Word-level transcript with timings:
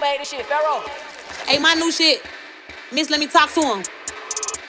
made 0.00 0.16
this 0.18 0.30
shit, 0.30 0.46
Pharaoh. 0.46 0.80
Hey, 1.44 1.58
my 1.58 1.74
new 1.74 1.92
shit. 1.92 2.24
Miss, 2.90 3.10
let 3.10 3.20
me 3.20 3.26
talk 3.26 3.52
to 3.52 3.60
him. 3.60 3.84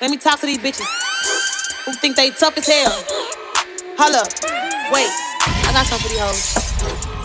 Let 0.01 0.11
me 0.11 0.17
talk 0.17 0.39
to 0.41 0.45
these 0.45 0.59
bitches 0.59 0.83
who 1.85 1.93
think 2.03 2.17
they 2.17 2.31
tough 2.31 2.57
as 2.57 2.67
hell. 2.67 2.91
Hold 3.95 4.19
up. 4.19 4.27
Wait. 4.91 5.07
I 5.07 5.71
got 5.71 5.87
something 5.87 6.03
for 6.03 6.11
these 6.11 6.19
hoes. 6.19 6.43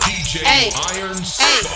DJ 0.07 0.47
Hey. 0.47 0.71
Iron 0.95 1.19
Hey. 1.19 1.67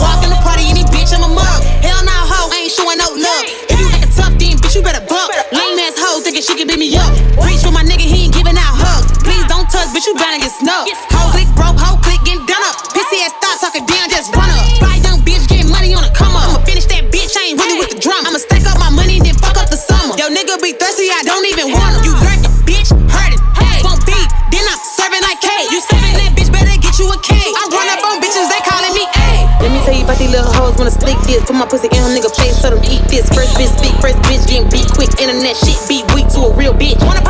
Walk 0.00 0.24
in 0.24 0.32
the 0.32 0.40
party, 0.40 0.64
any 0.72 0.84
bitch, 0.88 1.12
I'm 1.12 1.24
a 1.24 1.28
mug. 1.28 1.60
Hell 1.84 2.04
nah, 2.04 2.24
hoe, 2.24 2.48
I 2.48 2.64
ain't 2.64 2.72
showing 2.72 2.96
no 2.96 3.12
love. 3.12 3.44
If 3.68 3.80
you 3.80 3.88
acting 3.92 4.12
tough, 4.16 4.32
then 4.40 4.56
bitch, 4.56 4.76
you 4.76 4.82
better 4.82 5.04
bump. 5.04 5.28
Lame 5.52 5.80
ass 5.84 5.96
hoe, 5.96 6.20
thinking 6.24 6.40
she 6.40 6.56
can 6.56 6.66
beat 6.66 6.80
me 6.80 6.96
up. 6.96 7.12
Reach 7.44 7.60
for 7.60 7.72
my 7.72 7.84
nigga, 7.84 8.04
he 8.04 8.28
ain't 8.28 8.34
giving 8.34 8.56
out 8.56 8.76
hugs. 8.80 9.12
Please 9.20 9.44
don't 9.44 9.68
touch, 9.68 9.92
bitch, 9.92 10.08
you 10.08 10.16
bound 10.16 10.40
to 10.40 10.48
get 10.48 10.52
snubbed. 10.56 10.88
Hoe 11.12 11.32
click 11.32 11.48
broke, 11.52 11.76
hoe 11.76 11.96
click 12.00 12.07
getting 12.07 12.07
done 12.48 12.64
up. 12.64 12.74
Pissy 12.96 13.20
ass 13.20 13.36
thought 13.44 13.60
talking 13.60 13.84
down, 13.84 14.08
just 14.08 14.32
run 14.32 14.48
up. 14.48 14.64
Fly 14.80 14.96
young 15.04 15.20
bitch, 15.20 15.44
getting 15.46 15.68
money 15.68 15.92
on 15.92 16.00
the 16.00 16.10
come 16.16 16.32
up. 16.32 16.48
I'ma 16.48 16.64
finish 16.64 16.88
that 16.88 17.12
bitch, 17.12 17.36
I 17.36 17.52
ain't 17.52 17.60
really 17.60 17.76
with 17.76 17.92
the 17.92 18.00
drum. 18.00 18.24
I'ma 18.24 18.40
stack 18.40 18.64
up 18.64 18.80
my 18.80 18.88
money, 18.88 19.20
and 19.20 19.28
then 19.28 19.36
fuck 19.36 19.60
up 19.60 19.68
the 19.68 19.76
summer. 19.76 20.16
Yo, 20.16 20.32
nigga 20.32 20.56
be 20.64 20.72
thirsty, 20.72 21.12
I 21.12 21.20
don't 21.28 21.44
even 21.44 21.76
want 21.76 22.00
him. 22.00 22.08
You 22.08 22.14
lurking, 22.16 22.56
bitch, 22.64 22.88
hurt 23.12 23.36
it. 23.36 23.40
Hey, 23.60 23.84
won't 23.84 24.00
beat, 24.08 24.28
then 24.48 24.64
I'm 24.64 24.80
serving 24.80 25.20
like 25.20 25.44
cake. 25.44 25.68
You 25.68 25.84
serving 25.84 26.16
that 26.16 26.32
bitch, 26.32 26.48
better 26.48 26.72
get 26.80 26.96
you 26.96 27.12
a 27.12 27.18
cake. 27.20 27.52
I 27.52 27.68
run 27.68 27.88
up 27.92 28.00
on 28.08 28.16
bitches, 28.24 28.48
they 28.48 28.62
calling 28.64 28.96
me 28.96 29.04
A. 29.04 29.30
Let 29.60 29.70
me 29.74 29.78
tell 29.84 29.92
you 29.92 30.08
about 30.08 30.16
these 30.16 30.32
little 30.32 30.50
hoes 30.56 30.80
wanna 30.80 30.94
slick 30.94 31.20
this. 31.28 31.44
Put 31.44 31.60
my 31.60 31.68
pussy 31.68 31.92
in 31.92 32.00
her 32.00 32.12
nigga 32.16 32.32
face, 32.32 32.56
tell 32.64 32.72
them 32.72 32.80
eat 32.88 33.04
this. 33.12 33.28
First 33.28 33.60
bitch 33.60 33.76
speak, 33.76 33.92
first 34.00 34.16
bitch 34.24 34.48
getting 34.48 34.70
beat 34.72 34.88
quick. 34.96 35.12
Internet 35.20 35.58
shit 35.60 35.76
beat 35.84 36.06
weak 36.16 36.28
to 36.32 36.48
a 36.48 36.50
real 36.56 36.72
bitch. 36.72 36.96
Wanna 37.04 37.20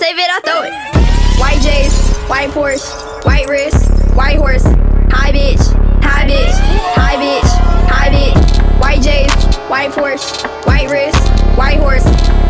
save 0.00 0.16
it, 0.16 0.30
I 0.32 0.40
throw 0.40 0.62
it. 0.64 0.72
White 1.36 1.60
J's, 1.60 1.92
white 2.24 2.48
Porsche, 2.56 2.88
white 3.26 3.46
wrist, 3.50 3.84
white 4.16 4.38
horse. 4.38 4.64
Hi 5.12 5.30
bitch, 5.30 5.60
hi 6.00 6.24
bitch, 6.24 6.56
hi 6.96 7.20
bitch, 7.20 7.50
hi 7.84 8.08
bitch. 8.08 8.80
White 8.80 9.02
J's, 9.02 9.30
white 9.68 9.90
Porsche, 9.90 10.48
white 10.64 10.88
wrist, 10.90 11.20
white 11.54 11.78
horse. 11.78 12.04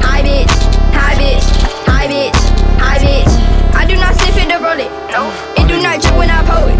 Hi 0.06 0.22
bitch, 0.22 0.54
hi 0.94 1.14
bitch, 1.18 1.42
hi 1.90 2.06
bitch, 2.06 2.38
hi 2.78 2.98
bitch. 2.98 3.74
I 3.74 3.84
do 3.84 3.96
not 3.96 4.14
sniff 4.14 4.36
it 4.36 4.48
to 4.48 4.58
roll 4.62 4.78
it. 4.78 4.90
It 5.58 5.66
do 5.66 5.82
not 5.82 6.00
drip 6.00 6.16
when 6.16 6.30
I 6.30 6.46
pull 6.46 6.68
it. 6.68 6.79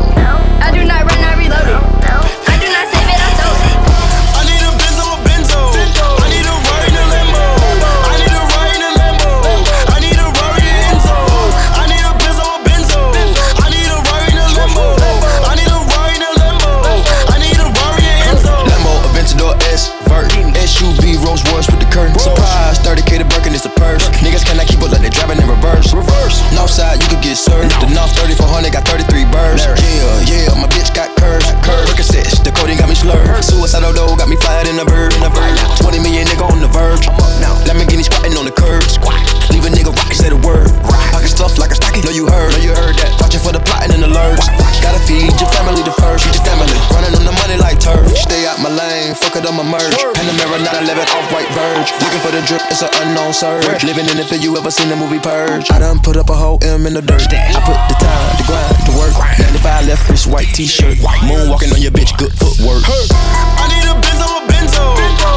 White. 51.90 52.02
Looking 52.02 52.20
for 52.20 52.32
the 52.32 52.42
drip, 52.46 52.62
it's 52.70 52.82
an 52.82 52.88
unknown 53.02 53.32
surge. 53.32 53.84
Living 53.84 54.06
in 54.08 54.18
it 54.18 54.26
for 54.26 54.36
you 54.36 54.56
ever 54.56 54.70
seen 54.70 54.88
the 54.88 54.96
movie 54.96 55.18
Purge. 55.18 55.70
I 55.70 55.78
done 55.78 55.98
put 56.00 56.16
up 56.16 56.30
a 56.30 56.34
whole 56.34 56.58
M 56.62 56.86
in 56.86 56.94
the 56.94 57.02
dirt. 57.02 57.22
I 57.32 57.60
put 57.64 57.78
the 57.88 57.96
time, 57.98 58.36
the 58.38 58.44
grind, 58.46 58.76
the 58.86 58.94
work. 58.98 59.14
95 59.38 59.86
left 59.86 60.08
wrist, 60.08 60.26
white 60.26 60.48
t-shirt. 60.54 60.98
Moonwalking 60.98 61.72
on 61.74 61.80
your 61.82 61.92
bitch, 61.92 62.16
good 62.18 62.32
footwork. 62.32 62.84
I 62.86 63.66
need 63.68 63.86
a 63.86 63.94
Benzo, 63.98 64.26
a 64.26 64.40
Benzo. 64.46 64.84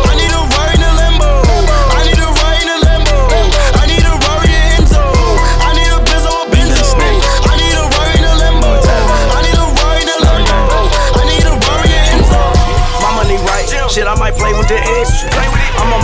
I 0.06 0.14
need 0.18 0.34
a 0.34 0.42
ride 0.54 0.76
in 0.78 0.84
a 0.84 0.92
Lambo. 1.00 1.30
I 1.94 2.02
need 2.06 2.20
a 2.20 2.30
ride 2.30 2.62
in 2.62 2.70
a 2.70 2.78
Lambo. 2.86 3.18
I 3.78 3.84
need 3.90 4.06
a 4.06 4.14
Rari 4.14 4.50
in 4.50 4.84
Enzo. 4.84 5.02
I 5.02 5.70
need 5.78 5.92
a 5.92 6.00
Benzo, 6.02 6.32
a 6.34 6.46
Benzo. 6.50 6.86
I 7.50 7.54
need 7.58 7.76
a 7.78 7.84
ride 7.84 8.18
in 8.18 8.26
a 8.26 8.34
Lambo. 8.42 8.72
I 8.82 9.40
need 9.44 9.58
a 9.58 9.66
ride 9.68 10.02
in 10.02 10.10
a 10.10 10.18
Lambo. 10.22 10.58
I 11.18 11.24
need 11.30 11.46
a 11.46 11.54
Rari 11.54 11.92
in 11.92 12.22
Enzo. 12.22 12.42
My 13.02 13.10
money 13.18 13.38
right, 13.48 13.68
shit, 13.92 14.08
I 14.08 14.16
might 14.16 14.36
play 14.36 14.54
with 14.54 14.68
the 14.68 14.80
extra. 14.80 15.53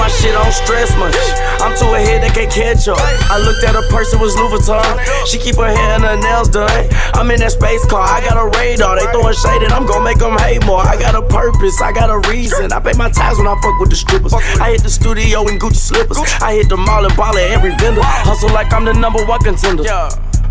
My 0.10 0.16
shit, 0.18 0.34
I 0.34 0.42
don't 0.42 0.52
stress 0.52 0.90
much. 0.98 1.14
I'm 1.62 1.78
too 1.78 1.86
ahead, 1.94 2.26
they 2.26 2.34
can't 2.34 2.50
catch 2.50 2.90
up. 2.90 2.98
I 3.30 3.38
looked 3.38 3.62
at 3.62 3.78
her 3.78 3.86
purse, 3.94 4.12
it 4.12 4.20
was 4.20 4.34
Louis 4.34 4.58
Vuitton. 4.58 4.82
She 5.30 5.38
keep 5.38 5.54
her 5.62 5.70
hair 5.70 6.02
and 6.02 6.04
her 6.04 6.18
nails 6.18 6.50
done. 6.50 6.66
I'm 7.14 7.30
in 7.30 7.40
that 7.46 7.54
space 7.54 7.86
car, 7.86 8.02
I 8.02 8.18
got 8.26 8.34
a 8.34 8.50
radar. 8.58 8.98
They 8.98 9.06
throwing 9.14 9.38
shade 9.38 9.62
and 9.62 9.72
I'm 9.72 9.86
gon' 9.86 10.04
make 10.04 10.18
them 10.18 10.34
hate 10.40 10.66
more. 10.66 10.82
I 10.82 10.98
got 10.98 11.14
a 11.14 11.22
purpose, 11.22 11.80
I 11.80 11.94
got 11.94 12.10
a 12.10 12.18
reason. 12.28 12.74
I 12.74 12.80
pay 12.80 12.98
my 12.98 13.14
tithes 13.14 13.38
when 13.38 13.46
I 13.46 13.54
fuck 13.62 13.78
with 13.78 13.92
the 13.92 13.96
strippers. 13.96 14.34
I 14.34 14.74
hit 14.74 14.82
the 14.82 14.90
studio 14.90 15.46
in 15.46 15.62
Gucci 15.62 15.78
slippers. 15.78 16.18
I 16.42 16.58
hit 16.58 16.70
the 16.70 16.78
mall 16.78 17.06
and 17.06 17.16
ball 17.16 17.38
at 17.38 17.52
every 17.54 17.78
vendor. 17.78 18.02
Hustle 18.02 18.50
like 18.50 18.74
I'm 18.74 18.86
the 18.86 18.94
number 18.98 19.24
one 19.30 19.46
contender. 19.46 19.86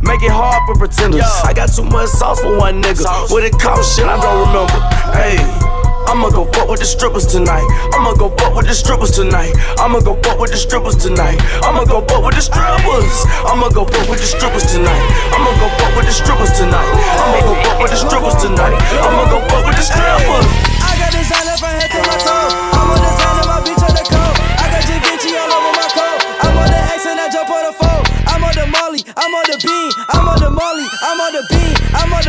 Make 0.06 0.22
it 0.22 0.30
hard 0.30 0.62
for 0.70 0.78
pretenders. 0.78 1.26
I 1.42 1.52
got 1.52 1.74
too 1.74 1.82
much 1.82 2.10
sauce 2.14 2.38
for 2.38 2.56
one 2.56 2.80
nigga. 2.80 3.02
What 3.32 3.42
it 3.42 3.58
cost, 3.58 3.98
shit, 3.98 4.06
I 4.06 4.22
don't 4.22 4.38
remember. 4.46 4.78
Hey. 5.18 5.77
I'ma 6.08 6.30
go 6.30 6.44
fuck 6.56 6.68
with 6.68 6.80
the 6.80 6.86
strippers 6.86 7.26
tonight. 7.26 7.68
I'ma 7.92 8.14
go 8.14 8.30
fuck 8.40 8.56
with 8.56 8.66
the 8.66 8.74
strippers 8.74 9.12
tonight. 9.12 9.52
I'ma 9.78 10.00
go 10.00 10.16
fuck 10.24 10.40
with 10.40 10.50
the 10.50 10.56
strippers 10.56 10.96
tonight. 10.96 11.36
I'ma 11.62 11.84
go 11.84 12.00
fuck 12.08 12.24
with 12.24 12.34
the 12.34 12.40
strippers. 12.40 13.14
I'ma 13.44 13.68
go 13.68 13.84
fuck 13.84 14.08
with 14.08 14.20
the 14.20 14.26
strippers 14.26 14.72
tonight. 14.72 15.04
I'ma 15.36 15.52
go 15.60 15.68
fuck 15.76 15.94
with 15.96 16.06
the 16.06 16.12
strippers 16.12 16.52
tonight. 16.56 16.88
I'ma 17.22 17.38
go 17.44 17.54
fuck 17.60 17.78
with 17.80 17.90
the 17.92 18.00
strippers 18.00 18.36
tonight. 18.40 18.76
I'ma 19.04 19.24
go 19.28 19.38
fuck 19.52 19.62
with 19.68 19.76
the 19.76 19.84
strippers. 19.84 20.48
I 20.80 20.96
got 20.96 21.12
designer 21.12 21.56
from 21.60 21.77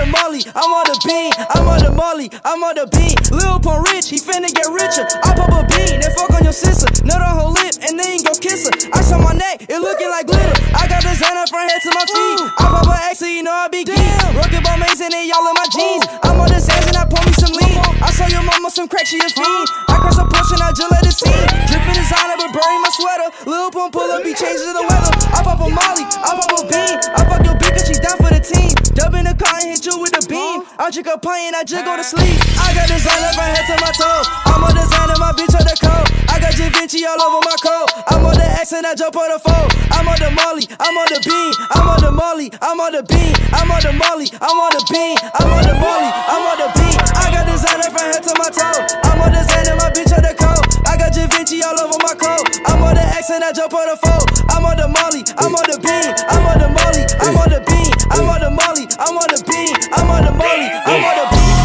Molly, 0.09 0.41
I'm 0.57 0.71
on 0.73 0.85
the 0.89 0.97
bean. 1.05 1.31
I'm 1.53 1.67
on 1.69 1.79
the 1.85 1.91
Molly, 1.93 2.27
I'm 2.43 2.61
on 2.65 2.75
the 2.75 2.85
bean. 2.89 3.13
Lil 3.29 3.61
Pump 3.61 3.85
rich, 3.93 4.09
he 4.09 4.17
finna 4.17 4.49
get 4.49 4.65
richer. 4.73 5.05
I 5.21 5.37
pop 5.37 5.53
a 5.53 5.61
bean, 5.69 6.01
then 6.01 6.11
fuck 6.17 6.33
on 6.33 6.43
your 6.43 6.53
sister. 6.55 6.89
Nut 7.05 7.21
on 7.21 7.33
her 7.37 7.49
lip, 7.53 7.77
and 7.85 7.93
then 7.97 8.21
go 8.25 8.33
kiss 8.33 8.65
her. 8.65 8.73
Ice 8.97 9.13
on 9.13 9.21
my 9.21 9.33
neck, 9.37 9.69
it 9.69 9.77
looking 9.77 10.09
like 10.09 10.25
glitter. 10.25 10.57
I 10.73 10.89
got 10.89 11.05
designer 11.05 11.45
from 11.45 11.69
head 11.69 11.81
to 11.85 11.91
my 11.93 12.05
feet. 12.09 12.39
I 12.57 12.65
pop 12.73 12.89
a 12.89 12.95
X, 13.13 13.21
so 13.21 13.27
you 13.29 13.45
know 13.45 13.53
I 13.53 13.69
be 13.69 13.85
geek. 13.85 14.01
Rocket 14.33 14.61
ball 14.65 14.77
maze 14.81 15.01
and 15.01 15.13
they 15.13 15.29
y'all 15.29 15.45
in 15.45 15.55
my 15.55 15.67
jeans. 15.69 16.05
I'm 16.25 16.41
on 16.41 16.49
the 16.49 16.57
sands 16.57 16.89
and 16.89 16.97
I 16.97 17.05
pour 17.05 17.21
me 17.21 17.33
some 17.37 17.53
lean. 17.53 17.77
I 18.01 18.09
saw 18.09 18.25
your 18.25 18.41
mama 18.41 18.73
some 18.73 18.89
crack, 18.89 19.05
she 19.05 19.21
a 19.21 19.29
fiend. 19.29 19.67
I 19.93 20.01
cross 20.01 20.17
a 20.17 20.25
push 20.25 20.49
and 20.57 20.63
I 20.65 20.73
just 20.73 20.89
let 20.89 21.05
it 21.05 21.13
steam. 21.13 21.45
Dripping 21.69 21.97
designer, 21.97 22.37
but 22.41 22.49
burying 22.49 22.81
my 22.81 22.91
sweater. 22.97 23.29
Lil 23.45 23.69
Pump 23.69 23.93
pull 23.93 24.09
up, 24.09 24.25
he 24.25 24.33
changes 24.33 24.65
the 24.73 24.81
weather. 24.81 25.13
I 25.37 25.45
pop 25.45 25.61
a 25.61 25.69
Molly, 25.69 26.05
I 26.07 26.31
pop 26.33 26.51
a 26.55 26.61
bean. 26.65 26.97
I 27.13 27.21
fuck 27.29 27.45
your 27.45 27.57
bitch, 27.61 27.77
cause 27.77 27.85
she 27.85 27.95
down 28.01 28.17
for 28.17 28.31
the 28.33 28.41
team. 28.41 28.78
Dub 29.09 29.17
in 29.17 29.25
the 29.25 29.33
car 29.33 29.57
and 29.57 29.73
hit 29.73 29.81
you 29.89 29.97
with 29.97 30.13
the 30.13 30.21
beam. 30.29 30.61
I 30.77 30.93
drink 30.93 31.09
a 31.09 31.17
pint 31.17 31.49
and 31.49 31.55
I 31.57 31.65
just 31.65 31.81
go 31.81 31.97
to 31.97 32.05
sleep. 32.05 32.37
I 32.61 32.77
got 32.77 32.85
designer 32.85 33.33
from 33.33 33.49
head 33.49 33.65
to 33.65 33.75
my 33.81 33.89
toe. 33.97 34.21
I'm 34.45 34.61
a 34.61 34.69
designer, 34.69 35.17
my 35.17 35.33
bitch 35.33 35.53
on 35.57 35.65
the 35.65 35.73
coat. 35.81 36.05
I 36.29 36.37
got 36.37 36.53
Da 36.53 36.69
Vinci 36.69 37.01
all 37.09 37.17
over 37.17 37.41
my 37.41 37.57
coat. 37.57 37.89
I'm 38.05 38.21
on 38.21 38.37
the 38.37 38.45
X 38.61 38.69
and 38.73 38.85
I 38.85 38.93
jump 38.93 39.17
on 39.17 39.33
the 39.33 39.41
phone. 39.41 39.69
I'm 39.89 40.05
on 40.05 40.19
the 40.21 40.29
Molly, 40.29 40.69
I'm 40.77 40.93
on 40.93 41.09
the 41.09 41.19
bean. 41.25 41.51
I'm 41.73 41.89
on 41.89 41.99
the 42.05 42.11
Molly, 42.13 42.53
I'm 42.61 42.77
on 42.77 42.93
the 42.93 43.01
bean. 43.01 43.33
I'm 43.49 43.71
on 43.73 43.81
the 43.81 43.93
Molly, 43.97 44.29
I'm 44.45 44.57
on 44.61 44.71
the 44.77 44.83
bean. 44.93 45.17
I'm 45.41 45.49
on 45.57 45.63
the 45.65 45.75
Molly, 45.81 46.09
I'm 46.13 46.45
on 46.45 46.57
the 46.61 46.69
bean. 46.77 46.97
I 47.17 47.25
got 47.33 47.49
designer 47.49 47.89
from 47.89 48.05
head 48.13 48.21
to 48.29 48.33
my 48.37 48.49
toe. 48.53 48.77
I'm 49.09 49.25
on 49.25 49.33
designer, 49.33 49.73
my 49.81 49.89
bitch 49.89 50.13
on 50.13 50.21
the 50.21 50.37
coat. 50.37 50.61
I 50.85 51.01
got 51.01 51.17
Da 51.17 51.25
Vinci 51.33 51.65
all 51.65 51.77
over 51.81 51.97
my 52.05 52.13
coat. 52.13 52.45
I'm 52.69 52.85
on 52.85 52.93
the 52.93 53.05
X 53.17 53.33
and 53.33 53.41
I 53.41 53.57
jump 53.57 53.73
on 53.73 53.89
the 53.89 53.97
phone. 54.05 54.25
I'm 54.53 54.69
on 54.69 54.77
the 54.77 54.85
Molly, 54.85 55.25
I'm 55.41 55.57
on 55.57 55.65
the 55.65 55.81
bean. 55.81 56.13
I'm 56.29 56.45
on 56.45 56.61
the 56.61 56.69
Molly, 56.69 57.03
I'm 57.25 57.33
on 57.33 57.49
the 57.49 57.61
bean. 57.65 57.89
I'm 58.13 58.29
on 58.29 58.41
the 58.41 58.49
Molly, 58.53 58.68
I'm 58.99 59.15
on 59.15 59.31
the 59.31 59.39
bean. 59.47 59.71
I'm 59.95 60.11
on 60.11 60.27
the 60.27 60.33
Molly, 60.35 60.67
I'm 60.67 60.99
on 60.99 61.15
the 61.15 61.25
bean. 61.31 61.55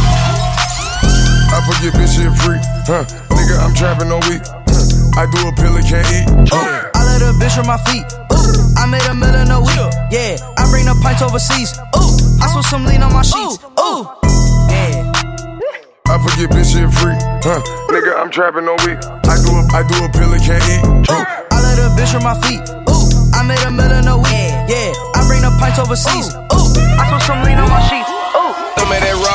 I 1.51 1.59
forget 1.67 1.91
bitch 1.99 2.15
shit 2.15 2.31
free, 2.47 2.63
huh? 2.87 3.03
Nigga, 3.35 3.59
I'm 3.59 3.75
trapping 3.75 4.07
on 4.15 4.23
week. 4.31 4.39
I 5.19 5.27
do 5.27 5.43
a 5.43 5.51
pill 5.59 5.75
and 5.75 5.83
can't 5.83 6.07
eat. 6.15 6.31
Uh. 6.55 6.95
I 6.95 7.03
let 7.11 7.27
a 7.27 7.35
bitch 7.35 7.59
on 7.59 7.67
my 7.67 7.75
feet. 7.91 8.07
Ooh, 8.31 8.79
I 8.79 8.87
made 8.87 9.03
a 9.11 9.15
million 9.19 9.51
a 9.51 9.59
week. 9.59 9.83
Yeah, 10.15 10.39
I 10.55 10.63
bring 10.71 10.87
the 10.87 10.95
pints 11.03 11.27
overseas. 11.27 11.75
Ooh, 11.99 12.15
I 12.39 12.55
spent 12.55 12.67
some 12.71 12.87
lean 12.87 13.03
on 13.03 13.11
my 13.11 13.27
sheets. 13.27 13.59
Ooh, 13.83 14.07
yeah. 14.71 15.03
I 16.07 16.15
forget 16.23 16.55
bitch 16.55 16.71
shit 16.71 16.87
free. 16.87 17.19
Huh. 17.43 17.59
Nigga, 17.91 18.15
I'm 18.15 18.31
trapping 18.31 18.63
no 18.63 18.79
week. 18.87 19.03
I 19.27 19.35
do 19.43 19.51
a, 19.59 19.63
I 19.75 19.83
do 19.83 19.97
a 20.07 20.09
pill 20.15 20.31
and 20.31 20.39
can't 20.39 20.63
eat. 20.71 20.87
Ooh, 21.11 21.25
I 21.51 21.59
let 21.67 21.83
a 21.83 21.91
bitch 21.99 22.15
on 22.15 22.23
my 22.23 22.39
feet. 22.47 22.63
Ooh, 22.87 23.11
I 23.35 23.43
made 23.43 23.59
a 23.67 23.75
million 23.75 24.07
a 24.07 24.15
week. 24.23 24.55
Yeah, 24.71 24.95
I 25.19 25.27
bring 25.27 25.43
the 25.43 25.51
pints 25.59 25.83
overseas. 25.83 26.31
Ooh, 26.55 26.84
on 27.59 27.69
my 27.69 27.81
sheets. 27.89 28.04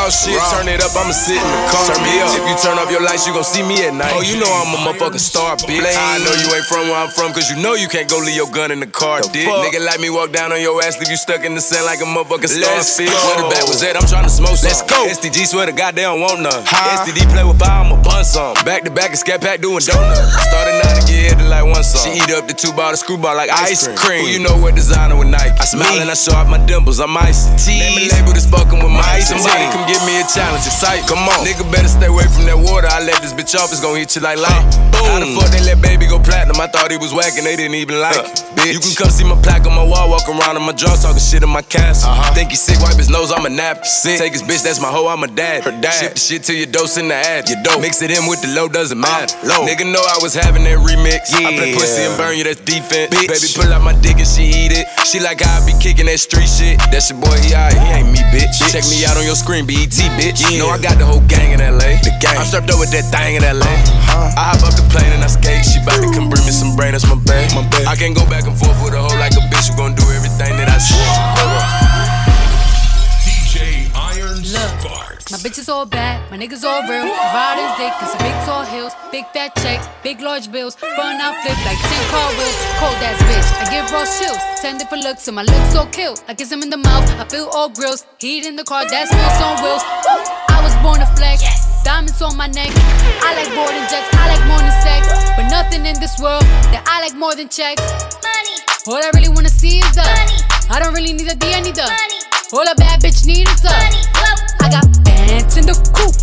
Ooh. 0.09 0.19
Don't 0.19 0.25
make 0.25 0.25
that 0.25 0.33
raw 0.33 0.49
shit, 0.49 0.57
turn 0.57 0.67
it 0.67 0.81
up, 0.81 0.93
I'ma 0.97 1.13
sit 1.13 1.37
in 1.37 1.45
the 1.45 1.61
car. 1.69 1.85
Turn 1.85 2.01
me 2.01 2.13
up. 2.21 2.33
If 2.33 2.45
you 2.49 2.55
turn 2.57 2.77
up 2.81 2.89
your 2.89 3.03
lights, 3.05 3.27
you 3.27 3.33
gon' 3.33 3.45
see 3.45 3.61
me 3.61 3.85
at 3.85 3.93
night. 3.93 4.13
Oh, 4.15 4.21
you 4.25 4.41
know 4.41 4.49
I'm 4.49 4.73
a 4.73 4.79
motherfucking 4.89 5.21
star, 5.21 5.55
bitch. 5.57 5.85
I 5.85 6.17
know 6.25 6.33
you 6.33 6.49
ain't 6.55 6.65
from 6.65 6.89
where 6.89 6.97
I'm 6.97 7.13
from, 7.13 7.33
cause 7.33 7.49
you 7.49 7.57
know 7.61 7.75
you 7.77 7.87
can't 7.87 8.09
go 8.09 8.17
leave 8.17 8.35
your 8.35 8.49
gun 8.49 8.71
in 8.71 8.79
the 8.79 8.89
car, 8.89 9.21
dick. 9.21 9.47
Nigga 9.47 9.85
like 9.85 9.99
me 10.01 10.09
walk 10.09 10.31
down 10.31 10.51
on 10.51 10.61
your 10.61 10.81
ass, 10.83 10.97
leave 10.99 11.09
you 11.09 11.17
stuck 11.17 11.45
in 11.45 11.53
the 11.53 11.61
sand 11.61 11.85
like 11.85 12.01
a 12.01 12.09
motherfucking 12.09 12.49
starfish. 12.49 13.09
Where 13.09 13.37
the 13.37 13.47
bat 13.53 13.65
was 13.69 13.81
at, 13.83 13.95
I'm 13.95 14.07
trying 14.07 14.25
to 14.25 14.33
smoke 14.33 14.57
some. 14.57 14.69
Let's 14.69 14.81
go. 14.83 15.05
STG 15.05 15.45
swear 15.45 15.65
to 15.65 15.73
God 15.73 15.95
they 15.95 16.03
don't 16.03 16.21
want 16.21 16.41
none. 16.41 16.63
STD 16.65 17.29
play 17.29 17.45
with 17.45 17.59
fire, 17.59 17.85
I'ma 17.85 18.01
bun 18.01 18.25
some. 18.25 18.53
Back 18.65 18.83
to 18.83 18.91
back 18.91 19.09
and 19.13 19.19
scat 19.19 19.41
pack 19.41 19.61
doing 19.61 19.83
donuts. 19.85 20.19
Started 20.49 20.81
out 20.85 21.01
to 21.01 21.03
get 21.05 21.37
hit 21.37 21.45
like 21.45 21.65
one 21.65 21.83
song. 21.83 22.01
She 22.01 22.17
eat 22.17 22.31
up 22.33 22.47
the 22.47 22.53
two 22.53 22.73
bottle 22.73 22.97
screwball 22.97 23.35
like 23.35 23.49
ice 23.51 23.85
cream. 23.97 24.25
Who 24.25 24.31
you 24.31 24.39
know 24.41 24.57
what 24.57 24.75
designer 24.75 25.17
with 25.17 25.29
Nike? 25.29 25.53
I 25.59 25.65
smile 25.65 25.99
and 26.01 26.09
I 26.09 26.17
show 26.17 26.33
off 26.33 26.49
my 26.49 26.59
dimples, 26.65 26.99
I'm 26.99 27.15
icy. 27.15 27.53
Name 27.69 27.97
and 27.99 28.11
label 28.11 28.33
this 28.33 28.49
fucking 28.49 28.81
with 28.81 28.91
my 28.91 29.05
ice. 29.05 29.29
Somebody 29.29 29.69
come 29.69 29.85
give 29.99 30.07
me 30.07 30.19
a 30.19 30.25
challenge, 30.27 30.63
it's 30.63 30.79
sight. 30.79 31.03
Come 31.07 31.19
on, 31.19 31.43
nigga 31.43 31.67
better 31.71 31.87
stay 31.87 32.07
away 32.07 32.23
from 32.31 32.45
that 32.47 32.55
water. 32.55 32.87
I 32.87 33.03
let 33.03 33.21
this 33.21 33.33
bitch 33.35 33.55
off, 33.59 33.71
it's 33.71 33.81
gon' 33.83 33.95
hit 33.95 34.15
you 34.15 34.21
like 34.21 34.39
light. 34.39 34.63
How 34.95 35.19
the 35.19 35.27
fuck 35.35 35.51
they 35.51 35.59
let 35.63 35.81
baby 35.81 36.07
go 36.07 36.19
platinum? 36.19 36.59
I 36.59 36.67
thought 36.67 36.91
he 36.91 36.97
was 36.97 37.11
whacking, 37.13 37.43
they 37.43 37.55
didn't 37.55 37.75
even 37.75 37.99
like 37.99 38.15
it. 38.15 38.43
Bitch. 38.55 38.73
You 38.73 38.79
can 38.79 38.95
come 38.95 39.11
see 39.11 39.23
my 39.23 39.39
plaque 39.41 39.65
on 39.67 39.75
my 39.75 39.83
wall, 39.83 40.09
walk 40.09 40.27
around 40.27 40.55
in 40.55 40.63
my 40.63 40.71
drawers, 40.71 41.03
talking 41.03 41.19
shit 41.19 41.43
in 41.43 41.49
my 41.49 41.61
castle. 41.61 42.11
Uh-huh. 42.11 42.33
Think 42.33 42.51
he 42.51 42.55
sick, 42.55 42.79
wipe 42.79 42.95
his 42.95 43.09
nose, 43.09 43.31
I'm 43.31 43.45
a 43.45 43.49
nap. 43.49 43.85
Sick. 43.85 44.19
Take 44.19 44.33
his 44.33 44.43
bitch, 44.43 44.63
that's 44.63 44.79
my 44.79 44.89
hoe, 44.91 45.07
I'm 45.07 45.23
a 45.23 45.27
dad. 45.27 45.63
Her 45.63 45.75
dad. 45.79 45.99
Ship 45.99 46.13
the 46.13 46.19
shit 46.19 46.43
to 46.43 46.53
your 46.53 46.67
dose 46.67 46.97
in 46.97 47.07
the 47.07 47.15
ad. 47.15 47.49
Your 47.49 47.61
dope. 47.63 47.81
Mix 47.81 48.01
it 48.01 48.11
in 48.11 48.27
with 48.27 48.41
the 48.41 48.49
low, 48.49 48.67
doesn't 48.67 48.97
uh, 48.97 49.01
matter. 49.01 49.35
low. 49.47 49.67
Nigga 49.67 49.87
know 49.87 50.03
I 50.03 50.19
was 50.21 50.33
having 50.33 50.63
that 50.63 50.79
remix. 50.79 51.31
Yeah. 51.31 51.47
I 51.47 51.57
play 51.57 51.73
pussy 51.73 52.03
and 52.03 52.15
burn 52.17 52.37
you, 52.37 52.43
that's 52.43 52.61
defense. 52.61 53.11
Bitch. 53.11 53.27
Baby, 53.27 53.47
pull 53.55 53.71
out 53.73 53.83
my 53.83 53.95
dick 53.99 54.19
and 54.19 54.27
she 54.27 54.43
eat 54.47 54.71
it. 54.71 54.87
She 55.07 55.19
like 55.19 55.41
I 55.41 55.65
be 55.65 55.73
kicking 55.79 56.05
that 56.05 56.19
street 56.19 56.47
shit. 56.47 56.77
That's 56.91 57.09
your 57.09 57.19
boy, 57.19 57.35
he 57.41 57.55
alright, 57.55 57.73
he 57.73 58.03
ain't 58.03 58.11
me, 58.11 58.19
bitch. 58.29 58.59
Check 58.71 58.83
me 58.91 59.03
out 59.07 59.17
on 59.17 59.25
your 59.25 59.39
screen, 59.39 59.65
BET, 59.89 60.05
bitch. 60.21 60.59
Know 60.59 60.69
I 60.69 60.77
got 60.77 60.97
the 60.99 61.05
whole 61.05 61.25
gang 61.25 61.51
in 61.53 61.59
LA. 61.59 61.97
The 62.05 62.13
gang. 62.21 62.37
I'm 62.37 62.45
strapped 62.45 62.69
up 62.69 62.79
with 62.79 62.91
that 62.93 63.09
thing 63.09 63.41
in 63.41 63.41
LA. 63.41 63.65
Huh? 64.05 64.29
I 64.37 64.53
hop 64.53 64.61
up 64.69 64.73
the 64.77 64.85
plane 64.93 65.09
and 65.09 65.23
I 65.23 65.27
skate. 65.27 65.65
She 65.65 65.81
bout 65.81 65.97
to 65.97 66.09
come 66.13 66.29
bring 66.29 66.45
me 66.45 66.53
some 66.53 66.75
brain, 66.75 66.93
that's 66.93 67.09
my 67.09 67.17
bag. 67.25 67.49
My 67.57 67.65
bag. 67.69 67.87
I 67.87 67.95
can't 67.95 68.13
go 68.13 68.21
back 68.29 68.45
and 68.45 68.53
forth 68.53 68.77
with 68.85 68.93
a 68.93 69.01
hoe 69.01 69.17
like 69.17 69.33
a 69.33 69.41
bitch. 69.49 69.69
You 69.69 69.75
gon' 69.77 69.97
do 69.97 70.05
everything 70.13 70.57
that 70.61 70.69
I 70.69 70.77
say. 70.77 71.38
Bitches 75.39 75.71
all 75.71 75.85
bad, 75.85 76.19
my 76.29 76.35
niggas 76.35 76.67
all 76.67 76.83
real. 76.83 77.07
I 77.07 77.31
ride 77.31 77.63
his 77.63 77.71
dick 77.79 77.95
in 77.95 78.07
some 78.11 78.19
big 78.19 78.35
tall 78.43 78.67
hills, 78.67 78.91
big 79.07 79.23
fat 79.31 79.55
checks, 79.63 79.87
big 80.03 80.19
large 80.19 80.51
bills. 80.51 80.75
Burn 80.75 81.15
out 81.15 81.31
flip 81.39 81.55
like 81.63 81.79
10 81.79 82.11
car 82.11 82.27
wheels. 82.35 82.59
Cold 82.75 82.99
ass 82.99 83.15
bitch, 83.23 83.47
I 83.55 83.63
give 83.71 83.87
raw 83.87 84.03
chills. 84.03 84.35
10 84.59 84.77
different 84.77 85.05
looks, 85.05 85.29
and 85.29 85.35
my 85.39 85.43
looks 85.43 85.71
so 85.71 85.85
kill. 85.95 86.19
I 86.27 86.35
kiss 86.35 86.51
him 86.51 86.61
in 86.61 86.69
the 86.69 86.75
mouth, 86.75 87.07
I 87.15 87.23
feel 87.23 87.47
all 87.55 87.69
grills. 87.69 88.03
Heat 88.19 88.45
in 88.47 88.57
the 88.57 88.65
car, 88.65 88.83
that's 88.83 89.15
wheels 89.15 89.39
on 89.39 89.63
wheels. 89.63 89.83
Woo! 90.11 90.19
I 90.51 90.59
was 90.59 90.75
born 90.83 90.99
to 90.99 91.07
flex. 91.15 91.39
Diamonds 91.87 92.21
on 92.21 92.35
my 92.35 92.47
neck. 92.47 92.75
I 93.23 93.31
like 93.39 93.47
boarding 93.55 93.87
jets, 93.87 94.11
I 94.19 94.35
like 94.35 94.43
more 94.43 94.59
than 94.59 94.75
sex. 94.83 95.07
But 95.39 95.47
nothing 95.47 95.85
in 95.87 95.95
this 96.03 96.19
world 96.19 96.43
that 96.75 96.83
I 96.83 96.99
like 96.99 97.15
more 97.15 97.31
than 97.33 97.47
checks. 97.47 97.79
Money. 98.19 98.55
All 98.91 98.99
I 98.99 99.09
really 99.15 99.29
wanna 99.31 99.47
see 99.47 99.79
is 99.79 99.95
the 99.95 100.03
money. 100.03 100.35
I 100.67 100.83
don't 100.83 100.91
really 100.93 101.13
need 101.13 101.31
a 101.31 101.35
D, 101.35 101.47
I 101.55 101.61
need 101.63 101.79
the 101.79 101.87
money. 101.87 102.19
All 102.51 102.67
a 102.67 102.75
bad 102.75 102.99
bitch 102.99 103.23
need 103.23 103.47
is 103.47 103.61
the 103.63 103.71
money. 103.71 104.03
I 104.59 104.67
got 104.67 105.08
bands 105.29 105.57
in 105.57 105.65
the 105.65 105.77
coop, 105.93 106.15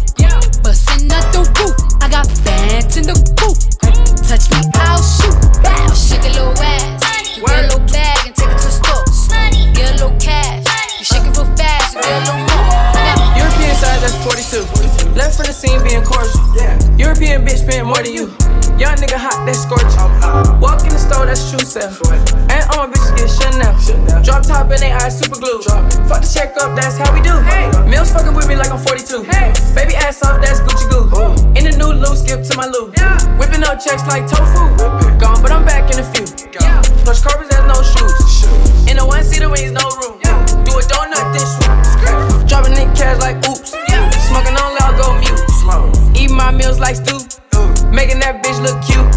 bustin' 0.62 1.10
out 1.12 1.26
the 1.32 1.42
roof. 1.58 1.76
I 2.02 2.08
got 2.08 2.26
bands 2.44 2.96
in 2.96 3.04
the 3.06 3.14
coop. 3.38 3.54
Touch 4.26 4.50
me, 4.50 4.60
I'll 4.82 5.02
shoot. 5.02 5.38
Bow, 5.62 5.94
shake 5.94 6.26
a 6.26 6.32
little 6.34 6.58
ass. 6.58 7.36
You 7.36 7.46
get 7.46 7.58
a 7.58 7.68
little 7.70 7.86
bag 7.86 8.26
and 8.26 8.34
take 8.34 8.50
it 8.50 8.58
to 8.58 8.66
the 8.66 8.74
store. 8.74 9.06
Get 9.74 9.90
a 9.90 10.04
little 10.04 10.18
cash. 10.18 10.66
You 10.98 11.04
shake 11.04 11.22
it 11.22 11.36
real 11.36 11.46
fast, 11.56 11.94
get 11.94 12.04
a 12.04 12.32
little 12.32 12.45
that's 14.06 14.22
42. 14.22 15.18
Left 15.18 15.34
from 15.34 15.46
the 15.50 15.52
scene 15.52 15.82
being 15.82 16.02
cordial. 16.06 16.38
European 16.94 17.42
bitch 17.42 17.66
paying 17.66 17.86
more 17.86 17.98
than 17.98 18.14
you. 18.14 18.30
Young 18.78 18.94
nigga 19.02 19.18
hot, 19.18 19.42
that's 19.42 19.66
scorching. 19.66 19.90
Walk 20.62 20.84
in 20.86 20.92
the 20.94 21.00
store, 21.00 21.26
that's 21.26 21.42
shoe 21.42 21.58
sale. 21.58 21.90
And 22.52 22.62
all 22.70 22.86
my 22.86 22.94
bitches 22.94 23.16
get 23.18 23.30
Chanel. 23.34 23.74
Drop 24.22 24.46
top 24.46 24.70
and 24.70 24.78
they 24.78 24.92
eyes 24.92 25.18
super 25.18 25.40
glue. 25.40 25.62
Fuck 26.06 26.22
the 26.22 26.30
check 26.30 26.54
up, 26.62 26.76
that's 26.78 26.98
how 26.98 27.10
we 27.10 27.20
do. 27.24 27.34
Mills 27.90 28.12
fucking 28.12 28.34
with 28.34 28.46
me 28.46 28.54
like 28.54 28.70
I'm 28.70 28.78
42. 28.78 29.26
Baby 29.74 29.96
ass 29.96 30.22
off, 30.22 30.38
that's 30.38 30.60
Gucci 30.62 30.86
goo. 30.86 31.10
In 31.58 31.66
the 31.66 31.74
new 31.74 31.90
loop, 31.90 32.14
skip 32.14 32.44
to 32.46 32.52
my 32.54 32.66
loo. 32.70 32.92
Whipping 33.40 33.64
up 33.64 33.82
checks 33.82 34.06
like 34.06 34.28
tofu. 34.28 34.70
Gone, 35.18 35.42
but 35.42 35.50
I'm 35.50 35.64
back 35.64 35.90
in 35.90 35.98
a 35.98 36.06
few. 36.14 36.28
Plush 37.02 37.22
carpets, 37.22 37.50
there's 37.50 37.66
no 37.66 37.80
shoes. 37.82 38.46
In 38.86 39.00
the 39.00 39.06
one 39.06 39.24
seater 39.24 39.50
wings, 39.50 39.72
no 39.72 39.82
room. 39.98 40.20
Do 40.62 40.78
a 40.78 40.82
donut, 40.84 41.26
then 41.34 41.46
swoop. 41.48 42.46
Dropping 42.46 42.76
in 42.76 42.92
cash 42.94 43.18
like 43.18 43.40
oops. 43.48 43.65
Eating 46.36 46.52
my 46.52 46.52
meals 46.52 46.78
like 46.78 46.96
stew. 46.96 47.16
Making 47.88 48.20
that 48.20 48.44
bitch 48.44 48.60
look 48.60 48.76
cute. 48.84 49.08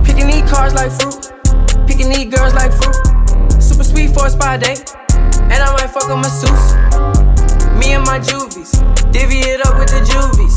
Picking 0.00 0.26
these 0.26 0.48
cars 0.50 0.72
like 0.72 0.88
fruit. 0.88 1.28
Picking 1.86 2.08
these 2.08 2.32
girls 2.32 2.54
like 2.54 2.72
fruit. 2.72 2.96
Super 3.60 3.84
sweet 3.84 4.14
for 4.14 4.26
a 4.26 4.30
spa 4.30 4.56
day. 4.56 4.76
And 5.52 5.60
I 5.60 5.68
might 5.76 5.92
fuck 5.92 6.08
on 6.08 6.24
masseuse. 6.24 6.72
Me 7.76 7.92
and 7.92 8.04
my 8.08 8.18
juvies. 8.18 8.72
Divvy 9.12 9.44
it 9.44 9.60
up 9.66 9.76
with 9.76 9.92
the 9.92 10.00
juvies. 10.08 10.56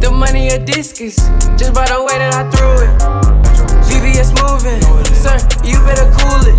The 0.00 0.10
money 0.10 0.48
a 0.48 0.58
discus. 0.58 1.16
Just 1.60 1.74
by 1.74 1.84
the 1.92 2.00
way 2.00 2.16
that 2.16 2.32
I 2.32 2.48
threw 2.48 2.80
it. 2.80 2.92
VVS 3.84 4.32
moving. 4.40 4.80
Sir, 5.12 5.36
you 5.60 5.76
better 5.84 6.08
cool 6.16 6.40
it. 6.48 6.56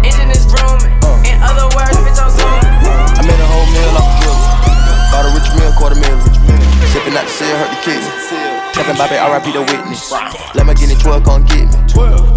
Engine 0.00 0.30
is 0.32 0.48
rooming. 0.48 0.96
In 1.28 1.36
other 1.44 1.68
words, 1.76 1.96
bitch, 2.00 2.16
I'm 2.16 2.32
zooming. 2.32 2.64
I 2.64 3.20
made 3.28 3.40
a 3.40 3.46
whole 3.46 3.68
meal 3.68 4.00
off 4.00 4.22
grill. 4.24 4.69
Bought 5.10 5.26
a 5.26 5.30
rich 5.34 5.50
meal, 5.58 5.72
quarter 5.74 5.98
meal. 5.98 6.18
Sipping 6.94 7.14
out 7.14 7.26
the 7.26 7.34
seal, 7.34 7.54
hurt 7.58 7.70
the 7.70 7.78
kidney. 7.82 8.06
Tapping 8.72 8.96
Bobby, 8.96 9.18
RIP 9.18 9.54
the 9.54 9.62
witness. 9.62 10.10
Let 10.54 10.66
me 10.66 10.74
get 10.74 10.90
it 10.90 11.00
12, 11.00 11.24
come 11.24 11.44
get 11.46 11.66
me. 11.66 11.76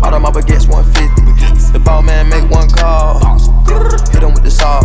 All 0.02 0.14
of 0.14 0.22
my 0.22 0.30
baguettes 0.30 0.68
150. 0.68 1.72
The 1.74 1.80
ball 1.80 2.02
man 2.02 2.30
make 2.30 2.50
one 2.50 2.70
call. 2.70 3.18
Hit 4.14 4.22
him 4.22 4.34
with 4.34 4.44
the 4.44 4.52
saw. 4.52 4.82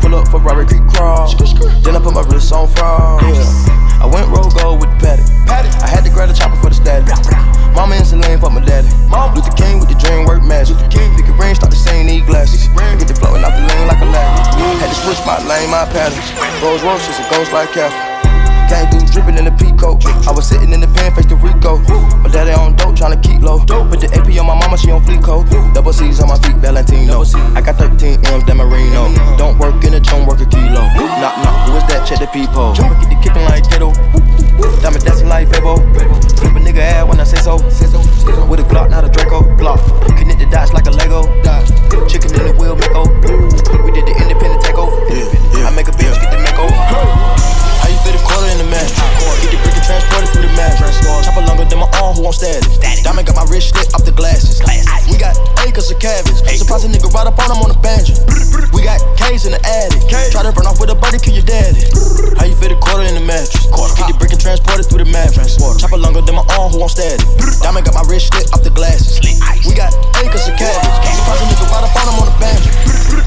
Pull 0.00 0.14
up 0.14 0.28
for 0.28 0.40
Robert 0.40 0.68
Creek 0.68 0.86
crawl. 0.88 1.30
Then 1.82 1.94
I 1.94 2.00
put 2.00 2.14
my 2.14 2.22
wrist 2.30 2.52
on 2.52 2.66
fraud. 2.74 2.85
Rolls 16.84 17.08
a 17.08 17.24
ghost 17.30 17.52
like 17.52 17.72
Catherine. 17.72 18.68
Came 18.68 18.86
through 18.90 19.08
dripping 19.08 19.38
in 19.38 19.44
the 19.46 19.54
peacoat. 19.56 20.04
I 20.28 20.30
was 20.30 20.46
sitting 20.46 20.72
in 20.72 20.80
the 20.80 20.86
pen, 20.86 21.14
face 21.14 21.24
to 21.26 21.36
Rico. 21.36 21.78
My 22.20 22.28
daddy 22.28 22.52
on 22.52 22.76
dope, 22.76 22.94
tryna 22.94 23.22
keep 23.22 23.40
low. 23.40 23.58
Put 23.64 24.04
the 24.04 24.12
AP 24.12 24.28
on 24.38 24.46
my 24.46 24.54
mama, 24.54 24.76
she 24.76 24.90
on 24.90 25.00
fleek 25.02 25.24
coat. 25.24 25.48
Double 25.72 25.92
C's 25.92 26.20
on 26.20 26.28
my 26.28 26.38
feet, 26.44 26.56
Valentino. 26.56 27.24
I 27.56 27.62
got 27.64 27.80
13 27.80 28.20
M's, 28.26 28.44
that 28.44 28.56
Marino. 28.56 29.08
Don't 29.38 29.58
work 29.58 29.82
in 29.84 29.94
a 29.94 30.00
tone, 30.00 30.26
work 30.26 30.40
a 30.40 30.46
kilo. 30.46 30.84
Knock, 31.18 31.34
knock, 31.42 31.56
who 31.66 31.80
is 31.80 31.84
that? 31.88 32.04
Check 32.06 32.20
the 32.20 32.28
people. 32.28 32.74
Jump, 32.76 32.92
get 33.00 33.08
the 33.08 33.18
kicking 33.24 33.46
like 33.48 33.64
Kato. 33.64 33.90
Diamond 34.82 35.02
dancing 35.02 35.28
like 35.32 35.48
Fabo. 35.48 35.80
Flip 36.36 36.54
a 36.54 36.60
nigga 36.60 36.84
ass 36.84 37.08
when 37.08 37.18
I 37.18 37.24
say 37.24 37.40
so. 37.40 37.56
With 38.46 38.60
a 38.60 38.66
Glock, 38.68 38.90
not 38.90 39.02
a 39.02 39.08
Draco. 39.08 39.42
Glock. 39.56 39.80
Connect 40.18 40.38
the 40.38 40.46
dots 40.52 40.74
like 40.76 40.86
a 40.86 40.92
Lego. 40.92 41.24
Chicken 42.06 42.36
in 42.36 42.52
the 42.52 42.54
wheel, 42.60 42.76
Mako. 42.76 43.08
We 43.82 43.90
did 43.90 44.04
the 44.04 44.14
independent 44.18 44.62
takeover. 44.62 45.45
Longer 51.76 51.90
my 51.90 51.95
who 52.16 52.24
won't 52.24 52.34
status? 52.34 52.80
Diamond 53.04 53.28
got 53.28 53.36
my 53.36 53.44
wrist 53.52 53.76
slit 53.76 53.92
off 53.92 54.04
the 54.08 54.12
glasses. 54.12 54.64
We 55.12 55.20
got 55.20 55.36
acres 55.68 55.92
of 55.92 56.00
cabbage. 56.00 56.40
Surprise 56.56 56.84
a 56.84 56.88
nigga 56.88 57.12
right 57.12 57.28
up 57.28 57.36
on 57.36 57.52
him 57.52 57.60
on 57.60 57.70
the 57.70 57.78
banjo. 57.84 58.16
We 58.72 58.80
got 58.82 58.98
K's 59.20 59.44
in 59.44 59.52
the 59.52 59.60
attic. 59.60 60.08
Try 60.32 60.42
to 60.42 60.52
run 60.56 60.66
off 60.66 60.80
with 60.80 60.88
a 60.88 60.96
buddy, 60.96 61.20
kill 61.20 61.36
your 61.36 61.44
daddy. 61.44 61.84
How 62.40 62.48
you 62.48 62.56
fit 62.56 62.72
a 62.72 62.78
quarter 62.80 63.04
in 63.04 63.14
the 63.14 63.24
mattress? 63.24 63.68
Quarter. 63.68 63.94
Get 64.00 64.08
the 64.08 64.16
brick 64.16 64.32
and 64.32 64.40
transport 64.40 64.80
it 64.80 64.88
through 64.88 65.04
the 65.04 65.10
mattress. 65.12 65.60
Chopper 65.76 66.00
longer 66.00 66.24
than 66.24 66.34
my 66.34 66.44
arm, 66.56 66.72
who 66.72 66.80
won't 66.80 66.96
status? 66.96 67.22
Diamond 67.60 67.84
got 67.84 67.94
my 67.94 68.04
wrist 68.08 68.32
slit 68.32 68.48
off 68.56 68.64
the 68.64 68.72
glasses. 68.72 69.20
We 69.68 69.76
got 69.76 69.92
acres 70.24 70.48
of 70.48 70.56
cabbage. 70.56 70.88
Surprise 71.20 71.40
a 71.44 71.46
nigga 71.52 71.68
right 71.68 71.84
up 71.84 71.92
on 72.00 72.04
him 72.08 72.16
on 72.24 72.26
the 72.32 72.36
banjo. 72.40 72.70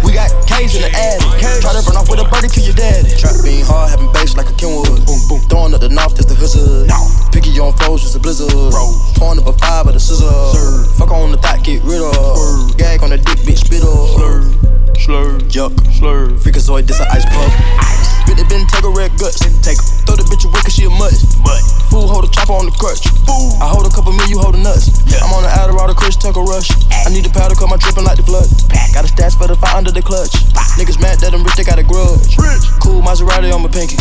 We 0.01 0.17
got 0.17 0.33
K's 0.49 0.73
in 0.73 0.81
the 0.81 0.91
attic. 0.97 1.29
Try 1.61 1.77
to 1.77 1.81
run 1.85 1.97
off 2.01 2.09
with 2.09 2.25
a 2.25 2.27
buddy, 2.27 2.49
kill 2.49 2.65
your 2.65 2.77
daddy. 2.77 3.13
Trap 3.13 3.37
being 3.45 3.61
hard, 3.61 3.93
having 3.93 4.09
bass 4.11 4.33
like 4.33 4.49
a 4.49 4.55
Kenwood. 4.57 5.05
Boom, 5.05 5.21
boom. 5.29 5.41
Throwing 5.45 5.73
up 5.77 5.81
the 5.81 5.89
north, 5.89 6.17
that's 6.17 6.25
the 6.25 6.35
hood. 6.35 6.89
Picky 7.29 7.53
on 7.59 7.73
foes, 7.77 8.01
just 8.01 8.15
a 8.15 8.19
blizzard 8.19 8.49
roll. 8.79 8.95
Torn 9.15 9.39
up 9.39 9.47
a 9.47 9.53
five 9.59 9.85
with 9.85 9.95
a 9.95 9.99
scissor. 9.99 10.31
Sir. 10.55 10.87
Fuck 10.95 11.11
on 11.11 11.31
the 11.31 11.37
thought, 11.37 11.63
get 11.63 11.83
rid 11.83 11.99
of. 11.99 12.15
Sir. 12.15 12.77
Gag 12.79 13.03
on 13.03 13.11
the 13.11 13.19
dick, 13.19 13.39
bitch, 13.43 13.67
spit 13.67 13.83
up. 13.83 14.15
Slur. 14.15 14.47
Slur. 14.95 15.27
Yuck. 15.51 15.75
Slur. 15.99 16.31
Freakazoid, 16.39 16.87
this 16.87 16.99
a 16.99 17.05
ice 17.11 17.25
puff. 17.27 17.51
Ice. 17.83 18.07
Bit 18.27 18.37
the 18.37 18.45
take 18.71 18.85
a 18.85 18.91
red 18.93 19.11
guts. 19.19 19.43
Take 19.65 19.77
her. 19.77 19.87
Throw 20.07 20.15
the 20.15 20.25
bitch 20.29 20.45
away 20.45 20.61
cause 20.63 20.73
she 20.73 20.85
a 20.85 20.89
mutt. 20.89 21.13
Mutt. 21.43 21.61
Fool, 21.89 22.05
hold 22.05 22.23
a 22.23 22.29
chopper 22.29 22.53
on 22.53 22.69
the 22.69 22.75
crutch. 22.77 23.01
Fool. 23.25 23.57
I 23.57 23.67
hold 23.67 23.89
a 23.89 23.91
couple 23.91 24.13
me, 24.13 24.23
you 24.29 24.37
hold 24.37 24.55
a 24.55 24.61
nuts. 24.61 24.93
Yeah. 25.09 25.25
I'm 25.25 25.33
on 25.33 25.43
the 25.43 25.49
Adderall, 25.49 25.89
the 25.89 25.97
Chris 25.97 26.15
Tucker 26.15 26.45
rush. 26.45 26.69
Ay. 26.93 27.05
I 27.05 27.09
need 27.09 27.25
a 27.25 27.33
powder, 27.33 27.57
cut 27.57 27.69
my 27.69 27.77
drippin' 27.81 28.05
like 28.05 28.21
the 28.21 28.25
flood. 28.25 28.45
Pack. 28.69 28.93
Got 28.93 29.05
a 29.05 29.09
stash 29.09 29.35
for 29.35 29.49
the 29.49 29.57
fire 29.57 29.77
under 29.77 29.91
the 29.91 30.01
clutch. 30.05 30.33
Pack. 30.53 30.77
Niggas 30.77 31.01
mad 31.01 31.17
that 31.25 31.33
I'm 31.33 31.43
rich, 31.43 31.57
they 31.57 31.65
got 31.65 31.81
a 31.81 31.85
grudge. 31.85 32.37
Rich. 32.37 32.69
Cool 32.79 33.01
Maserati 33.01 33.49
on 33.49 33.65
my 33.65 33.71
pinky. 33.73 33.97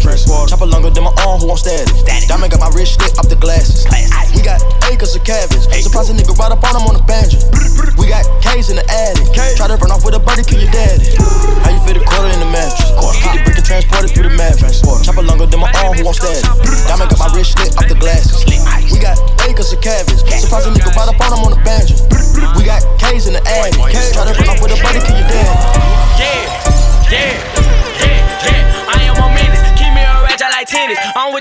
The 0.00 0.06
mattress. 0.06 0.50
Chopper 0.50 0.66
longer 0.66 0.90
than 0.90 1.04
my 1.04 1.14
arm, 1.26 1.40
who 1.40 1.56
status. 1.56 2.02
Diamond 2.26 2.52
got 2.52 2.60
my 2.60 2.68
wrist 2.74 3.00
slit 3.00 3.18
off 3.18 3.28
the 3.28 3.36
glasses. 3.36 3.86
We 4.34 4.42
got 4.42 4.60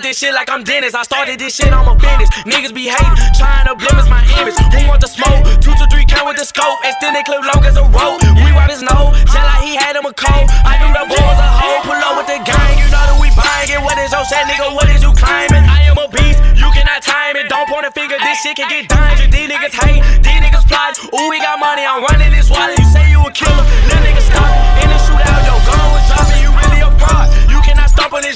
this 0.06 0.22
shit 0.22 0.38
like 0.38 0.54
I'm 0.54 0.62
Dennis. 0.62 0.94
I 0.94 1.02
started 1.02 1.42
this 1.42 1.58
shit, 1.58 1.74
I'm 1.74 1.90
a 1.90 1.98
business. 1.98 2.30
Niggas 2.46 2.70
be 2.78 2.86
hating, 2.86 3.18
trying 3.42 3.66
to 3.66 3.74
blemish 3.74 4.06
my 4.06 4.22
image. 4.38 4.54
Who 4.54 4.86
want 4.86 5.02
the 5.02 5.10
smoke? 5.10 5.42
Two 5.66 5.74
to 5.74 5.86
three 5.90 6.06
count 6.06 6.30
with 6.30 6.38
the 6.38 6.46
scope. 6.46 6.78
Extended 6.86 7.26
clip 7.26 7.42
long 7.42 7.66
as 7.66 7.74
a 7.74 7.86
rope. 7.90 8.22
We 8.38 8.54
wipe 8.54 8.70
his 8.70 8.86
nose, 8.86 9.18
sound 9.34 9.50
like 9.50 9.66
he 9.66 9.74
had 9.74 9.98
him 9.98 10.06
a 10.06 10.14
cold. 10.14 10.46
I 10.62 10.78
knew 10.78 10.94
the 10.94 11.10
boy 11.10 11.26
was 11.26 11.42
a 11.42 11.50
hoe. 11.50 11.82
Pull 11.90 11.98
up 11.98 12.22
with 12.22 12.30
the 12.30 12.38
gang, 12.38 12.74
you 12.78 12.86
know 12.94 13.02
that 13.02 13.18
we 13.18 13.34
buying 13.34 13.66
it. 13.66 13.82
What 13.82 13.98
is 13.98 14.14
your 14.14 14.22
set, 14.30 14.46
nigga? 14.46 14.70
What 14.78 14.86
is 14.94 15.02
you 15.02 15.10
climbing? 15.18 15.66
I 15.66 15.90
am 15.90 15.98
a 15.98 16.06
beast, 16.06 16.38
you 16.54 16.70
cannot 16.70 17.02
time 17.02 17.42
it. 17.42 17.50
Don't 17.50 17.66
point 17.66 17.90
a 17.90 17.92
finger, 17.92 18.22
this 18.22 18.38
shit 18.46 18.62
can 18.62 18.70
get 18.70 18.86
dangerous. 18.86 19.34
These 19.34 19.50
niggas 19.50 19.74
hate, 19.74 20.06
these 20.22 20.38
niggas 20.38 20.70
plot. 20.70 21.02
Ooh, 21.02 21.34
we 21.34 21.42
got 21.42 21.58
money, 21.58 21.82
I'm 21.82 22.06
running 22.06 22.30
this 22.30 22.46
wallet. 22.54 22.78
You 22.78 22.86
say 22.94 23.10
you 23.10 23.26
a 23.26 23.32
killer, 23.34 23.66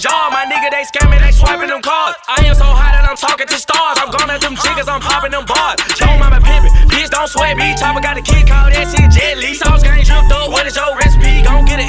on 0.05 0.31
my 0.31 0.45
nigga, 0.47 0.71
they 0.71 0.87
scamming, 0.87 1.19
they 1.19 1.31
swiping 1.31 1.67
them 1.67 1.81
cards. 1.81 2.15
I 2.27 2.45
am 2.45 2.55
so 2.55 2.63
hot 2.63 2.95
that 2.95 3.03
I'm 3.03 3.17
talking 3.19 3.47
to 3.47 3.57
stars. 3.59 3.97
I'm 3.99 4.11
gone 4.13 4.29
at 4.29 4.39
them 4.39 4.55
chickens, 4.55 4.87
I'm 4.87 5.01
popping 5.01 5.31
them 5.35 5.43
bars. 5.43 5.81
Yo, 5.99 6.07
my 6.15 6.31
pimpin', 6.39 6.71
bitch, 6.87 7.09
don't 7.09 7.27
sweat 7.27 7.57
me. 7.57 7.75
Chopper 7.75 7.99
got 7.99 8.15
a 8.15 8.23
kid 8.23 8.47
called 8.47 8.71
that 8.71 8.87
shit 8.87 9.11
Jet 9.11 9.35
Li. 9.41 9.57
Sauce 9.57 9.83
gang 9.83 10.03
dripped 10.05 10.31
up, 10.31 10.51
what 10.51 10.63
is 10.63 10.75
your 10.77 10.95
recipe? 10.95 11.43
Gon' 11.43 11.65
get 11.65 11.83
an 11.83 11.88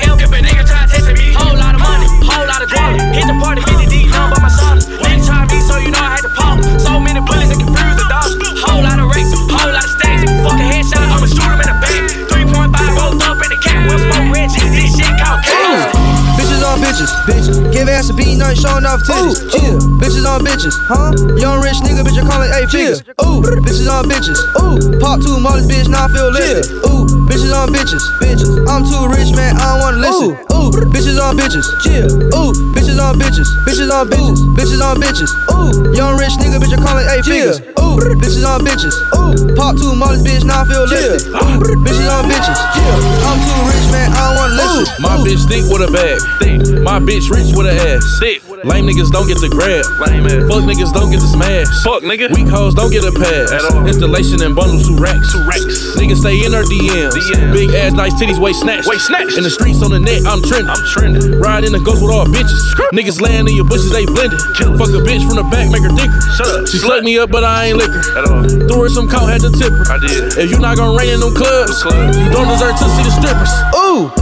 off 18.91 19.07
titties. 19.07 19.39
Ooh, 19.55 19.79
bitches 20.03 20.27
on 20.27 20.43
bitches, 20.43 20.75
huh? 20.91 21.15
Young 21.39 21.63
rich 21.63 21.79
nigga, 21.87 22.03
bitch, 22.03 22.19
I 22.19 22.27
call 22.27 22.43
it 22.43 22.51
eight 22.59 22.71
figures. 22.75 23.07
Ooh, 23.23 23.39
bitches 23.63 23.87
on 23.87 24.11
bitches. 24.11 24.39
Ooh, 24.59 24.99
pop 24.99 25.23
two 25.23 25.39
mollies, 25.39 25.71
bitch, 25.71 25.87
now 25.87 26.07
I 26.07 26.09
feel 26.11 26.31
lifted. 26.31 26.67
Ooh, 26.91 27.07
bitches 27.31 27.55
on 27.55 27.71
bitches, 27.71 28.03
bitches. 28.19 28.51
I'm 28.67 28.83
too 28.83 29.07
rich, 29.15 29.31
man, 29.39 29.55
I 29.55 29.79
don't 29.79 29.81
wanna 29.87 30.03
listen. 30.03 30.31
Ooh, 30.51 30.75
bitches 30.91 31.23
on 31.23 31.39
bitches, 31.39 31.67
chill. 31.87 32.11
Ooh, 32.35 32.51
bitches 32.75 32.99
on 32.99 33.15
bitches, 33.15 33.47
bitches 33.63 33.91
on 33.95 34.11
bitches, 34.11 34.39
bitches 34.59 34.83
on 34.83 34.97
bitches. 34.99 35.31
Ooh, 35.55 35.95
young 35.95 36.19
rich 36.19 36.35
nigga, 36.43 36.59
bitch, 36.59 36.75
I 36.75 36.83
call 36.83 36.99
it 36.99 37.07
eight 37.15 37.25
figures. 37.25 37.63
Ooh, 37.79 37.95
bitches 38.19 38.43
on 38.43 38.67
bitches. 38.67 38.95
Ooh, 39.15 39.55
pop 39.55 39.79
two 39.79 39.95
mollies, 39.95 40.27
bitch, 40.27 40.43
now 40.43 40.63
I 40.63 40.65
feel 40.67 40.83
lifted. 40.91 41.31
Ooh, 41.31 41.79
bitches 41.87 42.11
on 42.11 42.27
bitches, 42.27 42.59
chill. 42.75 42.99
I'm 43.23 43.39
too 43.39 43.61
rich, 43.71 43.87
man, 43.95 44.11
I 44.11 44.19
don't 44.19 44.35
wanna 44.35 44.59
listen. 44.59 44.85
My 44.99 45.15
bitch 45.23 45.47
think 45.47 45.71
with 45.71 45.87
a 45.87 45.93
bag. 45.95 46.19
Think. 46.43 46.83
My 46.83 46.99
bitch 46.99 47.31
rich 47.31 47.55
with 47.55 47.71
a 47.71 47.95
ass. 47.95 48.50
Lame 48.61 48.85
niggas 48.85 49.09
don't 49.09 49.25
get 49.25 49.41
the 49.41 49.49
grab. 49.49 49.81
Fuck 49.97 50.69
niggas 50.69 50.93
don't 50.93 51.09
get 51.09 51.25
the 51.25 51.31
smash. 51.33 51.65
Fuck 51.81 52.05
nigga. 52.05 52.29
Weak 52.29 52.45
hoes 52.45 52.77
don't 52.77 52.93
get 52.93 53.09
a 53.09 53.13
pass. 53.13 53.49
Installation 53.89 54.43
and 54.45 54.53
bundles 54.53 54.85
two 54.85 55.01
racks. 55.01 55.33
Two 55.33 55.41
racks. 55.49 55.97
Niggas 55.97 56.21
stay 56.21 56.45
in 56.45 56.53
her 56.53 56.61
DMs. 56.69 57.17
Big 57.57 57.73
ass, 57.73 57.97
nice 57.97 58.13
titties, 58.21 58.37
waist 58.37 58.61
snatched. 58.61 58.85
Waist 58.85 59.09
snatched. 59.09 59.41
In 59.41 59.45
the 59.45 59.53
streets 59.53 59.81
on 59.81 59.97
the 59.97 60.01
net, 60.01 60.29
I'm 60.29 60.45
trending. 60.45 60.69
I'm 60.69 60.85
trending. 60.93 61.41
Ride 61.41 61.65
in 61.65 61.73
the 61.73 61.81
ghost 61.81 62.05
with 62.05 62.13
all 62.13 62.29
bitches. 62.29 62.61
Niggas 62.93 63.21
laying 63.21 63.49
in 63.49 63.57
your 63.57 63.65
bushes, 63.65 63.93
they 63.93 64.05
blended. 64.05 64.41
Fuck 64.77 64.93
a 64.93 65.01
bitch 65.01 65.25
from 65.25 65.41
the 65.41 65.47
back, 65.49 65.73
make 65.73 65.81
her 65.81 65.95
thicker. 65.97 66.21
Shut 66.37 66.49
up. 66.53 66.69
She 66.69 66.77
sucked 66.77 67.05
me 67.09 67.17
up, 67.17 67.33
but 67.33 67.45
I 67.45 67.73
ain't 67.73 67.81
liquor. 67.81 68.05
At 68.13 68.29
all. 68.29 68.45
Threw 68.45 68.85
her 68.85 68.93
some 68.93 69.09
coat, 69.09 69.33
had 69.33 69.41
to 69.41 69.51
tip 69.57 69.73
her. 69.73 69.89
I 69.89 69.97
did. 70.05 70.37
If 70.37 70.53
you 70.53 70.61
not 70.61 70.77
gonna 70.77 70.93
rain 70.93 71.17
in 71.17 71.21
them 71.25 71.33
clubs, 71.33 71.81
you 71.81 72.29
don't 72.29 72.49
deserve 72.53 72.77
to 72.77 72.87
see 72.93 73.05
the 73.09 73.13
strippers. 73.15 73.53
Ooh, 73.73 74.13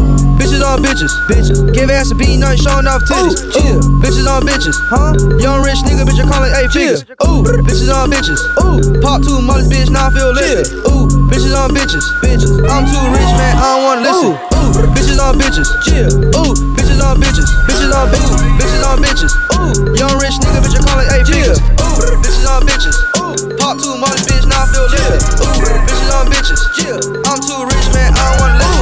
bitches 0.49 0.65
on 0.65 0.81
bitches, 0.83 1.13
bitches. 1.29 1.75
Give 1.75 1.91
ass 1.91 2.11
a 2.11 2.15
beat, 2.15 2.39
nothing 2.39 2.59
showing 2.59 2.87
off 2.89 3.05
titties. 3.05 3.37
Chill, 3.53 3.81
bitches 4.01 4.25
on 4.25 4.43
bitches, 4.49 4.77
huh? 4.89 5.13
Young 5.37 5.61
rich 5.61 5.85
nigga, 5.85 6.09
bitch, 6.09 6.17
I 6.17 6.25
call 6.25 6.45
it 6.45 6.57
eight 6.57 6.73
figures. 6.73 7.05
Ooh, 7.29 7.45
bitches 7.45 7.93
on 7.93 8.09
bitches. 8.09 8.41
Ooh, 8.65 8.81
pop 9.05 9.21
two 9.21 9.45
mollies, 9.45 9.69
bitch, 9.69 9.93
now 9.93 10.09
I 10.09 10.11
feel 10.11 10.33
lifted. 10.33 10.73
Ooh, 10.89 11.05
bitches 11.29 11.53
on 11.53 11.77
bitches, 11.77 12.05
bitches. 12.25 12.49
I'm 12.65 12.89
too 12.89 13.05
rich, 13.13 13.33
man, 13.37 13.61
I 13.61 13.77
don't 13.77 13.85
wanna 13.85 14.09
listen. 14.09 14.33
Ooh, 14.33 14.89
bitches 14.97 15.21
on 15.21 15.37
bitches, 15.37 15.69
chill. 15.85 16.09
Ooh, 16.33 16.57
bitches 16.73 17.01
on 17.05 17.21
bitches, 17.21 17.49
bitches 17.69 17.93
on 17.93 18.09
bitches, 18.09 18.41
bitches 18.57 18.83
on 18.89 18.97
bitches. 19.05 19.33
Ooh, 19.53 19.73
young 20.01 20.17
rich 20.17 20.41
nigga, 20.41 20.65
bitch, 20.65 20.77
I 20.77 20.81
call 20.81 20.99
it 21.05 21.13
eight 21.13 21.27
figures. 21.29 21.61
Ooh, 21.61 22.01
bitches 22.25 22.49
on 22.49 22.65
bitches. 22.65 22.97
Ooh, 23.21 23.37
pop 23.61 23.77
two 23.77 23.93
mollies, 24.01 24.25
bitch, 24.25 24.49
now 24.49 24.65
I 24.65 24.73
feel 24.73 24.89
lifted. 24.89 25.21
Ooh, 25.45 25.61
bitches 25.85 26.09
on 26.17 26.25
bitches, 26.33 26.61
chill. 26.73 26.99
I'm 27.29 27.37
too 27.37 27.61
rich, 27.69 27.89
man, 27.93 28.17
I 28.17 28.33
don't 28.33 28.41
wanna 28.41 28.57
listen. 28.57 28.78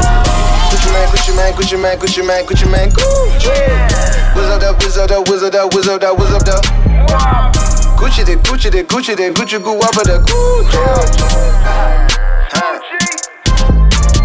Gucci 1.17 1.35
man, 1.35 1.53
Gucci 1.55 1.81
man, 1.81 1.99
Gucci 1.99 2.27
man, 2.27 2.45
Gucci 2.45 2.71
man, 2.71 2.91
Gucci 2.91 3.11
man, 3.17 3.31
Gucci. 3.33 3.87
Up, 4.37 4.77
whiz 4.83 4.99
up, 4.99 5.29
whiz 5.29 5.43
up, 5.43 5.73
whiz 5.73 5.89
up, 5.89 6.19
whiz 6.19 6.33
up, 6.33 6.45
that. 6.45 6.63
Gucci 7.97 8.25
the, 8.25 8.37
Gucci 8.37 8.71
the, 8.71 8.85
Gucci 8.85 9.17
the, 9.17 9.33
Gucci 9.33 9.63
go 9.65 9.79
up 9.79 9.95
the 10.05 10.21
Gucci. 10.21 10.77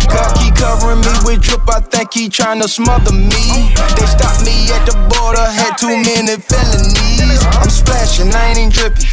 God 0.10 0.36
keep 0.36 0.55
covering 0.55 1.00
me 1.00 1.13
with 1.24 1.41
drip, 1.41 1.62
I 1.69 1.79
think 1.79 2.13
he 2.13 2.27
tryna 2.27 2.67
smother 2.67 3.13
me. 3.13 3.71
They 3.95 4.05
stopped 4.05 4.43
me 4.43 4.67
at 4.75 4.83
the 4.86 5.00
border, 5.07 5.48
had 5.48 5.77
too 5.77 5.95
many 5.95 6.36
felonies. 6.41 7.39
I'm 7.55 7.69
splashing, 7.69 8.36
I 8.36 8.53
ain't 8.57 8.74
dripping. 8.74 9.07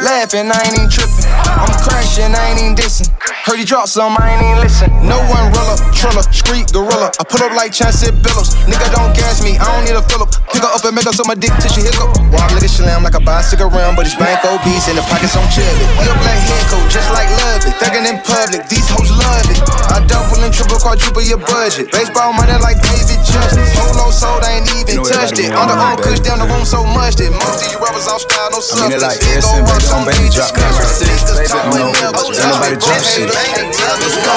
Laughing, 0.00 0.48
I 0.48 0.56
ain't 0.64 0.80
even 0.80 0.88
tripping. 0.88 1.28
I'm 1.60 1.68
crashing, 1.84 2.32
I 2.32 2.56
ain't 2.56 2.60
even 2.60 2.72
dissing. 2.72 3.12
Heard 3.44 3.60
he 3.60 3.68
dropped 3.68 3.92
some, 3.92 4.16
I 4.16 4.32
ain't 4.32 4.40
even 4.40 4.58
listen. 4.64 4.88
No 5.04 5.20
one 5.28 5.52
roller, 5.52 5.76
triller, 5.92 6.24
street 6.32 6.72
gorilla. 6.72 7.12
I 7.20 7.22
pull 7.28 7.44
up 7.44 7.52
like 7.52 7.76
Chauncey 7.76 8.08
Billups. 8.08 8.56
Nigga 8.64 8.88
don't 8.96 9.12
gas 9.12 9.44
me, 9.44 9.60
I 9.60 9.68
don't 9.68 9.84
need 9.84 9.96
a 9.96 10.04
Phillip. 10.08 10.32
Pick 10.56 10.64
her 10.64 10.72
up 10.72 10.80
and 10.88 10.96
make 10.96 11.04
her 11.04 11.12
so 11.12 11.24
my 11.28 11.36
dick 11.36 11.52
till 11.60 11.68
she 11.68 11.84
hiccup. 11.84 12.16
Walk 12.32 12.48
like 12.48 12.64
a 12.64 12.70
slam 12.72 13.04
like 13.04 13.12
a 13.12 13.20
bicycle 13.20 13.68
around, 13.68 13.96
but 13.96 14.08
it's 14.08 14.16
bank 14.16 14.40
obese 14.48 14.88
and 14.88 14.96
the 14.96 15.04
pockets 15.04 15.36
on 15.36 15.44
chubby. 15.52 15.84
We 16.00 16.08
a 16.08 16.16
black 16.24 16.40
head 16.48 16.64
coat, 16.72 16.88
just 16.88 17.12
like 17.12 17.28
love 17.44 17.60
it. 17.68 17.76
Thuggin' 17.76 18.08
in 18.08 18.16
public, 18.24 18.64
these 18.72 18.88
hoes 18.88 19.12
love 19.12 19.44
it. 19.52 19.60
I 19.92 20.00
double 20.08 20.40
and 20.40 20.52
triple, 20.52 20.80
quadruple 20.80 21.20
your 21.20 21.44
budget. 21.44 21.92
Baseball 21.92 22.32
money 22.32 22.56
like 22.64 22.80
David 22.80 23.20
Justice. 23.20 23.68
Polo 23.76 24.08
sold, 24.08 24.40
I 24.48 24.64
ain't 24.64 24.68
even 24.80 25.04
touched 25.04 25.36
it. 25.36 25.52
Underarm 25.52 26.00
push 26.00 26.24
down 26.24 26.40
the 26.40 26.48
room 26.48 26.64
so 26.64 26.88
much 26.88 27.20
that 27.20 27.28
most 27.32 27.64
of 27.64 27.68
you 27.68 27.78
rappers 27.80 28.08
off 28.08 28.24
style, 28.24 28.48
no 28.54 28.60
substance. 28.64 29.02
like 29.02 29.20
It 29.20 29.44
gon' 29.44 29.60
Edison, 29.60 29.60
work 29.68 29.82
baby, 29.82 29.89
on 29.92 30.04
baby, 30.06 30.28
drop 30.30 30.54
discover. 30.54 30.82
that 30.82 30.92
shit. 30.98 31.08
Niggas 31.08 31.36
Baby, 31.36 31.48
talk, 31.48 31.64
you 31.64 31.70
but 31.70 31.78
know, 31.78 31.92
never 31.92 32.12
don't 32.12 32.34
touch 32.34 32.50
nobody 32.50 32.76
drop 32.76 33.02
shit. 33.02 33.28
Let's 33.30 34.16
go. 34.22 34.36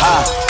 Ha. 0.00 0.49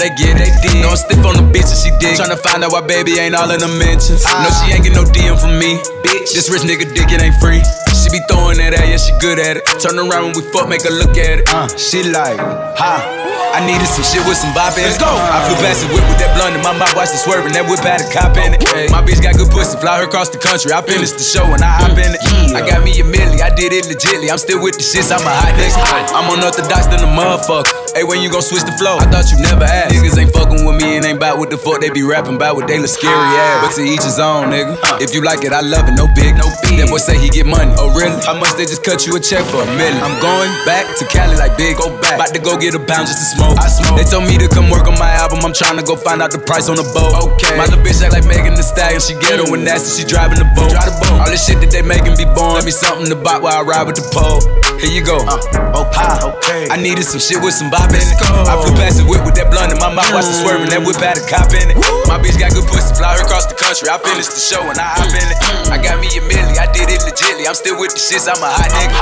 they 0.00 0.10
get. 0.16 0.40
They 0.40 0.48
did. 0.64 0.80
No, 0.80 0.96
I'm 0.96 0.96
stiff 0.96 1.20
on 1.20 1.36
the 1.36 1.44
bitch 1.52 1.68
and 1.68 1.76
she 1.76 1.92
dig. 2.00 2.16
Tryna 2.16 2.40
find 2.40 2.64
out 2.64 2.72
why 2.72 2.80
baby 2.80 3.20
ain't 3.20 3.36
all 3.36 3.52
in 3.52 3.60
the 3.60 3.68
mentions. 3.68 4.24
Uh. 4.24 4.42
No, 4.42 4.48
she 4.48 4.72
ain't 4.72 4.82
get 4.82 4.96
no 4.96 5.04
DM 5.04 5.36
from 5.36 5.60
me. 5.60 5.76
Bitch, 6.00 6.32
this 6.32 6.48
rich 6.48 6.64
nigga 6.64 6.88
dick, 6.88 7.12
it 7.12 7.20
ain't 7.20 7.36
free. 7.36 7.60
She 7.92 8.08
be 8.08 8.24
throwing 8.32 8.56
that 8.56 8.72
at, 8.72 8.88
yeah, 8.88 8.96
she 8.96 9.12
good 9.20 9.36
at 9.36 9.60
it. 9.60 9.62
Turn 9.76 10.00
around 10.00 10.32
when 10.32 10.34
we 10.40 10.42
fuck, 10.56 10.72
make 10.72 10.82
her 10.88 10.94
look 10.96 11.20
at 11.20 11.44
it. 11.44 11.52
Uh, 11.52 11.68
she 11.76 12.00
like, 12.08 12.40
ha. 12.80 13.04
I 13.50 13.66
needed 13.66 13.84
some 13.90 14.06
shit 14.06 14.22
with 14.24 14.38
some 14.38 14.54
bop 14.54 14.78
in 14.78 14.86
it. 14.86 14.94
Let's 14.94 15.02
go. 15.02 15.10
I 15.10 15.42
flew 15.44 15.58
past 15.58 15.82
the 15.82 15.90
whip 15.90 16.06
with 16.06 16.22
that 16.22 16.32
blunt 16.38 16.54
in 16.54 16.62
my 16.62 16.70
mouth, 16.70 16.94
watched 16.94 17.12
it 17.12 17.20
swerving. 17.20 17.52
That 17.52 17.66
whip 17.66 17.82
had 17.82 18.00
a 18.00 18.08
cop 18.08 18.38
in 18.38 18.54
it. 18.54 18.62
My 18.94 19.02
bitch 19.02 19.20
got 19.20 19.36
good 19.36 19.50
pussy, 19.50 19.76
fly 19.76 20.00
her 20.00 20.06
across 20.06 20.30
the 20.30 20.38
country. 20.38 20.70
I 20.72 20.80
finished 20.80 21.18
the 21.18 21.26
show 21.26 21.44
and 21.50 21.60
I 21.60 21.82
hop 21.82 21.98
in 21.98 22.14
it. 22.14 22.22
I 22.54 22.62
got 22.62 22.86
me 22.86 22.94
a 22.96 23.04
milli, 23.04 23.42
I 23.42 23.50
did 23.50 23.74
it 23.74 23.90
legitly. 23.90 24.30
I'm 24.30 24.38
still 24.38 24.62
with 24.62 24.78
the 24.78 24.84
shits, 24.86 25.10
I'm 25.10 25.20
a 25.20 25.30
hot 25.34 25.52
nigga. 25.58 25.76
I'm 26.14 26.30
unorthodox 26.38 26.86
than 26.88 27.02
a 27.02 27.10
motherfucker. 27.10 27.89
Hey, 27.90 28.04
when 28.06 28.22
you 28.22 28.30
gon' 28.30 28.42
switch 28.42 28.62
the 28.62 28.70
flow? 28.78 29.02
I 29.02 29.10
thought 29.10 29.26
you 29.34 29.38
never 29.42 29.66
asked. 29.66 29.90
Niggas 29.90 30.14
ain't 30.14 30.30
fucking 30.30 30.62
with 30.62 30.78
me 30.78 30.94
and 30.96 31.04
ain't 31.04 31.18
bout 31.18 31.42
what 31.42 31.50
the 31.50 31.58
fuck 31.58 31.82
they 31.82 31.90
be 31.90 32.06
rapping 32.06 32.38
about 32.38 32.54
what 32.54 32.70
they 32.70 32.78
look 32.78 32.88
scary 32.88 33.10
ass. 33.12 33.66
But 33.66 33.74
to 33.74 33.82
each 33.82 34.06
his 34.06 34.22
own, 34.22 34.54
nigga. 34.54 34.78
If 35.02 35.10
you 35.10 35.26
like 35.26 35.42
it, 35.42 35.50
I 35.50 35.58
love 35.60 35.90
it, 35.90 35.98
no 35.98 36.06
big, 36.14 36.38
no 36.38 36.46
big. 36.62 36.78
That 36.78 36.86
boy 36.86 37.02
say 37.02 37.18
he 37.18 37.26
get 37.28 37.50
money. 37.50 37.74
Oh, 37.74 37.90
really? 37.90 38.14
How 38.22 38.38
much 38.38 38.54
they 38.54 38.62
just 38.62 38.86
cut 38.86 39.06
you 39.10 39.16
a 39.16 39.20
check 39.20 39.42
for 39.50 39.66
a 39.66 39.68
million? 39.74 39.98
I'm 40.06 40.14
going 40.22 40.52
back 40.62 40.86
to 41.02 41.04
Cali 41.10 41.34
like 41.34 41.58
big, 41.58 41.82
go 41.82 41.90
back. 41.98 42.14
About 42.14 42.30
to 42.30 42.40
go 42.40 42.54
get 42.54 42.78
a 42.78 42.82
pound 42.82 43.10
just 43.10 43.18
to 43.18 43.26
smoke. 43.34 43.58
I 43.58 43.66
smoke. 43.66 43.98
They 43.98 44.06
told 44.06 44.28
me 44.30 44.38
to 44.38 44.46
come 44.46 44.70
work 44.70 44.86
on 44.86 44.94
my 44.94 45.10
album. 45.18 45.42
I'm 45.42 45.56
trying 45.56 45.80
to 45.80 45.84
go 45.84 45.98
find 45.98 46.22
out 46.22 46.30
the 46.30 46.38
price 46.38 46.70
on 46.70 46.78
the 46.78 46.86
boat. 46.94 47.10
Okay. 47.10 47.58
My 47.58 47.66
little 47.66 47.82
bitch 47.82 47.98
act 48.06 48.14
like 48.14 48.22
Megan 48.24 48.54
Thee 48.54 48.62
Stallion. 48.62 49.02
She 49.02 49.18
ghetto 49.18 49.50
and 49.50 49.66
nasty. 49.66 49.98
She 49.98 50.04
driving 50.06 50.38
the 50.38 50.46
boat. 50.54 50.70
Drive 50.70 50.86
the 50.86 50.94
boat. 51.02 51.26
All 51.26 51.30
this 51.30 51.42
shit 51.42 51.58
that 51.58 51.74
they 51.74 51.82
making 51.82 52.14
be 52.14 52.28
born. 52.38 52.54
Let 52.54 52.62
me 52.62 52.70
something 52.70 53.10
to 53.10 53.18
buy 53.18 53.42
while 53.42 53.58
I 53.58 53.62
ride 53.66 53.90
with 53.90 53.98
the 53.98 54.06
pole. 54.14 54.38
Here 54.78 54.94
you 54.94 55.02
go. 55.02 55.18
Uh, 55.26 55.42
okay. 56.38 56.70
I 56.70 56.78
needed 56.78 57.04
some 57.04 57.18
shit 57.20 57.42
with 57.42 57.52
some 57.52 57.68
bop 57.80 57.96
in 57.96 58.04
it. 58.04 58.20
I 58.20 58.54
flew 58.60 58.76
past 58.76 59.00
the 59.00 59.06
whip 59.08 59.24
with 59.24 59.36
that 59.40 59.48
blunt 59.48 59.72
in 59.72 59.78
my 59.80 59.88
mouth. 59.88 60.12
Watch 60.12 60.28
it 60.28 60.36
swerving. 60.44 60.68
That 60.68 60.84
whip 60.84 61.00
had 61.00 61.16
a 61.16 61.24
cop 61.24 61.48
in 61.56 61.72
it. 61.72 61.76
My 62.04 62.20
bitch 62.20 62.36
got 62.36 62.52
good 62.52 62.68
pussy. 62.68 62.92
Fly 62.92 63.16
her 63.16 63.24
across 63.24 63.48
the 63.48 63.56
country. 63.56 63.88
I 63.88 63.96
finished 63.96 64.36
the 64.36 64.42
show 64.42 64.60
and 64.68 64.76
I 64.76 65.00
hop 65.00 65.08
in 65.08 65.24
it. 65.24 65.38
I 65.72 65.80
got 65.80 65.96
me 66.00 66.12
a 66.12 66.20
milli. 66.20 66.60
I 66.60 66.68
did 66.68 66.92
it 66.92 67.00
legitly. 67.00 67.48
I'm 67.48 67.56
still 67.56 67.80
with 67.80 67.96
the 67.96 68.00
shits. 68.00 68.28
I'm 68.28 68.36
a 68.36 68.48
hot 68.48 68.68
nigga. 68.68 68.96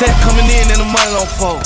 Set 0.00 0.10
coming 0.26 0.48
in 0.50 0.66
and 0.74 0.82
the 0.82 0.88
money 0.90 1.12
don't 1.14 1.30
fall. 1.38 1.62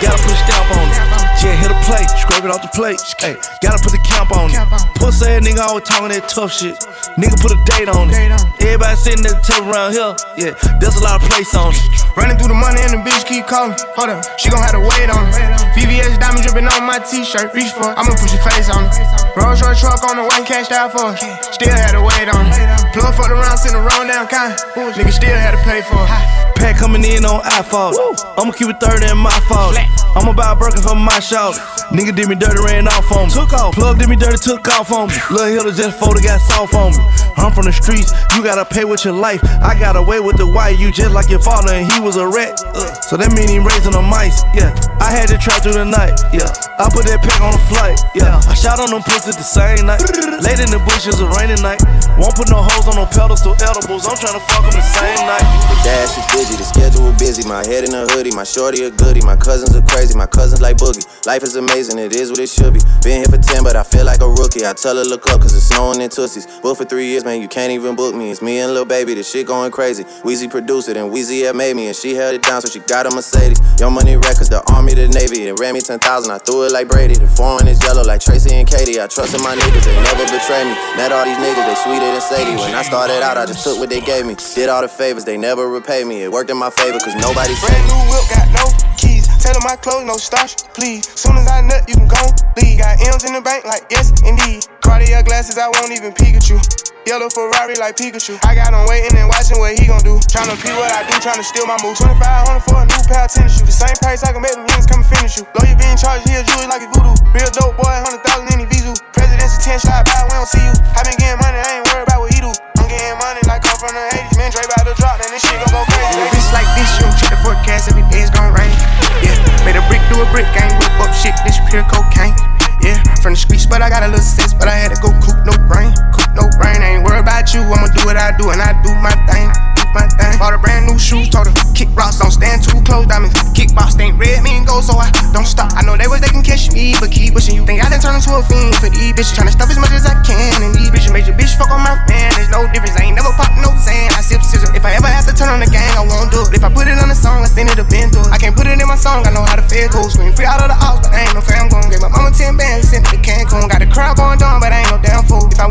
Gotta 0.00 0.16
put 0.24 0.32
a 0.32 0.40
stamp 0.48 0.72
on 0.72 0.88
it. 0.88 1.28
Yeah, 1.38 1.54
hit 1.54 1.70
a 1.70 1.78
plate, 1.86 2.10
scrape 2.18 2.42
it 2.42 2.50
off 2.50 2.62
the 2.62 2.72
plate. 2.74 2.98
Hey, 3.20 3.38
gotta 3.62 3.78
put 3.78 3.92
the 3.92 4.02
camp 4.02 4.34
on 4.34 4.50
it. 4.50 4.58
Pussy 4.98 5.26
ass 5.28 5.44
nigga 5.46 5.62
always 5.62 5.84
talking 5.84 6.10
that 6.10 6.26
tough 6.26 6.50
shit. 6.50 6.74
Nigga 7.14 7.38
put 7.38 7.54
a 7.54 7.60
date 7.62 7.88
on 7.88 8.10
it. 8.10 8.16
Everybody 8.58 8.96
sitting 8.96 9.22
at 9.22 9.38
the 9.38 9.44
table 9.46 9.70
around 9.70 9.92
here. 9.94 10.16
Yeah, 10.34 10.52
there's 10.80 10.96
a 10.96 11.04
lot 11.04 11.22
of 11.22 11.28
place 11.30 11.54
on 11.54 11.70
it. 11.70 11.78
Running 12.16 12.36
through 12.38 12.50
the 12.50 12.58
money 12.58 12.82
and 12.82 12.98
the 12.98 13.00
bitch 13.06 13.22
keep 13.22 13.46
calling. 13.46 13.76
Hold 13.94 14.18
up, 14.18 14.26
she 14.40 14.50
gon' 14.50 14.58
have 14.66 14.74
to 14.74 14.82
wait 14.82 15.06
on 15.14 15.30
it. 15.30 15.57
VVS 15.78 16.18
diamond 16.18 16.42
dripping 16.42 16.66
on 16.66 16.82
my 16.82 16.98
t-shirt. 16.98 17.54
Reach 17.54 17.70
for 17.70 17.86
it, 17.86 17.94
I'ma 17.94 18.10
push 18.18 18.34
your 18.34 18.42
face 18.42 18.66
on 18.66 18.90
it. 18.90 18.98
Rolls 19.38 19.62
Royce 19.62 19.78
truck 19.78 20.02
on 20.02 20.18
the 20.18 20.26
way, 20.26 20.42
cashed 20.42 20.72
out 20.74 20.90
for 20.90 21.14
it. 21.14 21.22
Still 21.54 21.70
had 21.70 21.94
to 21.94 22.02
wait 22.02 22.26
on 22.26 22.50
it. 22.50 22.58
Plug 22.90 23.14
fucked 23.14 23.30
around, 23.30 23.56
sent 23.58 23.78
the 23.78 23.82
wrong 23.86 24.10
down 24.10 24.26
kind. 24.26 24.58
Nigga 24.74 25.12
still 25.14 25.30
had 25.38 25.54
to 25.54 25.62
pay 25.62 25.82
for 25.86 26.02
it. 26.02 26.57
Pack 26.58 26.76
coming 26.78 27.04
in 27.04 27.24
on 27.24 27.40
iPhone. 27.42 27.94
I'ma 28.36 28.52
keep 28.52 28.68
it 28.68 28.80
30 28.80 29.10
in 29.10 29.18
my 29.18 29.38
fault. 29.48 29.78
I'm 30.18 30.26
about 30.28 30.58
Birkin 30.58 30.82
for 30.82 30.94
my 30.94 31.20
shout. 31.20 31.54
Nigga 31.94 32.14
did 32.14 32.28
me 32.28 32.34
dirty, 32.34 32.60
ran 32.64 32.88
off 32.88 33.10
on 33.12 33.28
me. 33.28 33.34
Took 33.34 33.52
off. 33.52 33.74
Plug 33.74 33.98
did 33.98 34.08
me 34.08 34.16
dirty, 34.16 34.36
took 34.36 34.66
off 34.68 34.90
on 34.92 35.08
me. 35.08 35.14
Lil' 35.30 35.46
Hilda 35.46 35.72
just 35.72 35.98
folded, 35.98 36.24
got 36.24 36.40
soft 36.40 36.74
on 36.74 36.92
me. 36.92 37.02
I'm 37.38 37.54
from 37.54 37.64
the 37.64 37.72
streets, 37.72 38.10
you 38.34 38.42
gotta 38.42 38.66
pay 38.66 38.84
with 38.84 39.04
your 39.04 39.14
life. 39.14 39.38
I 39.62 39.78
got 39.78 39.94
away 39.94 40.18
with 40.18 40.36
the 40.36 40.46
white, 40.46 40.78
you 40.78 40.90
just 40.90 41.14
like 41.14 41.30
your 41.30 41.38
father, 41.38 41.72
and 41.72 41.86
he 41.92 42.00
was 42.00 42.16
a 42.16 42.26
rat. 42.26 42.58
Uh, 42.74 42.92
so 43.06 43.16
that 43.16 43.30
mean 43.30 43.46
he 43.46 43.62
raising 43.62 43.94
the 43.94 44.02
mice, 44.02 44.42
yeah. 44.58 44.74
I 44.98 45.14
had 45.14 45.30
to 45.30 45.38
try 45.38 45.62
through 45.62 45.78
the 45.78 45.86
night, 45.86 46.18
yeah. 46.34 46.50
I 46.82 46.90
put 46.90 47.06
that 47.06 47.22
pack 47.22 47.38
on 47.38 47.54
the 47.54 47.62
flight, 47.70 47.94
yeah. 48.18 48.42
I 48.50 48.58
shot 48.58 48.82
on 48.82 48.90
them 48.90 49.06
pussies 49.06 49.38
the 49.38 49.46
same 49.46 49.86
night. 49.86 50.02
Late 50.42 50.58
in 50.58 50.74
the 50.74 50.82
bushes, 50.82 51.22
a 51.22 51.30
rainy 51.38 51.56
night. 51.62 51.78
Won't 52.18 52.34
put 52.34 52.50
no 52.50 52.58
hoes 52.58 52.90
on 52.90 52.98
no 52.98 53.06
pedestal 53.06 53.54
edibles. 53.62 54.02
I'm 54.02 54.18
trying 54.18 54.34
to 54.34 54.42
fuck 54.50 54.66
them 54.66 54.74
the 54.74 54.82
same 54.82 55.22
night. 55.22 55.46
The 55.70 55.76
dash 55.86 56.18
is 56.34 56.47
busy, 56.48 56.56
the 56.56 56.64
schedule 56.64 57.12
busy. 57.18 57.46
My 57.48 57.64
head 57.66 57.84
in 57.84 57.94
a 57.94 58.06
hoodie, 58.08 58.32
my 58.34 58.44
shorty 58.44 58.84
a 58.84 58.90
goodie. 58.90 59.20
My 59.20 59.36
cousins 59.36 59.76
are 59.76 59.82
crazy, 59.82 60.16
my 60.16 60.26
cousins 60.26 60.60
like 60.60 60.76
boogie. 60.76 61.04
Life 61.26 61.42
is 61.42 61.56
amazing, 61.56 61.98
it 61.98 62.14
is 62.14 62.30
what 62.30 62.40
it 62.40 62.48
should 62.48 62.72
be. 62.74 62.80
Been 63.02 63.20
here 63.20 63.30
for 63.30 63.38
10, 63.38 63.64
but 63.64 63.76
I 63.76 63.82
feel 63.82 64.04
like 64.04 64.20
a 64.20 64.28
rookie. 64.28 64.64
I 64.64 64.72
tell 64.72 64.96
her 64.96 65.04
look 65.04 65.28
up, 65.28 65.40
cause 65.40 65.54
it's 65.54 65.68
snowing 65.68 66.00
in 66.00 66.08
Tootsie's. 66.08 66.46
Booked 66.60 66.78
for 66.78 66.84
three 66.84 67.06
years, 67.06 67.24
man, 67.24 67.40
you 67.40 67.48
can't 67.48 67.72
even 67.72 67.94
book 67.94 68.14
me. 68.14 68.30
It's 68.30 68.40
me 68.40 68.58
and 68.60 68.72
Lil 68.72 68.84
Baby, 68.84 69.14
the 69.14 69.22
shit 69.22 69.46
going 69.46 69.70
crazy. 69.70 70.04
Weezy 70.24 70.50
produced 70.50 70.88
it, 70.88 70.96
and 70.96 71.12
Weezy 71.12 71.44
had 71.44 71.56
made 71.56 71.76
me, 71.76 71.86
and 71.86 71.96
she 71.96 72.14
held 72.14 72.34
it 72.34 72.42
down, 72.42 72.62
so 72.62 72.68
she 72.68 72.80
got 72.80 73.06
a 73.06 73.10
Mercedes. 73.10 73.60
Young 73.78 73.92
Money 73.92 74.16
Records, 74.16 74.48
the 74.48 74.62
Army, 74.72 74.94
the 74.94 75.08
Navy. 75.08 75.48
It 75.48 75.58
ran 75.60 75.74
me 75.74 75.80
10,000, 75.80 76.00
I 76.30 76.38
threw 76.38 76.64
it 76.64 76.72
like 76.72 76.88
Brady. 76.88 77.14
The 77.14 77.28
foreign 77.28 77.68
is 77.68 77.82
yellow 77.82 78.02
like 78.02 78.20
Tracy 78.20 78.50
McGrady. 78.50 79.02
I 79.02 79.06
trusted 79.06 79.40
my 79.42 79.54
niggas, 79.54 79.84
they 79.84 79.96
never 80.02 80.24
betray 80.24 80.64
me. 80.64 80.74
Met 80.96 81.12
all 81.12 81.24
these 81.24 81.36
niggas, 81.36 81.66
they 81.66 81.76
sweeter 81.84 82.08
than 82.08 82.20
Sadie. 82.20 82.56
When 82.56 82.74
I 82.74 82.82
started 82.82 83.22
out, 83.22 83.36
I 83.36 83.46
just 83.46 83.64
took 83.64 83.78
what 83.78 83.90
they 83.90 84.00
gave 84.00 84.24
me. 84.24 84.36
Did 84.54 84.68
all 84.68 84.82
the 84.82 84.88
favors, 84.88 85.24
they 85.24 85.36
never 85.36 85.68
repay 85.68 86.04
me. 86.04 86.22
It 86.22 86.32
worked 86.38 86.54
in 86.54 86.62
my 86.62 86.70
favor, 86.70 87.02
cause 87.02 87.18
nobody 87.18 87.50
Brand 87.58 87.82
new 87.90 87.98
whip, 88.14 88.22
got 88.30 88.46
no 88.54 88.70
keys. 88.94 89.26
Tailor 89.42 89.58
my 89.66 89.74
clothes, 89.74 90.06
no 90.06 90.14
starch, 90.14 90.54
please. 90.70 91.02
Soon 91.18 91.34
as 91.34 91.50
I 91.50 91.66
nut, 91.66 91.82
you 91.90 91.98
can 91.98 92.06
go 92.06 92.22
leave. 92.54 92.78
Got 92.78 93.02
M's 93.10 93.26
in 93.26 93.34
the 93.34 93.42
bank, 93.42 93.66
like 93.66 93.82
yes, 93.90 94.14
indeed. 94.22 94.62
Cartier 94.78 95.26
glasses, 95.26 95.58
I 95.58 95.66
won't 95.66 95.90
even 95.90 96.14
Pikachu. 96.14 96.62
Yellow 97.10 97.26
Ferrari 97.26 97.74
like 97.82 97.98
Pikachu. 97.98 98.38
I 98.46 98.54
got 98.54 98.70
him 98.70 98.86
waiting 98.86 99.18
and 99.18 99.26
watching 99.26 99.58
what 99.58 99.74
he 99.74 99.90
gon' 99.90 99.98
do. 100.06 100.22
Tryna 100.30 100.54
pee 100.62 100.70
what 100.78 100.94
I 100.94 101.02
do, 101.10 101.18
tryna 101.18 101.42
steal 101.42 101.66
my 101.66 101.74
move. 101.82 101.98
2500 101.98 102.62
for 102.62 102.78
a 102.78 102.86
new 102.86 103.02
pair 103.10 103.26
of 103.26 103.34
tennis 103.34 103.58
shoes. 103.58 103.66
The 103.66 103.74
same 103.74 103.98
price 103.98 104.22
I 104.22 104.30
can 104.30 104.38
make 104.38 104.54
them 104.54 104.62
come 104.86 105.02
and 105.02 105.10
finish 105.10 105.42
you. 105.42 105.44
Lawyer 105.58 105.74
being 105.74 105.98
charged, 105.98 106.22
he'll 106.30 106.46
jewelry 106.46 106.70
like 106.70 106.86
a 106.86 106.90
voodoo. 106.94 107.18
Real 107.34 107.50
dope 107.50 107.74
boy, 107.74 107.90
100,000 108.14 108.54
in 108.54 108.62
the 108.62 108.68
Vizu. 108.70 108.94
President's 109.10 109.58
attention, 109.58 109.90
slide 109.90 110.06
by, 110.06 110.22
we 110.22 110.38
don't 110.38 110.46
see 110.46 110.62
you. 110.62 110.74
I 110.94 111.02
been 111.02 111.18
getting 111.18 111.42
money, 111.42 111.58
I 111.58 111.82
ain't 111.82 111.86
worried 111.90 112.06
about 112.06 112.22
what 112.22 112.30
he 112.30 112.38
do. 112.38 112.54
I'm 112.88 112.96
getting 112.96 113.20
money 113.20 113.44
like 113.44 113.60
come 113.60 113.76
from 113.76 113.92
the 113.92 114.00
80s. 114.16 114.40
Man, 114.40 114.48
Dre 114.48 114.64
about 114.64 114.88
to 114.88 114.96
drop, 114.96 115.20
then 115.20 115.28
this 115.28 115.44
shit 115.44 115.60
gon' 115.60 115.76
go 115.76 115.84
crazy. 115.92 116.24
With 116.24 116.24
a 116.24 116.32
bitch 116.32 116.48
like 116.56 116.64
this, 116.72 116.88
you 116.96 117.04
don't 117.04 117.12
check 117.20 117.36
the 117.36 117.40
forecast, 117.44 117.92
it's 117.92 118.32
gon' 118.32 118.48
rain. 118.56 118.72
Yeah, 119.20 119.36
made 119.68 119.76
a 119.76 119.84
brick 119.92 120.00
do 120.08 120.16
a 120.16 120.24
brick, 120.32 120.48
ain't 120.56 120.72
whip 120.80 120.96
up 120.96 121.12
shit, 121.12 121.36
this 121.44 121.60
pure 121.68 121.84
cocaine. 121.84 122.32
Yeah, 122.80 122.96
from 123.20 123.36
the 123.36 123.40
streets, 123.44 123.68
but 123.68 123.84
I 123.84 123.92
got 123.92 124.08
a 124.08 124.08
little 124.08 124.24
sense, 124.24 124.56
but 124.56 124.72
I 124.72 124.76
had 124.80 124.88
to 124.96 124.98
go 125.04 125.12
coop 125.20 125.36
no 125.44 125.52
brain, 125.68 125.92
coop 126.16 126.32
no 126.32 126.48
brain. 126.56 126.80
I 126.80 126.96
ain't 126.96 127.04
worried 127.04 127.20
about 127.20 127.52
you, 127.52 127.60
I'ma 127.60 127.92
do 127.92 128.08
what 128.08 128.16
I 128.16 128.32
do, 128.40 128.56
and 128.56 128.60
I 128.64 128.72
do 128.80 128.88
my 129.04 129.12
thing, 129.28 129.52
do 129.88 129.94
my 129.94 130.06
thing. 130.08 130.38
Bought 130.38 130.54
a 130.54 130.58
brand 130.58 130.86
new 130.86 130.98
shoes, 130.98 131.28
told 131.28 131.46
her 131.46 131.54
kick 131.74 131.88
rocks, 131.94 132.18
don't 132.18 132.30
stand 132.30 132.62
too 132.62 132.80
close, 132.84 133.06
diamonds. 133.06 133.34
Kickbox 133.54 133.98
ain't 134.00 134.18
red, 134.18 134.42
me 134.42 134.56
and 134.56 134.66
gold, 134.66 134.84
so 134.84 134.94
I 134.96 135.10
don't 135.32 135.46
stop. 135.46 135.72
I 135.74 135.82
know 135.82 135.96
they 135.96 136.06
was 136.06 136.20
they 136.20 136.28
can 136.28 136.42
catch 136.42 136.70
me, 136.72 136.94
but 137.00 137.10
keep 137.10 137.34
pushing. 137.34 137.54
You 137.54 137.64
think 137.64 137.82
I 137.84 137.88
done 137.88 138.00
turn 138.00 138.14
into 138.16 138.34
a 138.34 138.42
fiend 138.44 138.76
for 138.76 138.90
these 138.90 139.12
bitches? 139.14 139.34
Tryna 139.34 139.54
stuff 139.54 139.70
as 139.70 139.78
much 139.78 139.92
as 139.92 140.06
I 140.06 140.14
can, 140.22 140.62
and 140.62 140.74
these 140.74 140.90
bitches 140.90 141.12
made 141.12 141.26
your 141.26 141.36
bitch 141.36 141.54
fuck 141.56 141.70
on 141.70 141.82
my 141.82 141.94
man. 142.08 142.30
There's 142.34 142.50
no 142.50 142.66
difference, 142.70 142.98
I 142.98 143.08
ain't 143.08 143.16
never 143.16 143.32
pop 143.34 143.50
no 143.62 143.70
sand. 143.78 144.14
I 144.14 144.20
sip 144.20 144.42
scissors. 144.42 144.70
If 144.74 144.84
I 144.84 144.94
ever 144.94 145.08
have 145.08 145.26
to 145.26 145.34
turn 145.34 145.48
on 145.48 145.60
the 145.60 145.70
gang, 145.70 145.90
I 145.96 146.04
won't 146.04 146.30
do 146.30 146.42
it. 146.46 146.54
If 146.58 146.62
I 146.64 146.70
put 146.70 146.86
it 146.88 146.98
on 146.98 147.08
the 147.08 147.18
song, 147.18 147.42
I 147.42 147.48
send 147.48 147.70
it 147.70 147.78
a 147.78 147.86
to 147.86 148.20
it. 148.26 148.30
I 148.34 148.38
can't 148.38 148.54
put 148.54 148.66
it 148.66 148.74
in 148.74 148.88
my 148.88 148.98
song, 148.98 149.26
I 149.26 149.30
know 149.30 149.46
how 149.46 149.56
to 149.56 149.64
feel 149.64 149.88
goes. 149.88 150.18
Swing 150.18 150.32
free 150.34 150.46
out 150.46 150.60
of 150.60 150.68
the 150.68 150.78
house, 150.78 150.98
but 151.06 151.14
I 151.14 151.24
ain't 151.24 151.34
no 151.34 151.40
fam 151.40 151.70
gon' 151.70 151.86
Gave 151.88 152.02
my 152.02 152.10
mama 152.10 152.34
10 152.34 152.58
bands, 152.58 152.90
sent 152.90 153.06
it 153.06 153.10
to 153.14 153.18
Cancun. 153.22 153.70
Got 153.70 153.80
the 153.80 153.88
crowd 153.88 154.18
going 154.18 154.38
down, 154.38 154.60
but 154.60 154.74
I 154.74 154.82
ain't 154.84 154.90
no 154.90 154.98
damn 155.00 155.24
fool. 155.24 155.46
If 155.48 155.60
I 155.62 155.67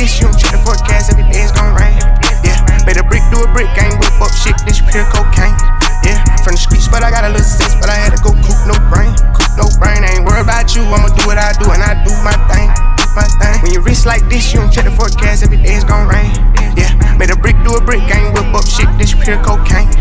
this, 0.00 0.16
you 0.16 0.24
don't 0.24 0.38
check 0.40 0.56
the 0.56 0.62
forecast, 0.64 1.12
every 1.12 1.28
day 1.28 1.44
it's 1.44 1.52
gon' 1.52 1.76
rain. 1.76 2.00
Yeah, 2.40 2.56
made 2.88 2.96
a 2.96 3.04
brick 3.04 3.20
do 3.28 3.44
a 3.44 3.48
brick, 3.52 3.68
ain't 3.76 4.00
whip 4.00 4.16
up 4.16 4.32
shit, 4.32 4.56
this 4.64 4.80
pure 4.80 5.04
cocaine. 5.12 5.52
Yeah, 6.00 6.16
from 6.40 6.56
the 6.56 6.62
streets, 6.62 6.88
but 6.88 7.04
I 7.04 7.12
got 7.12 7.28
a 7.28 7.30
little 7.30 7.44
sense, 7.44 7.76
but 7.76 7.92
I 7.92 8.00
had 8.00 8.16
to 8.16 8.20
go 8.24 8.32
coop 8.40 8.56
no 8.64 8.76
brain, 8.88 9.12
coop 9.36 9.52
no 9.60 9.68
brain. 9.76 10.00
I 10.00 10.16
ain't 10.16 10.24
worried 10.24 10.48
about 10.48 10.72
you, 10.72 10.88
I'ma 10.88 11.12
do 11.12 11.28
what 11.28 11.36
I 11.36 11.52
do, 11.60 11.68
and 11.68 11.84
I 11.84 12.00
do 12.00 12.16
my 12.24 12.32
thing, 12.48 12.72
my 13.12 13.28
thing. 13.44 13.60
When 13.60 13.76
you 13.76 13.84
wrist 13.84 14.08
like 14.08 14.24
this, 14.32 14.48
you 14.56 14.64
don't 14.64 14.72
check 14.72 14.88
the 14.88 14.94
forecast, 14.96 15.44
every 15.44 15.60
day 15.60 15.76
it's 15.76 15.84
gon' 15.84 16.08
rain. 16.08 16.32
Yeah, 16.80 16.96
made 17.20 17.28
a 17.28 17.36
brick 17.36 17.60
do 17.60 17.76
a 17.76 17.80
brick, 17.84 18.00
ain't 18.08 18.32
whip 18.32 18.48
up 18.56 18.64
shit, 18.64 18.88
this 18.96 19.12
pure 19.12 19.36
cocaine. 19.44 19.99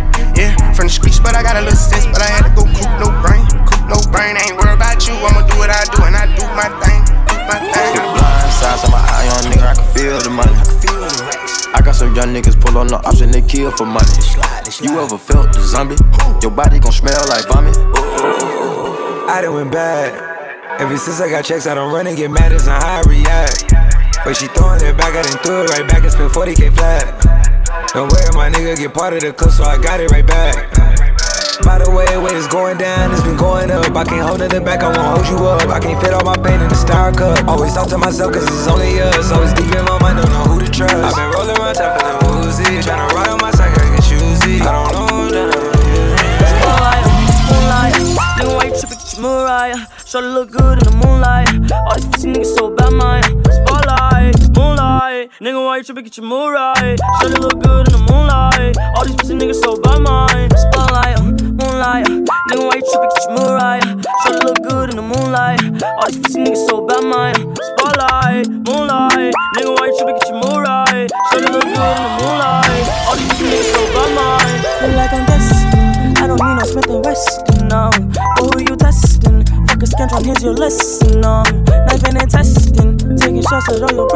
Kill 13.49 13.71
for 13.71 13.85
money. 13.85 14.13
You 14.79 15.01
ever 15.01 15.17
felt 15.17 15.51
the 15.51 15.61
zombie? 15.65 15.97
Your 16.41 16.51
body 16.51 16.77
gon' 16.79 16.93
smell 16.93 17.19
like 17.27 17.49
vomit. 17.49 17.75
I 19.27 19.41
done 19.41 19.55
went 19.55 19.71
bad. 19.71 20.13
Ever 20.79 20.95
since 20.97 21.19
I 21.19 21.29
got 21.29 21.43
checks, 21.43 21.65
I 21.65 21.73
don't 21.73 21.91
run 21.91 22.05
and 22.05 22.15
get 22.15 22.29
mad 22.29 22.53
as 22.53 22.67
on 22.67 22.79
how 22.79 23.01
I 23.01 23.09
react. 23.09 23.73
But 24.23 24.37
she 24.37 24.47
throwing 24.53 24.85
it 24.85 24.95
back, 24.95 25.17
I 25.17 25.23
done 25.23 25.41
threw 25.41 25.63
it 25.63 25.69
right 25.71 25.87
back 25.89 26.03
and 26.03 26.11
spent 26.11 26.31
40k 26.31 26.75
flat. 26.77 27.03
Don't 27.93 28.11
worry, 28.13 28.29
my 28.37 28.49
nigga 28.53 28.77
get 28.77 28.93
part 28.93 29.13
of 29.13 29.21
the 29.21 29.33
cut, 29.33 29.51
so 29.51 29.63
I 29.63 29.81
got 29.81 29.99
it 29.99 30.11
right 30.11 30.25
back. 30.25 30.69
By 31.65 31.79
the 31.79 31.89
way, 31.91 32.05
way 32.21 32.31
it's 32.37 32.47
going 32.47 32.77
down, 32.77 33.11
it's 33.11 33.23
been 33.23 33.35
going 33.35 33.71
up. 33.71 33.91
I 33.95 34.03
can't 34.05 34.21
hold 34.21 34.39
nothing 34.39 34.63
back, 34.63 34.83
I 34.83 34.95
won't 34.95 35.25
hold 35.25 35.27
you 35.27 35.45
up. 35.47 35.67
I 35.67 35.79
can't 35.79 35.99
fit 35.99 36.13
all 36.13 36.23
my 36.23 36.37
pain 36.37 36.61
in 36.61 36.69
the 36.69 36.75
star 36.75 37.11
cup. 37.11 37.47
Always 37.47 37.73
talk 37.73 37.89
to 37.89 37.97
myself, 37.97 38.31
cause 38.31 38.45
it's 38.45 38.67
only 38.67 39.01
us. 39.01 39.31
Always 39.31 39.53
deep 39.53 39.73
in 39.73 39.83
my 39.85 39.99
mind, 39.99 40.21
don't 40.21 40.29
know 40.29 40.45
who 40.53 40.59
to 40.61 40.69
trust. 40.71 40.93
I've 40.93 41.17
been 41.17 41.31
rolling 41.33 41.57
around 41.57 41.75
for 41.75 42.03
the 42.05 42.15
woozy. 42.29 42.79
Tryna 42.79 43.11
ride 43.11 43.28
Get 49.69 50.13
your 50.13 50.23
look 50.23 50.49
good 50.49 50.79
in 50.79 50.83
the 50.83 51.05
moonlight. 51.05 51.45
All 51.71 51.93
these 51.93 52.07
pussy 52.07 52.33
niggas 52.33 52.57
so 52.57 52.73
bad, 52.73 52.89
mine. 52.89 53.21
Spotlight, 53.45 54.33
moonlight, 54.57 55.29
nigga, 55.39 55.63
why 55.63 55.77
you 55.77 55.83
trippin'? 55.83 56.05
Get 56.05 56.17
your 56.17 56.25
Mariah. 56.25 56.97
Show 57.21 57.27
look 57.37 57.61
good 57.61 57.85
in 57.85 57.93
the 57.93 58.01
moonlight. 58.09 58.73
All 58.97 59.05
these 59.05 59.15
pussy 59.17 59.35
niggas 59.37 59.61
so 59.61 59.77
bad, 59.77 60.01
mine. 60.01 60.49
Spotlight, 60.57 61.21
moonlight, 61.53 62.07
nigga, 62.49 62.65
why 62.65 62.81
you 62.81 62.85
trippin'? 62.89 63.13
Get 63.13 63.21
your 63.29 63.37
Mariah. 63.37 63.93
Show 64.25 64.41
look 64.41 64.57
good 64.65 64.89
in 64.89 64.95
the 64.97 65.05
moonlight. 65.05 65.61
All 66.01 66.09
these 66.09 66.17
pussy 66.17 66.39
niggas 66.41 66.65
so 66.65 66.81
bad, 66.89 67.05
mine. 67.05 67.37
Spotlight, 67.37 68.49
moonlight, 68.49 69.33
nigga, 69.53 69.69
why 69.77 69.85
you 69.85 69.93
trippin'? 70.01 70.17
Get 70.17 70.29
your 70.33 70.41
Mariah. 70.49 71.05
Show 71.29 71.45
look 71.45 71.61
good 71.61 71.93
in 71.93 72.05
the 72.09 72.13
moonlight. 72.25 72.85
All 73.05 73.13
these 73.21 73.29
pussy 73.37 73.45
niggas 73.53 73.69
so 73.69 73.81
bad, 73.93 74.09
mine. 74.17 74.49
Feel 74.81 74.97
like 74.97 75.13
I'm 75.13 75.25
destined. 75.29 76.17
I 76.17 76.25
don't 76.25 76.41
need 76.41 76.57
no 76.57 76.65
Smith 76.65 76.89
and 76.89 77.05
Wesson, 77.05 77.67
no. 77.69 78.08
Try, 80.19 80.25
here's 80.27 80.43
your 80.43 80.53
lesson, 80.53 81.21
no. 81.21 81.43
Knifing 81.43 82.17
and 82.17 82.29
testing, 82.29 82.97
taking 83.17 83.41
shots 83.41 83.69
at 83.69 83.81
all 83.83 83.95
your 83.95 84.07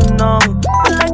you 0.00 0.14
know. 0.16 0.38
Feel 0.40 0.98
like 0.98 1.11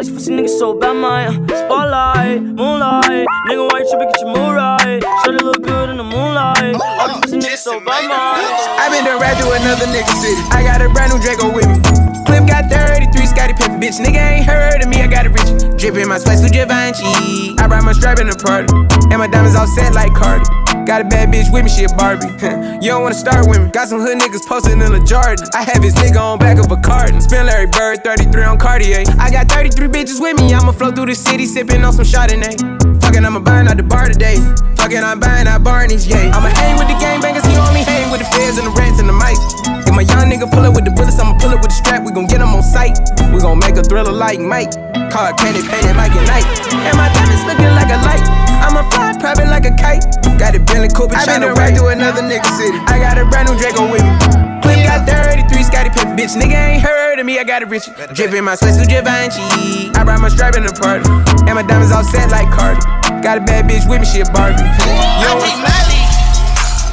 these 0.00 0.10
pussy 0.10 0.32
niggas 0.32 0.58
so 0.58 0.74
bad, 0.74 0.94
Maya. 0.94 1.30
Uh, 1.30 1.66
spotlight, 1.66 2.42
moonlight. 2.42 3.26
Nigga, 3.48 3.70
why 3.70 3.78
you 3.80 3.88
trippin'? 3.90 4.08
Get 4.08 4.20
your 4.20 4.28
mood 4.36 4.54
right. 4.54 5.02
To 5.24 5.30
look 5.32 5.62
good 5.62 5.90
in 5.90 5.96
the 5.96 6.04
moonlight. 6.04 6.76
All 6.76 7.08
these 7.08 7.20
pussy 7.20 7.38
niggas 7.38 7.58
so 7.58 7.80
bad, 7.80 8.06
Maya. 8.06 8.14
Uh. 8.14 8.80
I 8.80 8.88
been 8.90 9.04
done 9.04 9.20
rap 9.20 9.36
to 9.38 9.50
another 9.50 9.86
nigga 9.86 10.14
city. 10.22 10.42
I 10.50 10.62
got 10.62 10.82
a 10.82 10.88
brand 10.90 11.12
new 11.12 11.20
Draco 11.20 11.52
with 11.52 11.66
me. 11.66 11.87
Clip 12.28 12.44
got 12.44 12.68
33, 12.68 13.24
Scottie 13.24 13.56
Pippen, 13.56 13.80
bitch. 13.80 13.96
Nigga 14.04 14.20
ain't 14.20 14.44
heard 14.44 14.84
of 14.84 14.88
me, 14.92 15.00
I 15.00 15.08
got 15.08 15.24
it 15.24 15.32
rich. 15.32 15.48
Drippin' 15.80 16.06
my 16.12 16.20
sweat 16.20 16.44
Givenchy. 16.52 17.56
I 17.56 17.64
brought 17.64 17.88
my 17.88 17.96
strap 17.96 18.20
in 18.20 18.28
the 18.28 18.36
party. 18.36 18.68
And 19.08 19.16
my 19.16 19.26
diamonds 19.32 19.56
all 19.56 19.66
set 19.66 19.96
like 19.96 20.12
Cardi. 20.12 20.44
Got 20.84 21.00
a 21.00 21.08
bad 21.08 21.32
bitch 21.32 21.48
with 21.48 21.64
me, 21.64 21.72
she 21.72 21.88
a 21.88 21.92
Barbie. 21.96 22.28
you 22.84 22.92
don't 22.92 23.00
wanna 23.00 23.16
start 23.16 23.48
with 23.48 23.64
me. 23.64 23.72
Got 23.72 23.88
some 23.88 24.04
hood 24.04 24.20
niggas 24.20 24.44
posted 24.44 24.76
in 24.76 24.92
the 24.92 25.00
Jordan. 25.08 25.48
I 25.56 25.64
have 25.72 25.80
his 25.80 25.96
nigga 25.96 26.20
on 26.20 26.38
back 26.38 26.60
of 26.60 26.68
a 26.68 26.76
carton. 26.76 27.20
Spin 27.24 27.46
Larry 27.48 27.64
Bird, 27.64 28.04
33 28.04 28.44
on 28.44 28.58
Cartier. 28.60 29.08
I 29.16 29.32
got 29.32 29.48
33 29.48 29.88
bitches 29.88 30.20
with 30.20 30.36
me. 30.36 30.52
I'ma 30.52 30.72
flow 30.72 30.92
through 30.92 31.08
the 31.08 31.16
city, 31.16 31.48
sippin' 31.48 31.80
on 31.80 31.96
some 31.96 32.04
Chardonnay. 32.04 32.60
Fuckin', 33.00 33.24
I'ma 33.24 33.40
burn 33.40 33.68
out 33.68 33.78
the 33.78 33.88
bar 33.88 34.04
today. 34.04 34.36
Fuckin', 34.76 35.00
I'm 35.00 35.18
buying 35.18 35.48
out 35.48 35.64
Barney's, 35.64 36.06
yeah. 36.06 36.28
I'ma 36.36 36.52
hang 36.60 36.76
with 36.76 36.88
the 36.92 36.98
gangbangers, 37.00 37.48
he 37.48 37.56
on 37.56 37.72
me, 37.72 37.88
hang 37.88 38.12
with 38.12 38.20
the 38.20 38.28
feds 38.36 38.58
and 38.58 38.66
the 38.66 38.74
rats 38.76 39.00
and 39.00 39.08
the 39.08 39.16
mice. 39.16 39.40
If 39.88 39.96
my 39.96 40.04
young 40.04 40.28
nigga 40.28 40.44
pull 40.52 40.68
up 40.68 40.76
with 40.76 40.84
the 40.84 40.92
bullets, 40.92 41.16
I'ma 41.16 41.32
pull 41.40 41.48
up 41.48 41.64
with 41.64 41.72
the 41.72 41.80
strap. 41.80 42.04
We 42.04 42.12
gon' 42.12 42.28
get 42.28 42.44
him 42.44 42.52
on 42.52 42.60
sight. 42.60 43.00
We 43.32 43.40
gon' 43.40 43.56
make 43.56 43.80
a 43.80 43.82
thriller 43.82 44.12
like 44.12 44.36
Mike. 44.36 44.76
Call 45.08 45.32
it 45.32 45.40
candy 45.40 45.64
painted 45.64 45.96
Mike 45.96 46.12
and 46.12 46.28
Night. 46.28 46.44
And 46.76 46.92
my 46.92 47.08
diamonds 47.08 47.40
looking 47.48 47.72
like 47.72 47.88
a 47.88 47.96
light. 48.04 48.20
I'ma 48.60 48.84
fly 48.92 49.16
private 49.16 49.48
like 49.48 49.64
a 49.64 49.72
kite. 49.72 50.04
Got 50.36 50.52
a 50.52 50.60
Bentley 50.60 50.92
Cooper, 50.92 51.16
I 51.16 51.24
been 51.24 51.40
to 51.40 51.88
another 51.88 52.20
nigga 52.20 52.44
city. 52.60 52.76
I 52.84 53.00
got 53.00 53.16
a 53.16 53.24
brand 53.32 53.48
new 53.48 53.56
Draco 53.56 53.88
with 53.88 54.04
me. 54.04 54.12
Clip 54.60 54.84
got 54.84 55.08
33, 55.08 55.48
Scottie 55.64 55.88
Pippen, 55.88 56.12
bitch. 56.20 56.36
Nigga 56.36 56.52
ain't 56.52 56.84
heard 56.84 57.18
of 57.18 57.24
me, 57.24 57.40
I 57.40 57.44
got 57.48 57.64
it 57.64 57.72
rich. 57.72 57.88
Drippin' 58.12 58.44
my 58.44 58.60
sweat 58.60 58.76
to 58.76 58.84
Givenchy. 58.84 59.88
I 59.96 60.04
brought 60.04 60.20
my 60.20 60.28
strap 60.28 60.52
in 60.52 60.68
the 60.68 60.76
party. 60.76 61.08
And 61.48 61.56
my 61.56 61.64
diamonds 61.64 61.96
all 61.96 62.04
set 62.04 62.28
like 62.28 62.52
Cardi. 62.52 62.84
Got 63.24 63.40
a 63.40 63.40
bad 63.40 63.64
bitch 63.64 63.88
with 63.88 64.04
me, 64.04 64.06
she 64.06 64.20
a 64.20 64.28
Barbie. 64.36 64.60
Yo, 64.60 65.32
I 65.32 65.40
take 65.40 65.56
league 65.88 66.12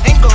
and 0.08 0.18
go 0.24 0.32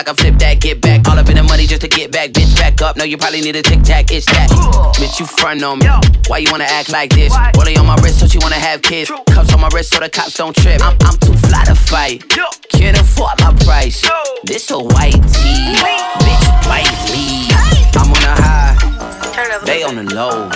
I 0.00 0.02
can 0.02 0.16
flip 0.16 0.38
that, 0.38 0.62
get 0.62 0.80
back. 0.80 1.06
All 1.08 1.18
up 1.18 1.28
in 1.28 1.36
the 1.36 1.42
money 1.42 1.66
just 1.66 1.82
to 1.82 1.88
get 1.88 2.10
back. 2.10 2.30
Bitch, 2.30 2.56
back 2.56 2.80
up. 2.80 2.96
No, 2.96 3.04
you 3.04 3.18
probably 3.18 3.42
need 3.42 3.54
a 3.54 3.60
tic 3.60 3.82
tac. 3.82 4.10
It's 4.10 4.24
that. 4.32 4.48
Bitch, 4.96 5.20
you 5.20 5.26
front 5.26 5.62
on 5.62 5.78
me. 5.78 5.86
Why 6.26 6.38
you 6.38 6.50
wanna 6.50 6.64
act 6.64 6.88
like 6.88 7.10
this? 7.10 7.36
Rolling 7.54 7.76
on 7.76 7.84
my 7.84 7.96
wrist, 7.96 8.20
so 8.20 8.24
you 8.24 8.40
wanna 8.40 8.54
have 8.56 8.80
kids. 8.80 9.12
Cuffs 9.28 9.52
on 9.52 9.60
my 9.60 9.68
wrist 9.74 9.92
so 9.92 10.00
the 10.00 10.08
cops 10.08 10.38
don't 10.38 10.56
trip. 10.56 10.80
I'm, 10.80 10.96
I'm 11.02 11.18
too 11.18 11.36
fly 11.36 11.64
to 11.66 11.74
fight. 11.74 12.24
Can't 12.72 12.98
afford 12.98 13.40
my 13.40 13.52
price. 13.60 14.00
This 14.42 14.70
a 14.70 14.78
white 14.78 15.20
tee. 15.36 15.76
Bitch, 15.76 16.48
white 16.64 16.88
me. 17.12 17.52
I'm 17.92 18.08
on 18.08 18.24
a 18.24 18.40
high. 18.40 19.60
They 19.66 19.82
on 19.82 19.96
the 19.96 20.14
low. 20.14 20.48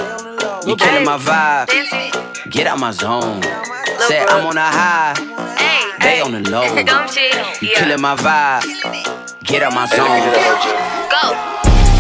You 0.66 0.74
killing 0.76 1.04
my 1.04 1.18
vibe. 1.18 1.68
Get 2.50 2.66
out 2.66 2.78
my 2.78 2.92
zone. 2.92 3.42
Say 4.08 4.24
I'm 4.24 4.46
on 4.46 4.56
a 4.56 4.64
high. 4.64 5.12
They 6.00 6.22
on 6.22 6.32
the 6.32 6.48
low. 6.48 6.64
You 7.60 7.70
killing 7.76 8.00
my 8.00 8.16
vibe. 8.16 9.13
Get 9.44 9.62
out 9.62 9.74
my 9.74 9.84
zone. 9.84 10.00
Go. 11.12 11.36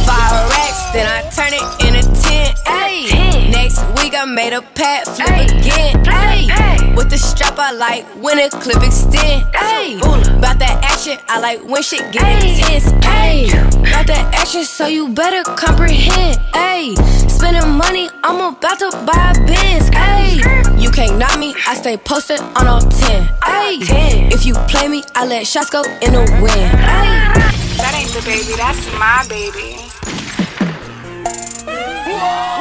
Five 0.08 0.48
racks, 0.48 0.90
then 0.94 1.06
I 1.06 1.28
turn 1.28 1.52
it 1.52 1.62
into 1.84 2.22
ten. 2.22 2.54
Ayy. 2.64 3.50
Next 3.52 3.84
week 4.00 4.14
I 4.16 4.24
made 4.24 4.54
a 4.54 4.62
pat 4.62 5.06
flip 5.06 5.50
again. 5.50 6.02
Ayy. 6.04 6.96
With 6.96 7.10
the 7.10 7.18
strap 7.18 7.58
I 7.58 7.72
like 7.72 8.06
when 8.16 8.38
a 8.38 8.48
clip 8.48 8.82
extend. 8.82 9.44
Ayy. 9.52 9.98
About 10.38 10.58
that 10.58 10.82
action, 10.90 11.18
I 11.28 11.38
like 11.38 11.62
when 11.64 11.82
shit 11.82 12.10
get 12.12 12.42
intense. 12.42 12.90
Ayy. 13.04 13.52
About 13.52 14.06
that 14.06 14.34
action, 14.34 14.64
so 14.64 14.86
you 14.86 15.10
better 15.10 15.42
comprehend. 15.42 16.38
Ayy. 16.54 16.96
Spending 17.30 17.72
money, 17.72 18.08
I'm 18.22 18.54
about 18.54 18.78
to 18.78 18.90
buy 19.04 19.32
a 19.36 19.46
Benz. 19.46 19.90
Ayy. 19.90 20.73
You 20.94 21.06
can't 21.08 21.18
knock 21.18 21.40
me, 21.40 21.52
I 21.66 21.74
stay 21.74 21.96
posted 21.96 22.38
on 22.38 22.68
all 22.68 22.80
10. 22.80 23.26
Ayy. 23.42 24.32
If 24.32 24.46
you 24.46 24.54
play 24.68 24.86
me, 24.86 25.02
I 25.16 25.26
let 25.26 25.44
shots 25.44 25.68
go 25.68 25.82
in 25.82 26.12
the 26.12 26.20
wind. 26.40 26.70
Ayy. 26.70 27.34
That 27.78 27.94
ain't 27.98 28.12
the 28.12 28.22
baby, 28.24 28.54
that's 28.56 28.86
my 28.96 29.26
baby. 29.28 29.74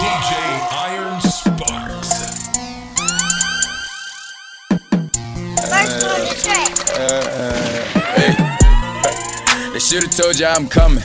DJ 0.02 0.34
Iron 0.74 1.22
Sparks. 1.22 2.10
They 9.74 9.80
should've 9.80 10.10
told 10.10 10.40
you 10.40 10.48
I'm 10.48 10.68
coming. 10.68 11.04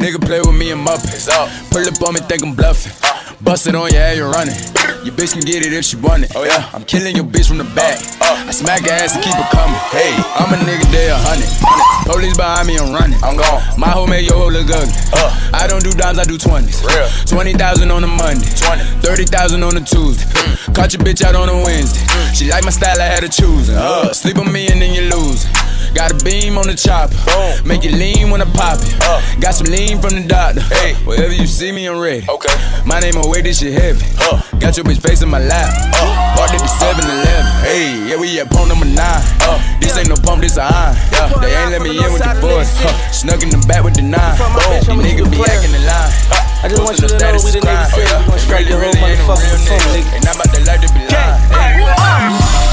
Nigga 0.00 0.16
play 0.16 0.40
with 0.40 0.56
me 0.56 0.72
and 0.72 0.80
Muppets. 0.80 1.28
Pull 1.68 1.84
up 1.84 2.08
on 2.08 2.14
me, 2.14 2.20
think 2.20 2.42
I'm 2.42 2.54
bluffing. 2.54 2.92
Uh. 3.04 3.36
Bust 3.44 3.66
it 3.66 3.74
on 3.74 3.92
your 3.92 4.00
head, 4.00 4.16
you're 4.16 4.30
running. 4.32 4.56
Your 5.04 5.12
bitch 5.12 5.32
can 5.36 5.44
get 5.44 5.60
it 5.60 5.72
if 5.76 5.84
she 5.84 5.96
want 5.96 6.24
it. 6.24 6.32
Oh 6.34 6.44
yeah, 6.44 6.68
I'm 6.72 6.84
killing 6.84 7.16
your 7.16 7.24
bitch 7.24 7.48
from 7.48 7.58
the 7.58 7.68
back. 7.76 8.00
Uh. 8.16 8.48
I 8.48 8.50
smack 8.50 8.80
her 8.88 8.96
ass 8.96 9.14
and 9.14 9.22
keep 9.22 9.36
her 9.36 9.48
coming. 9.52 9.76
Hey, 9.92 10.16
I'm 10.40 10.48
a 10.52 10.56
nigga, 10.64 10.88
they 10.88 11.12
a 11.12 11.20
hundred. 11.20 11.52
Police 12.08 12.34
behind 12.34 12.66
me, 12.68 12.78
I'm 12.80 12.96
running. 12.96 13.20
I'm 13.20 13.36
gone. 13.36 13.60
My 13.76 13.92
hoe 13.92 14.06
made 14.06 14.24
your 14.24 14.40
hoe 14.40 14.48
look 14.48 14.72
ugly. 14.72 14.88
Uh. 15.12 15.52
I 15.52 15.66
don't 15.68 15.84
do 15.84 15.92
dimes, 15.92 16.18
I 16.18 16.24
do 16.24 16.38
twenties. 16.38 16.80
Real. 16.80 17.04
Twenty 17.28 17.52
thousand 17.52 17.90
on 17.90 18.02
a 18.02 18.08
Monday. 18.08 18.48
Thirty 19.04 19.28
thousand 19.28 19.62
on 19.62 19.76
a 19.76 19.84
Tuesday. 19.84 20.24
Mm. 20.24 20.74
Caught 20.74 20.94
your 20.96 21.04
bitch 21.04 21.20
out 21.20 21.36
on 21.36 21.50
a 21.50 21.60
Wednesday. 21.60 22.00
Mm. 22.08 22.32
She 22.32 22.48
like 22.48 22.64
my 22.64 22.72
style, 22.72 22.96
I 22.96 23.04
had 23.04 23.20
to 23.20 23.28
choose. 23.28 23.68
Uh. 23.68 24.14
Sleep 24.14 24.38
on 24.38 24.50
me 24.50 24.66
and 24.72 24.80
then 24.80 24.94
you 24.96 25.12
lose. 25.12 25.44
Got 25.94 26.12
a 26.12 26.24
beam 26.24 26.56
on 26.56 26.66
the 26.66 26.74
chopper. 26.74 27.16
Make 27.66 27.84
it 27.84 27.92
lean 27.92 28.30
when 28.30 28.40
I 28.40 28.48
pop 28.52 28.78
it. 28.78 28.94
Uh. 29.02 29.20
Got 29.40 29.54
some 29.54 29.66
lean 29.66 30.00
from 30.00 30.14
the 30.14 30.24
doctor. 30.26 30.60
Hey, 30.60 30.94
wherever 31.04 31.32
you 31.32 31.46
see 31.46 31.72
me, 31.72 31.86
I'm 31.86 31.98
ready. 31.98 32.24
Okay. 32.28 32.54
My 32.86 33.00
name 33.00 33.16
on 33.16 33.28
way, 33.30 33.42
this 33.42 33.58
shit 33.58 33.74
heavy. 33.74 34.00
Uh. 34.18 34.40
Got 34.58 34.76
your 34.76 34.84
bitch 34.86 35.02
face 35.02 35.22
in 35.22 35.28
my 35.28 35.40
lap. 35.42 35.68
Uh. 35.98 36.36
Parked 36.36 36.54
at 36.54 36.62
the 36.62 36.68
7 36.68 37.04
Eleven. 37.04 37.44
Hey, 37.66 38.08
yeah, 38.08 38.16
we 38.16 38.38
at 38.40 38.50
pump 38.50 38.68
number 38.68 38.86
9. 38.86 38.96
This 39.80 39.96
ain't 39.98 40.08
no 40.08 40.16
pump, 40.16 40.42
this 40.42 40.56
a 40.56 40.62
iron. 40.62 40.94
Yeah, 41.10 41.26
they 41.42 41.52
ain't 41.56 41.70
let 41.72 41.82
me 41.82 41.90
in 41.90 42.12
with 42.12 42.22
the 42.22 42.38
boys. 42.40 42.70
Snuck 43.10 43.42
in 43.42 43.50
the 43.50 43.58
back 43.66 43.82
with 43.82 43.94
the 43.94 44.02
9. 44.02 44.14
These 44.14 44.86
niggas 44.94 45.30
be 45.30 45.42
acting 45.42 45.74
in 45.74 45.82
line. 45.84 46.12
I 46.62 46.68
just 46.68 46.82
want 46.82 47.00
you 47.00 47.08
to 47.08 47.18
know 47.18 47.32
we 47.40 47.50
the 47.50 47.60
niggas 47.66 47.90
say 47.90 48.04
we 48.04 48.24
gon' 48.30 48.38
strike 48.38 48.66
the 48.68 48.78
whole 48.78 48.92
motherfucking 48.94 49.64
phone, 49.66 49.84
nigga. 49.90 50.16
And 50.16 50.24
I'm 50.28 50.36
about 50.38 50.54
to 50.54 50.60
like 50.64 50.80
to 50.86 50.88
be 50.94 51.00
lying. 51.08 52.69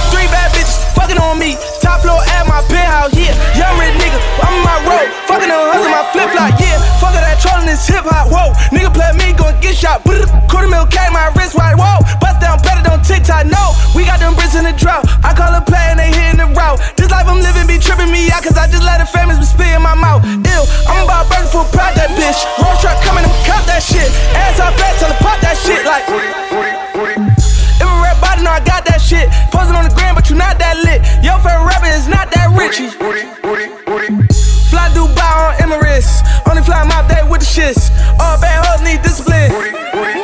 Fucking 1.08 1.24
on 1.24 1.40
me. 1.40 1.56
Top 1.80 2.04
floor 2.04 2.20
at 2.36 2.44
my 2.52 2.60
penthouse, 2.68 3.16
yeah. 3.16 3.32
Young 3.56 3.80
rich 3.80 3.96
nigga, 3.96 4.20
I'm 4.44 4.60
on 4.60 4.64
my 4.68 4.76
road. 4.92 5.08
Fucking 5.24 5.48
on 5.48 5.72
hustle, 5.72 5.88
my 5.88 6.04
flip 6.12 6.28
flop, 6.36 6.52
yeah. 6.60 6.76
Fuck 7.00 7.16
all 7.16 7.24
that 7.24 7.40
trolling 7.40 7.64
this 7.64 7.88
hip 7.88 8.04
hop, 8.04 8.28
whoa. 8.28 8.52
Nigga 8.76 8.92
play 8.92 9.16
me, 9.16 9.32
gon' 9.32 9.56
get 9.64 9.80
shot. 9.80 10.04
Brr. 10.04 10.28
Quarter 10.52 10.68
mil 10.68 10.84
K, 10.92 11.00
my 11.16 11.32
wrist 11.40 11.56
wide, 11.56 11.80
whoa. 11.80 12.04
Bust 12.20 12.44
down 12.44 12.60
better 12.60 12.84
on 12.92 13.00
TikTok, 13.08 13.48
no. 13.48 13.72
We 13.96 14.04
got 14.04 14.20
them 14.20 14.36
bricks 14.36 14.60
in 14.60 14.68
the 14.68 14.76
drought. 14.76 15.08
I 15.24 15.32
call 15.32 15.56
a 15.56 15.64
play 15.64 15.96
and 15.96 15.96
they 15.96 16.12
hitting 16.12 16.44
the 16.44 16.52
route. 16.52 16.84
This 17.00 17.08
life 17.08 17.24
I'm 17.24 17.40
living 17.40 17.72
be 17.72 17.80
tripping 17.80 18.12
me 18.12 18.28
out, 18.28 18.44
cause 18.44 18.60
I 18.60 18.68
just 18.68 18.84
let 18.84 19.00
the 19.00 19.08
famous 19.08 19.40
be 19.40 19.48
spit 19.48 19.72
in 19.72 19.80
my 19.80 19.96
mouth. 19.96 20.28
Ew, 20.28 20.62
I'm 20.92 21.08
about 21.08 21.32
burning 21.32 21.48
for 21.48 21.64
proud 21.72 21.96
that 21.96 22.12
bitch. 22.20 22.36
Roll 22.60 22.76
truck 22.84 23.00
coming, 23.08 23.24
I'ma 23.24 23.48
cop 23.48 23.64
that 23.72 23.80
shit. 23.80 24.12
Ass 24.36 24.60
up 24.60 24.76
fat, 24.76 25.00
tell 25.00 25.08
her 25.08 25.20
pop 25.24 25.40
that 25.40 25.56
shit 25.56 25.88
like. 25.88 26.04
If 28.38 28.42
a 28.42 28.46
know 28.46 28.52
I 28.52 28.62
got 28.62 28.86
that 28.86 29.02
shit. 29.02 29.30
Posing 29.50 29.74
on 29.74 29.90
the 29.90 29.94
gram, 29.96 30.14
but 30.14 30.30
you 30.30 30.36
not 30.36 30.60
that 30.60 30.78
lit. 30.86 31.02
Your 31.26 31.42
favorite 31.42 31.66
rapper 31.66 31.90
is 31.90 32.08
not 32.08 32.30
that 32.38 32.54
rich. 32.54 32.78
Fly 34.70 34.90
Dubai 34.94 35.34
on 35.42 35.56
Emirates. 35.58 36.22
Only 36.48 36.62
fly 36.62 36.86
my 36.86 37.02
day 37.10 37.26
with 37.26 37.42
the 37.42 37.50
shits. 37.50 37.90
All 38.22 38.38
bad 38.40 38.62
hoes 38.62 38.86
need 38.86 39.02
discipline. 39.02 40.17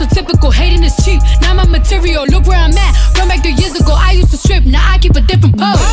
So 0.00 0.06
typical. 0.06 0.50
Hating 0.50 0.82
is 0.82 0.96
cheap. 1.04 1.20
Now 1.42 1.54
my 1.54 1.66
material, 1.66 2.24
look 2.26 2.46
where 2.46 2.56
I'm 2.56 2.72
at. 2.72 3.18
Run 3.18 3.28
back 3.28 3.42
three 3.42 3.52
years 3.52 3.74
ago, 3.78 3.92
I 3.92 4.12
used 4.12 4.30
to 4.30 4.38
strip, 4.38 4.64
now 4.64 4.82
I 4.92 4.98
keep 4.98 5.14
a 5.14 5.20
different 5.20 5.58
pose. 5.58 5.89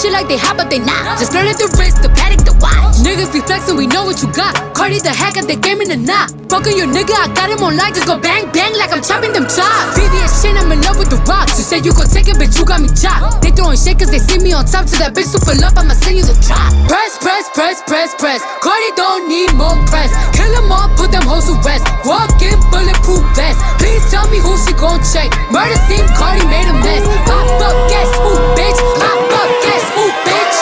Shit 0.00 0.12
like 0.12 0.28
they 0.28 0.40
hot, 0.40 0.56
but 0.56 0.72
they 0.72 0.80
not. 0.80 1.20
Just 1.20 1.36
flirted 1.36 1.60
the 1.60 1.68
wrist, 1.76 2.00
the 2.00 2.08
paddock, 2.16 2.48
the 2.48 2.56
watch. 2.56 2.96
Niggas 3.04 3.28
be 3.32 3.44
flexing, 3.44 3.76
we 3.76 3.84
know 3.84 4.08
what 4.08 4.24
you 4.24 4.32
got. 4.32 4.56
Cardi 4.72 4.96
the 4.98 5.12
hack 5.12 5.36
at 5.36 5.44
the 5.44 5.56
game 5.56 5.84
in 5.84 5.92
the 5.92 6.00
knot. 6.00 6.32
Fucking 6.48 6.72
your 6.72 6.88
nigga, 6.88 7.12
I 7.12 7.28
got 7.36 7.52
him 7.52 7.60
on 7.60 7.76
light. 7.76 7.92
Just 7.92 8.08
go 8.08 8.16
bang, 8.16 8.48
bang 8.50 8.72
like 8.80 8.90
I'm 8.96 9.04
chopping 9.04 9.36
them 9.36 9.44
chops. 9.44 10.00
VVS 10.00 10.40
chain, 10.40 10.56
I'm 10.56 10.72
in 10.72 10.80
love 10.80 10.96
with 10.96 11.12
the 11.12 11.20
rocks. 11.28 11.60
You 11.60 11.64
said 11.68 11.84
you 11.84 11.92
gon' 11.92 12.08
take 12.08 12.32
it, 12.32 12.40
but 12.40 12.48
you 12.56 12.64
got 12.64 12.80
me 12.80 12.88
chopped. 12.96 13.44
They 13.44 13.52
throwing 13.52 13.76
shit 13.76 14.00
cause 14.00 14.08
they 14.08 14.18
see 14.18 14.40
me 14.40 14.56
on 14.56 14.64
top. 14.64 14.88
To 14.88 14.96
that 15.04 15.12
bitch 15.12 15.28
super 15.28 15.52
love, 15.60 15.76
I'ma 15.76 15.92
send 16.00 16.16
you 16.16 16.24
the 16.24 16.34
drop. 16.40 16.72
Press, 16.88 17.20
press, 17.20 17.44
press, 17.52 17.84
press, 17.84 18.16
press. 18.16 18.40
Cardi 18.64 18.90
don't 18.96 19.28
need 19.28 19.52
more 19.52 19.76
press. 19.92 20.10
Kill 20.32 20.48
them 20.48 20.72
all, 20.72 20.88
put 20.96 21.12
them 21.12 21.28
hoes 21.28 21.44
to 21.44 21.54
rest. 21.60 21.84
Walk 22.08 22.40
in 22.40 22.56
bulletproof 22.72 23.22
vest. 23.36 23.60
Please 23.76 24.02
tell 24.08 24.24
me 24.32 24.40
who 24.40 24.56
she 24.64 24.72
gon' 24.80 24.98
check. 25.12 25.28
Murder 25.52 25.76
scene, 25.86 26.08
Cardi 26.16 26.42
made 26.48 26.66
a 26.72 26.76
mess. 26.80 27.04
Pop 27.28 27.46
up, 27.68 27.76
guess 27.92 28.10
who, 28.16 28.32
bitch? 28.56 28.80
Pop 28.96 29.19
up, 29.60 29.66
guess 29.66 29.86
bitch? 30.24 30.56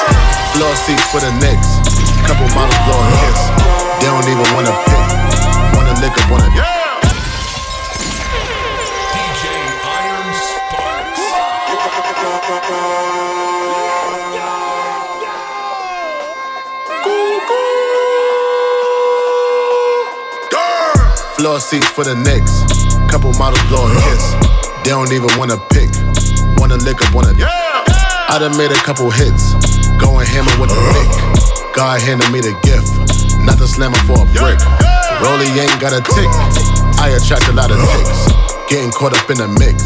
Floor 0.54 0.74
seats 0.74 1.06
for 1.10 1.20
the 1.20 1.30
Knicks. 1.38 1.78
Couple 2.26 2.48
models 2.54 2.78
blowing 2.86 3.12
hits. 3.22 3.42
They 4.00 4.06
don't 4.06 4.26
even 4.26 4.46
wanna 4.54 4.74
pick. 4.86 5.06
Wanna 5.74 5.94
lick 6.00 6.12
up, 6.12 6.30
wanna. 6.30 6.48
Floor 21.36 21.60
seats 21.60 21.86
for 21.86 22.02
the 22.02 22.16
Knicks. 22.16 22.64
Couple 23.10 23.32
models 23.34 23.62
blowing 23.68 23.94
hits. 23.94 24.34
They 24.82 24.90
don't 24.90 25.12
even 25.12 25.30
wanna 25.38 25.56
pick. 25.70 25.90
Wanna 26.58 26.76
lick 26.76 27.00
up, 27.00 27.14
wanna. 27.14 27.67
I 28.28 28.36
done 28.38 28.52
made 28.60 28.70
a 28.70 28.80
couple 28.84 29.08
hits. 29.10 29.56
Going 29.96 30.28
hammer 30.28 30.52
with 30.60 30.68
the 30.68 30.76
pick. 30.92 31.08
God 31.72 31.96
handed 31.96 32.28
me 32.28 32.44
the 32.44 32.52
gift. 32.60 32.84
Not 33.40 33.56
the 33.56 33.64
slammer 33.64 33.96
for 34.04 34.20
a 34.20 34.28
brick. 34.36 34.60
Rolly 35.24 35.48
ain't 35.56 35.80
got 35.80 35.96
a 35.96 36.04
tick. 36.04 36.28
I 37.00 37.16
attract 37.16 37.48
a 37.48 37.54
lot 37.56 37.72
of 37.72 37.80
ticks. 37.80 38.20
Getting 38.68 38.92
caught 38.92 39.16
up 39.16 39.24
in 39.32 39.40
the 39.40 39.48
mix. 39.56 39.80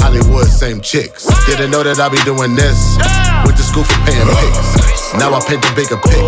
Hollywood, 0.00 0.48
same 0.48 0.80
chicks. 0.80 1.28
Didn't 1.44 1.70
know 1.70 1.84
that 1.84 2.00
I'd 2.00 2.08
be 2.08 2.20
doing 2.24 2.56
this. 2.56 2.96
With 3.44 3.60
the 3.60 3.64
school 3.68 3.84
for 3.84 4.00
paying 4.08 4.32
pics. 4.32 5.12
Now 5.20 5.36
I 5.36 5.44
paint 5.44 5.60
the 5.60 5.72
bigger 5.76 6.00
pic. 6.00 6.24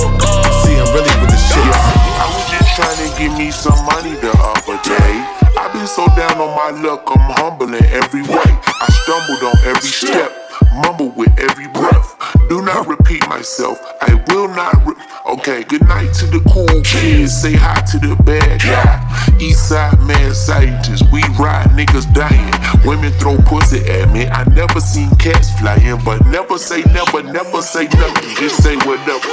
See, 0.60 0.76
I'm 0.76 0.92
really 0.92 1.14
with 1.24 1.32
the 1.32 1.40
shit. 1.40 1.72
I 2.20 2.28
was 2.36 2.44
just 2.52 2.68
trying 2.76 3.00
to 3.00 3.08
give 3.16 3.32
me 3.32 3.48
some 3.48 3.80
money 3.88 4.12
the 4.20 4.30
other 4.36 4.76
day. 4.84 5.12
I've 5.56 5.72
been 5.72 5.88
so 5.88 6.04
down 6.12 6.36
on 6.36 6.52
my 6.52 6.68
luck, 6.84 7.08
I'm 7.08 7.32
humble 7.40 7.72
in 7.72 7.84
every 7.96 8.22
way. 8.22 8.44
I 8.44 8.86
stumbled 9.02 9.40
on 9.40 9.56
every 9.64 9.88
step, 9.88 10.45
mumble 10.76 11.10
with 11.16 11.32
every 11.38 11.68
breath. 11.68 12.14
Do 12.48 12.62
not 12.62 12.86
repeat 12.86 13.26
myself. 13.28 13.78
I 14.00 14.14
will 14.28 14.48
not. 14.48 14.74
Re- 14.86 14.94
okay, 15.34 15.64
good 15.64 15.82
night 15.82 16.12
to 16.14 16.26
the 16.26 16.40
cool 16.48 16.82
kids. 16.82 17.32
Say 17.32 17.54
hi 17.54 17.80
to 17.92 17.98
the 17.98 18.14
bad 18.22 18.60
guy. 18.60 19.02
Eastside 19.38 19.98
man 20.06 20.34
scientist. 20.34 21.04
We 21.12 21.22
ride 21.38 21.68
niggas 21.74 22.12
dying. 22.12 22.52
Women 22.86 23.12
throw 23.18 23.36
pussy 23.38 23.80
at 23.90 24.12
me. 24.12 24.26
I 24.26 24.44
never 24.50 24.80
seen 24.80 25.10
cats 25.16 25.50
flying, 25.58 25.98
but 26.04 26.24
never 26.26 26.58
say 26.58 26.82
never, 26.92 27.22
never 27.22 27.62
say 27.62 27.84
nothing. 27.84 28.34
Just 28.36 28.62
say 28.62 28.76
whatever. 28.76 29.32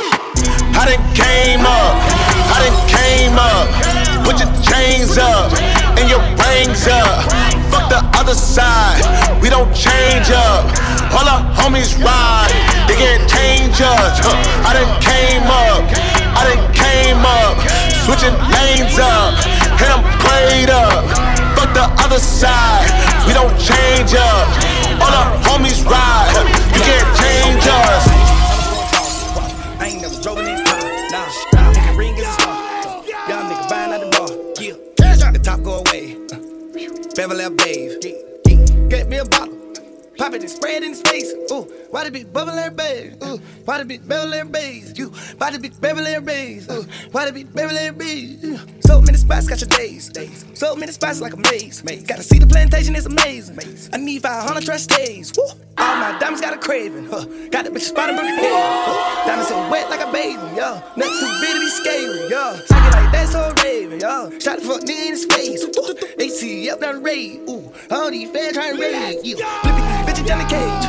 I 0.75 0.85
done 0.89 1.15
came 1.15 1.61
up, 1.61 1.95
I 2.49 2.57
done 2.65 2.79
came 2.89 3.37
up. 3.37 4.25
Put 4.25 4.39
your 4.39 4.51
chains 4.63 5.17
up 5.17 5.82
and 5.97 6.09
your 6.09 6.21
rings 6.41 6.87
up. 6.87 7.25
Fuck 7.71 7.89
the 7.89 8.01
other 8.17 8.33
side, 8.33 9.01
we 9.41 9.49
don't 9.49 9.71
change 9.73 10.29
up. 10.31 10.65
All 11.13 11.27
our 11.27 11.43
homies 11.57 11.97
ride, 12.01 12.53
they 12.87 12.95
get 12.97 13.27
change. 13.29 13.77
Huh. 13.81 14.69
I 14.69 14.73
done 14.77 14.93
came 15.01 15.45
up, 15.49 15.81
I 16.37 16.41
done 16.53 16.65
came 16.73 17.21
up. 17.25 17.57
Switching 18.05 18.35
lanes 18.53 18.99
up, 18.99 19.33
and 19.81 19.89
I'm 19.89 20.03
prayed 20.21 20.69
up. 20.69 21.03
Fuck 21.57 21.73
the 21.73 21.87
other 22.05 22.19
side, 22.19 22.85
we 23.25 23.33
don't 23.33 23.53
change 23.57 24.13
up. 24.13 24.47
All 25.01 25.13
our 25.13 25.33
homies 25.41 25.83
ride, 25.85 26.29
you 26.73 26.81
can't 26.85 27.09
change 27.17 27.65
us. 27.65 28.12
Beverly 37.15 37.47
Babe. 37.55 38.01
Get 38.89 39.07
me 39.07 39.17
a 39.17 39.25
bottle. 39.25 39.53
Pop 40.17 40.33
it 40.33 40.41
and 40.41 40.49
spray 40.49 40.75
it 40.77 40.83
in 40.83 40.89
his 40.89 41.01
face. 41.01 41.31
Ooh, 41.51 41.63
why 41.91 42.05
the 42.05 42.11
big 42.11 42.31
bubble 42.33 42.53
and 42.53 42.75
babe? 42.75 43.21
Ooh, 43.23 43.39
why 43.65 43.79
the 43.79 43.85
big 43.85 44.07
Beverly 44.07 44.39
and 44.39 44.51
Bays? 44.51 44.97
You, 44.97 45.09
why 45.37 45.51
the 45.51 45.59
big 45.59 45.79
Beverly 45.79 46.13
and 46.13 46.25
Bays? 46.25 46.69
Ooh, 46.71 46.85
why 47.11 47.25
the 47.25 47.33
big 47.33 47.53
Beverly 47.53 47.87
and 47.87 47.97
Bays? 47.97 48.82
So 48.85 49.01
many 49.01 49.17
spots, 49.17 49.47
got 49.47 49.61
your 49.61 49.69
days, 49.69 50.09
days. 50.09 50.45
So 50.53 50.75
many 50.75 50.91
spots 50.91 51.21
like 51.21 51.33
a 51.33 51.37
maze. 51.37 51.81
Gotta 51.81 52.23
see 52.23 52.39
the 52.39 52.47
plantation, 52.47 52.95
it's 52.95 53.05
amazing. 53.05 53.57
I 53.93 53.97
need 53.97 54.21
500 54.21 54.63
trust 54.63 54.89
days. 54.89 55.31
Woo. 55.37 55.45
All 55.77 55.95
my 55.97 56.17
diamonds 56.19 56.41
got 56.41 56.53
a 56.53 56.57
craving. 56.57 57.05
Huh. 57.05 57.25
Got 57.49 57.65
the 57.65 57.71
bitch 57.71 57.81
spotted 57.81 58.15
broken 58.15 58.35
head. 58.35 58.51
Huh. 58.53 59.25
Diamonds 59.25 59.49
so 59.49 59.57
wet 59.71 59.89
like 59.89 60.01
a 60.01 60.11
baby, 60.11 60.41
yo. 60.55 60.81
Nothing 60.95 61.19
too 61.19 61.31
big 61.41 61.53
to 61.53 61.59
be 61.59 61.69
scaly, 61.69 62.29
yo. 62.29 62.55
Suck 62.65 62.85
it 62.85 62.93
like 62.93 63.11
that's 63.11 63.31
so 63.31 63.53
raving, 63.63 64.01
yo. 64.01 64.39
Shot 64.39 64.59
the 64.59 64.65
fuck 64.65 64.81
nigga 64.81 65.05
in 65.05 65.11
his 65.13 65.25
face. 65.25 65.63
Ooh. 65.63 65.93
ATF 66.17 66.79
down 66.79 66.95
the 66.95 67.01
raid. 67.01 67.41
Ooh, 67.49 67.71
all 67.89 68.11
these 68.11 68.29
fans 68.31 68.53
trying 68.53 68.75
to 68.75 68.81
raid. 68.81 69.25
You 69.25 69.37
flip 69.37 69.73
it, 69.73 70.07
bitches 70.07 70.27
down 70.27 70.39
the 70.39 70.49
cage. 70.49 70.85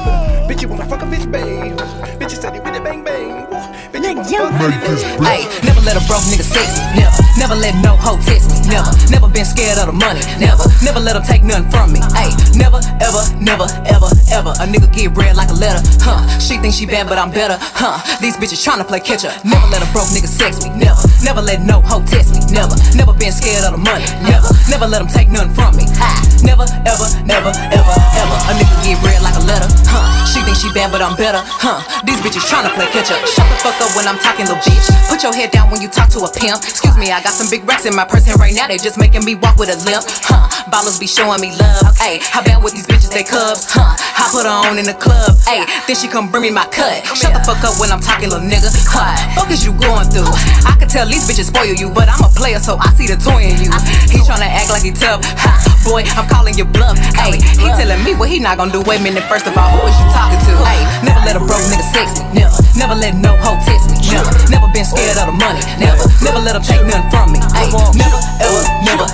Bitch, 0.49 0.63
you 0.63 0.69
wanna 0.69 0.87
fuck 0.87 1.03
a 1.03 1.07
bitch, 1.07 1.31
babe. 1.31 1.79
Bitches 2.25 2.41
steady 2.41 2.57
with 2.57 2.73
it, 2.73 2.81
bang, 2.81 3.05
bang. 3.05 3.45
Ooh, 3.53 3.75
bitch, 3.93 4.33
you 4.33 4.41
wanna 4.41 4.57
fuck 4.57 5.29
Hey, 5.29 5.45
never 5.61 5.85
let 5.85 6.01
a 6.01 6.03
broke 6.09 6.25
nigga 6.33 6.41
sex 6.41 6.73
me. 6.81 7.05
Never, 7.05 7.21
never 7.37 7.53
let 7.53 7.77
no 7.85 8.01
hoe 8.01 8.17
test 8.25 8.49
me. 8.49 8.65
Never, 8.65 8.89
never 9.13 9.29
been 9.29 9.45
scared 9.45 9.77
of 9.77 9.93
the 9.93 9.97
money. 9.97 10.25
Never, 10.41 10.65
never 10.81 11.05
let 11.05 11.21
them 11.21 11.23
take 11.23 11.45
nothing 11.45 11.69
from 11.69 11.93
me. 11.93 12.01
Hey, 12.17 12.33
never, 12.57 12.81
ever, 13.05 13.21
never, 13.37 13.69
ever, 13.93 14.09
ever. 14.33 14.57
A 14.57 14.65
nigga 14.65 14.89
get 14.89 15.13
read 15.13 15.37
like 15.37 15.53
a 15.53 15.59
letter. 15.61 15.85
Huh? 16.01 16.25
She 16.41 16.57
thinks 16.57 16.81
she 16.81 16.87
bad, 16.87 17.13
but 17.13 17.21
I'm 17.21 17.29
better. 17.29 17.61
Huh? 17.61 18.01
These 18.25 18.41
bitches 18.41 18.65
tryna 18.65 18.89
play 18.89 19.01
catch 19.05 19.29
up. 19.29 19.37
Never 19.45 19.69
let 19.69 19.85
a 19.85 19.89
broke 19.93 20.09
nigga 20.09 20.33
sex 20.33 20.65
me. 20.65 20.73
Never, 20.73 21.05
never 21.21 21.43
let 21.45 21.61
no 21.61 21.85
hoe 21.85 22.01
test 22.09 22.33
me. 22.33 22.41
Never, 22.49 22.73
never 22.97 23.13
been 23.13 23.37
scared 23.37 23.69
of 23.69 23.77
the 23.77 23.83
money. 23.85 24.09
Never, 24.25 24.49
never 24.73 24.89
let 24.89 25.05
them 25.05 25.13
take 25.13 25.29
nothing 25.29 25.53
from 25.53 25.77
me. 25.77 25.85
Ha! 26.01 26.25
Never, 26.41 26.65
ever, 26.89 27.09
never, 27.25 27.53
ever, 27.53 27.95
ever. 28.17 28.37
A 28.49 28.53
nigga 28.57 28.77
get 28.81 28.97
read 29.05 29.21
like 29.21 29.37
a 29.37 29.45
letter. 29.45 29.69
Huh? 29.93 30.09
She 30.25 30.41
thinks 30.41 30.61
she 30.65 30.73
bad, 30.73 30.93
but 30.93 31.01
I'm 31.05 31.17
better. 31.17 31.41
Huh? 31.45 31.85
These 32.05 32.14
bitches 32.21 32.45
tryna 32.47 32.71
play 32.75 32.87
catch 32.93 33.11
up. 33.11 33.23
Shut 33.27 33.47
the 33.49 33.57
fuck 33.59 33.79
up 33.81 33.91
when 33.97 34.07
I'm 34.07 34.19
talking, 34.19 34.47
little 34.47 34.61
bitch. 34.63 34.87
Put 35.09 35.23
your 35.23 35.35
head 35.35 35.51
down 35.51 35.71
when 35.71 35.81
you 35.81 35.89
talk 35.89 36.11
to 36.15 36.27
a 36.27 36.31
pimp. 36.31 36.63
Excuse 36.63 36.97
me, 36.99 37.11
I 37.11 37.23
got 37.23 37.35
some 37.35 37.49
big 37.51 37.65
racks 37.65 37.87
in 37.87 37.95
my 37.95 38.05
purse, 38.05 38.29
and 38.29 38.39
right 38.39 38.55
now 38.55 38.67
they 38.69 38.79
just 38.79 38.99
making 38.99 39.25
me 39.25 39.35
walk 39.35 39.57
with 39.57 39.71
a 39.71 39.79
limp. 39.89 40.05
Huh? 40.27 40.47
Ballers 40.71 40.99
be 40.99 41.07
showing 41.07 41.41
me 41.41 41.55
love. 41.57 41.97
Hey, 41.99 42.21
how 42.23 42.43
bad 42.43 42.63
with 42.63 42.75
these 42.75 42.87
bitches, 42.87 43.11
they 43.11 43.25
cubs. 43.25 43.67
Huh? 43.71 43.95
I 43.95 44.29
put 44.31 44.47
her 44.47 44.57
on 44.71 44.79
in 44.79 44.87
the 44.87 44.97
club. 44.97 45.37
Hey, 45.47 45.65
then 45.87 45.97
she 45.97 46.09
come 46.09 46.31
bring 46.31 46.43
me 46.43 46.51
my 46.51 46.67
cut. 46.69 47.05
Shut 47.17 47.33
the 47.33 47.43
fuck 47.43 47.63
up 47.65 47.79
when 47.79 47.91
I'm 47.91 48.01
talking, 48.01 48.31
little 48.31 48.45
nigga. 48.45 48.69
Huh? 48.87 49.15
Fuck 49.39 49.51
is 49.51 49.65
you 49.65 49.73
going 49.79 50.11
through? 50.11 50.31
I 50.67 50.77
can 50.79 50.89
tell 50.89 51.07
these 51.07 51.25
bitches 51.25 51.49
spoil 51.49 51.75
you, 51.75 51.91
but 51.91 52.09
I'm 52.09 52.23
a 52.25 52.31
player, 52.33 52.59
so 52.59 52.77
I 52.77 52.93
see 52.95 53.07
the 53.07 53.17
toy 53.17 53.49
in 53.49 53.59
you. 53.63 53.71
He 54.11 54.21
tryna 54.23 54.51
act 54.51 54.71
like 54.71 54.83
he 54.83 54.93
tough. 54.93 55.25
Ha, 55.41 55.53
boy, 55.87 56.05
I'm 56.19 56.27
calling 56.29 56.55
you 56.55 56.65
bluff. 56.65 56.99
Hey, 57.15 57.39
he 57.39 57.67
telling 57.79 58.03
me 58.05 58.15
what 58.15 58.29
he 58.29 58.39
not 58.41 58.59
gonna 58.59 58.73
do. 58.73 58.83
Wait 58.83 59.01
a 59.01 59.03
minute, 59.03 59.25
first 59.31 59.47
of 59.47 59.57
all, 59.57 59.71
who 59.77 59.87
is 59.87 59.97
you 59.97 60.07
talking 60.13 60.41
to? 60.49 60.53
Hey, 60.65 60.83
never 61.05 61.21
let 61.25 61.37
a 61.37 61.43
broke 61.43 61.65
nigga 61.71 61.87
me. 62.13 62.45
Never, 62.45 62.59
never 62.77 62.97
let 62.99 63.15
no 63.17 63.33
hoe 63.41 63.57
test 63.65 63.89
me. 63.89 63.97
Never, 64.13 64.31
never 64.53 64.69
been 64.73 64.85
scared 64.85 65.17
of 65.17 65.33
the 65.33 65.37
money. 65.37 65.63
Never, 65.81 66.05
never 66.21 66.41
let 66.41 66.57
him 66.57 66.65
take 66.65 66.85
nothing 66.85 67.09
from 67.09 67.33
me. 67.33 67.41
Hey, 67.57 67.71
never, 67.97 68.21
ever, 68.43 68.63
never, 68.85 69.07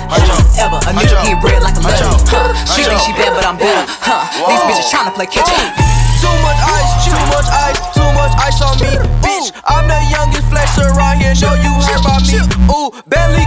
ever. 0.59 0.79
A 0.87 0.91
nigga 0.91 1.15
get 1.23 1.37
bread 1.39 1.61
like 1.63 1.77
a 1.79 1.83
letter. 1.83 2.11
Huh? 2.27 2.51
She 2.67 2.83
think 2.83 2.99
she 3.01 3.13
bad, 3.15 3.31
but 3.31 3.47
I'm 3.47 3.55
better. 3.55 3.85
Huh? 4.03 4.27
These 4.49 4.63
bitches 4.67 4.87
tryna 4.91 5.15
play 5.15 5.27
catch 5.31 5.47
up. 5.47 5.57
Too 6.21 6.29
much 6.45 6.59
ice, 6.69 6.91
too 7.07 7.17
much 7.33 7.49
ice, 7.49 7.79
too 7.97 8.09
much 8.13 8.33
ice 8.37 8.59
on 8.61 8.77
me. 8.77 8.93
Bitch, 9.25 9.49
I'm 9.65 9.89
the 9.89 9.97
youngest 10.13 10.45
flexer 10.53 10.85
around 10.93 11.17
here. 11.17 11.33
Know 11.41 11.57
you 11.57 11.73
heard 11.81 11.97
about 11.97 12.21
me. 12.29 12.37
Ooh, 12.69 12.93
Bentley 13.09 13.40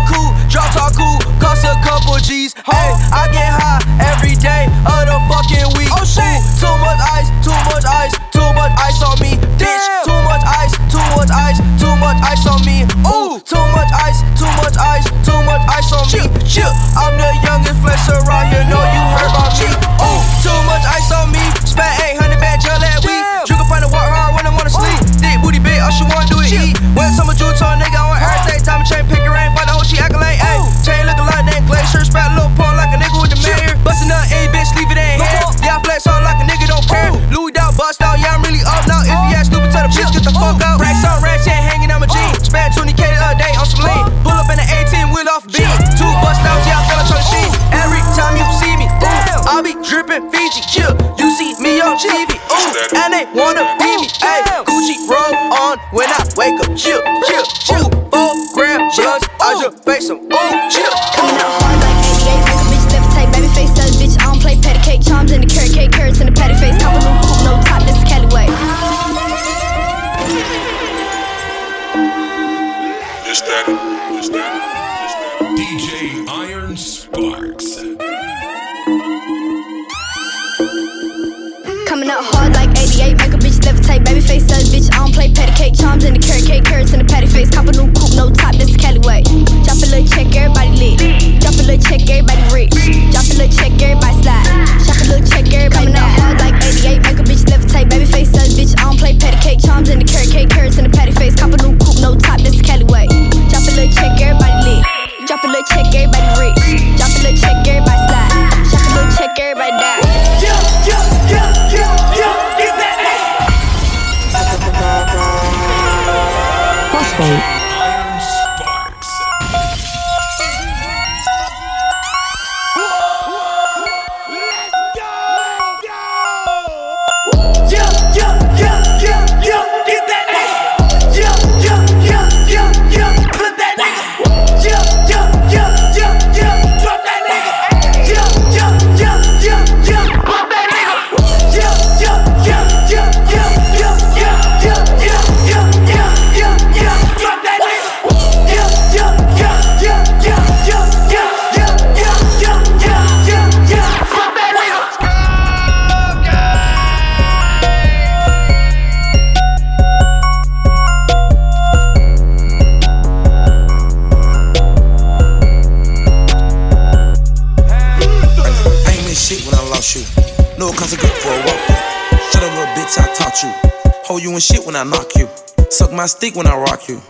Stick 176.25 176.37
when 176.37 176.47
I 176.47 176.57
rock 176.57 176.89
you. 176.89 177.03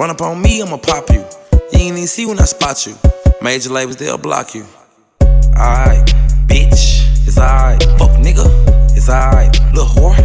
Run 0.00 0.08
up 0.08 0.22
on 0.22 0.40
me, 0.40 0.62
I'ma 0.62 0.78
pop 0.78 1.10
you. 1.10 1.20
You 1.52 1.68
ain't 1.74 1.92
even 1.92 2.06
see 2.06 2.24
when 2.24 2.38
I 2.38 2.44
spot 2.44 2.86
you. 2.86 2.96
Major 3.42 3.68
labels, 3.68 3.96
they'll 3.96 4.16
block 4.16 4.54
you. 4.54 4.64
Alright, 5.20 6.06
bitch, 6.46 7.04
it's 7.26 7.36
alright. 7.36 7.82
Fuck 7.98 8.12
nigga, 8.16 8.46
it's 8.96 9.10
alright. 9.10 9.52
Little 9.74 9.84
whore, 9.84 10.16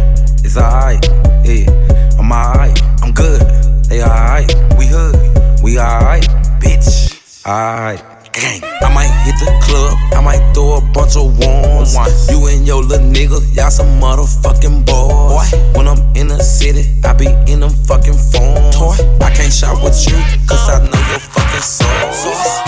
it's 0.42 0.56
alright. 0.56 1.06
Yeah, 1.44 2.16
I'm 2.18 2.32
alright. 2.32 2.82
I'm 3.02 3.12
good. 3.12 3.42
They 3.84 4.02
alright. 4.02 4.50
We 4.78 4.86
hood. 4.86 5.62
We 5.62 5.78
alright, 5.78 6.24
bitch. 6.58 7.44
Alright. 7.46 8.32
Gang. 8.32 8.67
Might 9.08 9.24
hit 9.24 9.38
the 9.40 9.48
club, 9.64 9.96
I 10.12 10.20
might 10.20 10.52
throw 10.52 10.76
a 10.76 10.80
bunch 10.80 11.16
of 11.16 11.38
ones. 11.38 11.96
You 12.28 12.46
and 12.46 12.66
your 12.66 12.82
little 12.82 13.06
nigga, 13.06 13.40
y'all 13.56 13.70
some 13.70 14.00
motherfucking 14.00 14.84
boys. 14.84 15.52
When 15.74 15.88
I'm 15.88 15.98
in 16.14 16.28
the 16.28 16.38
city, 16.42 16.84
I 17.04 17.14
be 17.14 17.26
in 17.50 17.60
them 17.60 17.70
fucking 17.70 18.12
phones. 18.12 19.00
I 19.20 19.30
can't 19.32 19.52
shop 19.52 19.82
with 19.82 19.96
you, 20.06 20.16
cause 20.46 20.68
I 20.68 20.84
know 20.84 21.00
your 21.08 21.20
fucking 21.20 21.64
soul. 21.64 21.88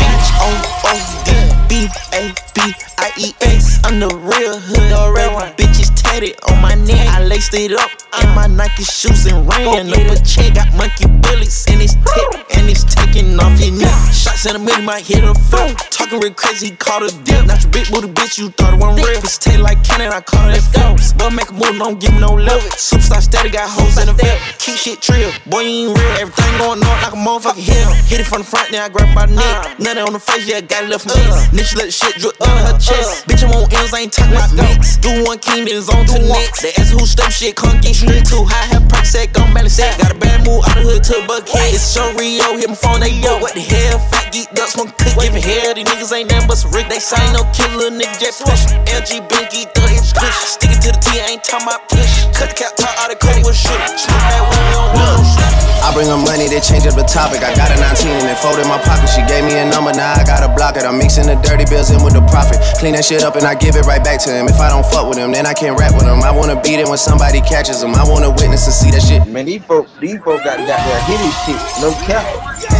Bitch, 0.00 0.28
O 0.40 0.48
O 0.88 0.94
D 1.28 1.30
B 1.68 1.88
A 2.16 2.32
B 2.54 2.72
I 2.96 3.12
E 3.18 3.34
S. 3.42 3.78
I'm 3.84 4.00
the 4.00 4.08
real 4.08 4.58
hood 4.58 4.92
already. 4.92 5.52
Bitches 5.60 5.89
tatted 6.10 6.34
on 6.50 6.60
my 6.60 6.74
neck. 6.74 7.06
I 7.08 7.22
laced 7.24 7.54
it 7.54 7.72
up 7.72 7.90
in 8.22 8.28
my 8.34 8.46
Nike 8.46 8.82
shoes 8.82 9.26
and 9.26 9.46
ran 9.48 9.88
up 9.88 10.10
a 10.10 10.16
check. 10.24 10.54
Got 10.54 10.72
monkey 10.74 11.06
bullets 11.06 11.66
in 11.70 11.78
his 11.78 11.94
tip 11.94 12.30
and 12.56 12.68
it's 12.68 12.84
taking 12.84 13.38
off 13.38 13.60
your 13.60 13.74
neck. 13.78 13.94
Shots 14.12 14.46
in 14.46 14.54
the 14.54 14.58
middle 14.58 14.82
might 14.82 15.06
hit 15.06 15.24
a 15.24 15.34
phone. 15.34 15.74
Talking 15.90 16.20
real 16.20 16.34
crazy, 16.34 16.70
caught 16.76 17.02
a 17.02 17.10
dip. 17.24 17.46
Not 17.46 17.62
your 17.62 17.72
big 17.72 17.86
booty 17.90 18.08
bitch, 18.08 18.38
you 18.38 18.50
thought 18.50 18.74
it 18.74 18.80
wasn't 18.80 19.06
real. 19.06 19.20
Bitch 19.20 19.38
tail 19.38 19.62
like 19.62 19.82
cannon, 19.84 20.12
I 20.12 20.20
caught 20.20 20.50
it 20.50 20.58
at. 20.58 20.90
But 21.20 21.30
make 21.36 21.50
a 21.50 21.52
move, 21.52 21.76
don't 21.76 22.00
give 22.00 22.14
me 22.14 22.20
no 22.20 22.32
love. 22.32 22.62
Superstar 22.80 23.20
steady, 23.20 23.50
got 23.50 23.68
hoes 23.68 24.00
in 24.00 24.06
the 24.06 24.14
vet. 24.14 24.40
Keep 24.58 24.76
shit 24.76 25.00
trill, 25.00 25.30
boy, 25.46 25.60
you 25.60 25.92
ain't 25.92 25.98
real. 25.98 26.12
Everything 26.16 26.58
going 26.58 26.80
on 26.80 26.96
like 27.04 27.12
a 27.12 27.20
motherfucking 27.20 27.60
hill. 27.60 27.92
Hit 28.08 28.20
it 28.20 28.26
from 28.26 28.40
the 28.40 28.48
front, 28.48 28.72
then 28.72 28.80
I 28.80 28.88
grab 28.88 29.12
the 29.12 29.36
neck. 29.36 29.78
Nothing 29.78 30.04
on 30.08 30.12
the 30.14 30.18
face, 30.18 30.48
yeah, 30.48 30.60
got 30.60 30.84
it 30.84 30.88
left 30.88 31.04
from 31.04 31.20
me. 31.20 31.28
Nigga 31.52 31.76
let 31.76 31.86
the 31.86 31.92
shit 31.92 32.16
drip 32.16 32.38
down 32.40 32.56
her 32.64 32.78
chest. 32.80 33.28
Bitch, 33.28 33.44
I'm 33.44 33.52
on 33.52 33.68
M's, 33.68 33.92
I 33.92 34.00
ain't 34.00 34.12
talking 34.12 34.32
about 34.32 34.48
mix. 34.56 34.96
Do 34.96 35.12
one 35.28 35.38
king, 35.38 35.68
then 35.68 35.76
it's 35.76 35.92
on 35.92 35.99
to 36.06 36.18
next. 36.26 36.62
They 36.62 36.72
ask 36.78 36.92
who 36.92 37.04
step 37.06 37.30
shit, 37.32 37.56
get 37.56 37.94
straight 37.94 38.24
too 38.24 38.44
high. 38.44 38.66
Have 38.72 38.88
perk 38.88 39.04
set, 39.04 39.32
gon' 39.32 39.52
balance 39.52 39.74
set. 39.76 39.98
Got 40.00 40.16
a 40.16 40.18
bad 40.18 40.46
move 40.46 40.64
out 40.64 40.74
the 40.74 40.82
hood 40.82 41.04
to 41.04 41.22
a 41.22 41.26
bucket. 41.26 41.52
It's 41.70 41.92
show 41.92 42.08
Rio, 42.16 42.56
hit 42.56 42.68
my 42.68 42.74
phone, 42.74 43.00
they 43.00 43.12
yo. 43.20 43.38
What 43.38 43.54
the 43.54 43.60
hell? 43.60 43.98
Fat 44.10 44.32
geek 44.32 44.50
duck, 44.56 44.68
smoke 44.68 44.96
cook, 44.98 45.14
giving 45.20 45.42
hell. 45.42 45.74
These 45.74 45.86
niggas 45.86 46.12
ain't 46.16 46.30
nothing 46.30 46.48
but 46.48 46.56
some 46.56 46.72
Rick. 46.72 46.88
They 46.88 46.98
say 46.98 47.20
no 47.32 47.44
killer, 47.52 47.92
nigga 47.92 48.16
just 48.18 48.40
push. 48.42 48.72
LG 48.88 49.28
Binky, 49.28 49.68
thug 49.76 49.99
hit 50.10 50.18
push. 50.18 50.58
Stick 50.58 50.70
it 50.70 50.80
to 50.82 50.92
the 50.92 50.98
T, 50.98 51.20
I 51.20 51.36
ain't 51.36 51.44
talking 51.44 51.66
about 51.66 51.88
push. 51.88 52.26
Cut 52.34 52.50
the 52.50 52.56
cap, 52.56 52.76
top 52.76 52.94
out 52.98 53.10
the 53.10 53.16
cut 53.16 53.38
with 53.44 53.56
shit. 53.56 53.70
Smoke 53.70 54.18
that 54.30 54.42
one, 54.42 54.58
we 54.58 54.70
don't 54.74 54.90
want 54.94 55.18
no 55.18 55.24
shit. 55.24 55.50
I 55.80 55.88
bring 55.96 56.08
her 56.12 56.20
money, 56.20 56.46
they 56.46 56.60
change 56.60 56.84
up 56.84 56.94
the 56.94 57.06
topic. 57.08 57.40
I 57.40 57.56
got 57.56 57.72
a 57.72 57.76
19 57.80 58.12
and 58.12 58.28
it 58.28 58.38
folded 58.38 58.62
in 58.62 58.68
my 58.68 58.78
pocket. 58.84 59.08
She 59.08 59.24
gave 59.24 59.44
me 59.44 59.56
a 59.56 59.64
number, 59.64 59.92
now 59.92 60.12
I 60.12 60.22
gotta 60.24 60.50
block 60.52 60.76
it. 60.76 60.84
I'm 60.84 60.98
mixing 60.98 61.26
the 61.26 61.40
dirty 61.40 61.64
bills 61.64 61.90
in 61.90 62.02
with 62.04 62.12
the 62.12 62.24
profit. 62.28 62.60
Clean 62.78 62.92
that 62.94 63.04
shit 63.04 63.24
up 63.24 63.36
and 63.36 63.46
I 63.46 63.54
give 63.54 63.76
it 63.76 63.86
right 63.88 64.02
back 64.02 64.20
to 64.28 64.30
him. 64.30 64.46
If 64.46 64.60
I 64.60 64.68
don't 64.68 64.84
fuck 64.84 65.08
with 65.08 65.16
him, 65.16 65.32
then 65.32 65.46
I 65.46 65.54
can't 65.54 65.78
rap 65.78 65.96
with 65.96 66.04
him. 66.04 66.20
I 66.20 66.30
wanna 66.30 66.60
beat 66.60 66.78
it 66.78 66.88
when 66.88 67.00
somebody 67.00 67.40
catches 67.40 67.82
him. 67.82 67.94
I 67.94 68.04
wanna 68.04 68.30
witness 68.30 68.66
and 68.68 68.76
see 68.76 68.90
that 68.92 69.02
shit. 69.02 69.24
Man, 69.26 69.46
these 69.46 69.64
folk, 69.64 69.88
these 69.98 70.20
folks 70.20 70.44
got 70.44 70.60
got 70.68 70.80
their 70.84 71.00
hitty 71.08 71.32
shit, 71.48 71.60
no 71.80 71.90
cap. 72.04 72.79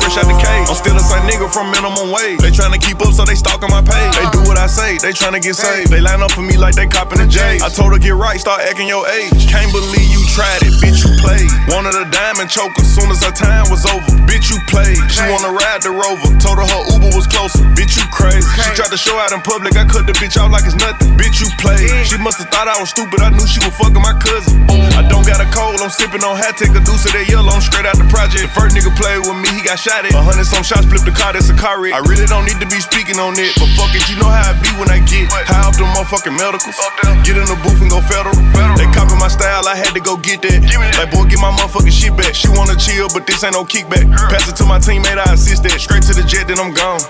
fresh 0.00 0.16
out 0.16 0.26
the 0.26 0.36
cage. 0.40 0.66
I'm 0.66 0.74
still 0.74 0.96
the 0.96 1.04
same 1.04 1.24
nigga 1.28 1.46
from 1.52 1.70
minimum 1.70 2.10
wage. 2.10 2.40
They 2.40 2.50
tryna 2.50 2.80
keep 2.80 2.98
up, 3.04 3.12
so 3.12 3.28
they 3.28 3.36
stalking 3.36 3.70
my 3.70 3.84
page. 3.84 4.12
They 4.16 4.26
do 4.32 4.40
what 4.48 4.56
I 4.56 4.66
say, 4.66 4.96
they 4.98 5.12
tryna 5.12 5.44
get 5.44 5.54
saved. 5.54 5.92
They 5.92 6.00
line 6.00 6.24
up 6.24 6.32
for 6.32 6.42
me 6.42 6.56
like 6.56 6.74
they 6.74 6.88
copping 6.88 7.20
a 7.20 7.28
J. 7.28 7.60
I 7.60 7.68
told 7.68 7.92
her 7.92 8.00
get 8.00 8.16
right, 8.16 8.40
start 8.40 8.64
acting 8.64 8.88
your 8.88 9.04
age. 9.06 9.46
Can't 9.46 9.70
believe 9.70 10.08
you 10.08 10.22
tried 10.32 10.64
it, 10.64 10.72
bitch, 10.80 11.04
you 11.04 11.12
played. 11.20 11.46
Wanted 11.68 11.94
a 11.94 12.08
diamond 12.08 12.48
choker, 12.48 12.82
soon 12.82 13.12
as 13.12 13.20
her 13.22 13.34
time 13.34 13.68
was 13.68 13.84
over. 13.84 14.10
Bitch, 14.24 14.48
you 14.48 14.58
played. 14.72 14.98
She 15.12 15.22
wanna 15.28 15.52
ride 15.52 15.84
the 15.84 15.92
rover, 15.92 16.32
told 16.40 16.56
her 16.58 16.66
her 16.66 16.82
Uber 16.96 17.12
was 17.12 17.28
closer. 17.28 17.60
Bitch, 17.76 18.00
you 18.00 18.06
crazy. 18.10 18.46
She 18.64 18.70
tried 18.72 18.90
to 18.94 19.00
show 19.00 19.18
out 19.20 19.32
in 19.32 19.40
public, 19.42 19.76
I 19.76 19.84
cut 19.84 20.06
the 20.06 20.16
bitch 20.16 20.40
out 20.40 20.50
like 20.50 20.64
it's 20.64 20.78
nothing. 20.78 21.18
Bitch, 21.20 21.42
you 21.42 21.48
played. 21.60 22.06
She 22.06 22.16
must've 22.18 22.48
thought 22.48 22.68
I 22.70 22.78
was 22.80 22.90
stupid, 22.90 23.20
I 23.20 23.30
knew 23.30 23.46
she 23.46 23.60
was 23.60 23.74
fucking 23.76 24.00
my 24.00 24.14
cousin. 24.22 24.64
I 24.94 25.02
don't 25.08 25.26
got 25.26 25.42
a 25.42 25.48
cold, 25.50 25.80
I'm 25.82 25.90
sipping 25.90 26.22
on 26.24 26.36
hat, 26.36 26.56
take 26.56 26.72
a 26.76 26.82
deuce 26.82 27.04
of 27.06 27.12
that 27.12 27.26
yellow, 27.28 27.50
I'm 27.50 27.64
straight 27.64 27.86
out 27.86 27.98
the 27.98 28.06
project. 28.06 28.46
The 28.46 28.52
First 28.54 28.76
nigga 28.76 28.92
played 28.94 29.26
with 29.26 29.38
me, 29.40 29.48
he 29.56 29.62
got 29.66 29.78
shot 29.78 29.89
at. 29.90 30.06
A 30.14 30.22
hundred 30.22 30.46
some 30.46 30.62
shots, 30.62 30.86
flipped 30.86 31.04
the 31.04 31.12
car, 31.12 31.34
that's 31.34 31.50
a 31.50 31.56
car 31.56 31.82
wreck. 31.82 31.92
I 31.92 32.00
really 32.06 32.26
don't 32.26 32.46
need 32.46 32.62
to 32.62 32.68
be 32.70 32.78
speaking 32.80 33.18
on 33.18 33.34
it, 33.36 33.52
but 33.58 33.68
fuck 33.74 33.90
it, 33.92 34.06
you 34.06 34.16
know 34.16 34.30
how 34.30 34.50
I 34.50 34.54
be 34.62 34.70
when 34.78 34.88
I 34.88 35.02
get 35.04 35.26
high 35.44 35.66
off 35.66 35.76
the 35.76 35.84
motherfucking 35.84 36.34
medicals. 36.38 36.78
Get 37.26 37.36
in 37.36 37.46
the 37.50 37.58
booth 37.60 37.82
and 37.82 37.90
go 37.90 38.00
federal. 38.06 38.36
They 38.78 38.86
copy 38.94 39.18
my 39.18 39.28
style, 39.28 39.66
I 39.66 39.74
had 39.74 39.92
to 39.92 40.02
go 40.02 40.16
get 40.16 40.40
that. 40.46 40.62
Like, 40.96 41.10
boy, 41.10 41.26
get 41.26 41.42
my 41.42 41.50
motherfucking 41.50 41.92
shit 41.92 42.14
back. 42.16 42.32
She 42.34 42.48
wanna 42.48 42.78
chill, 42.78 43.10
but 43.10 43.26
this 43.26 43.42
ain't 43.42 43.58
no 43.58 43.66
kickback. 43.66 44.06
Pass 44.30 44.48
it 44.48 44.56
to 44.62 44.64
my 44.64 44.78
teammate, 44.78 45.18
I 45.18 45.34
assist 45.34 45.66
that. 45.66 45.76
Straight 45.76 46.06
to 46.06 46.14
the 46.14 46.22
jet, 46.22 46.46
then 46.46 46.62
I'm 46.62 46.72
gone. 46.72 47.02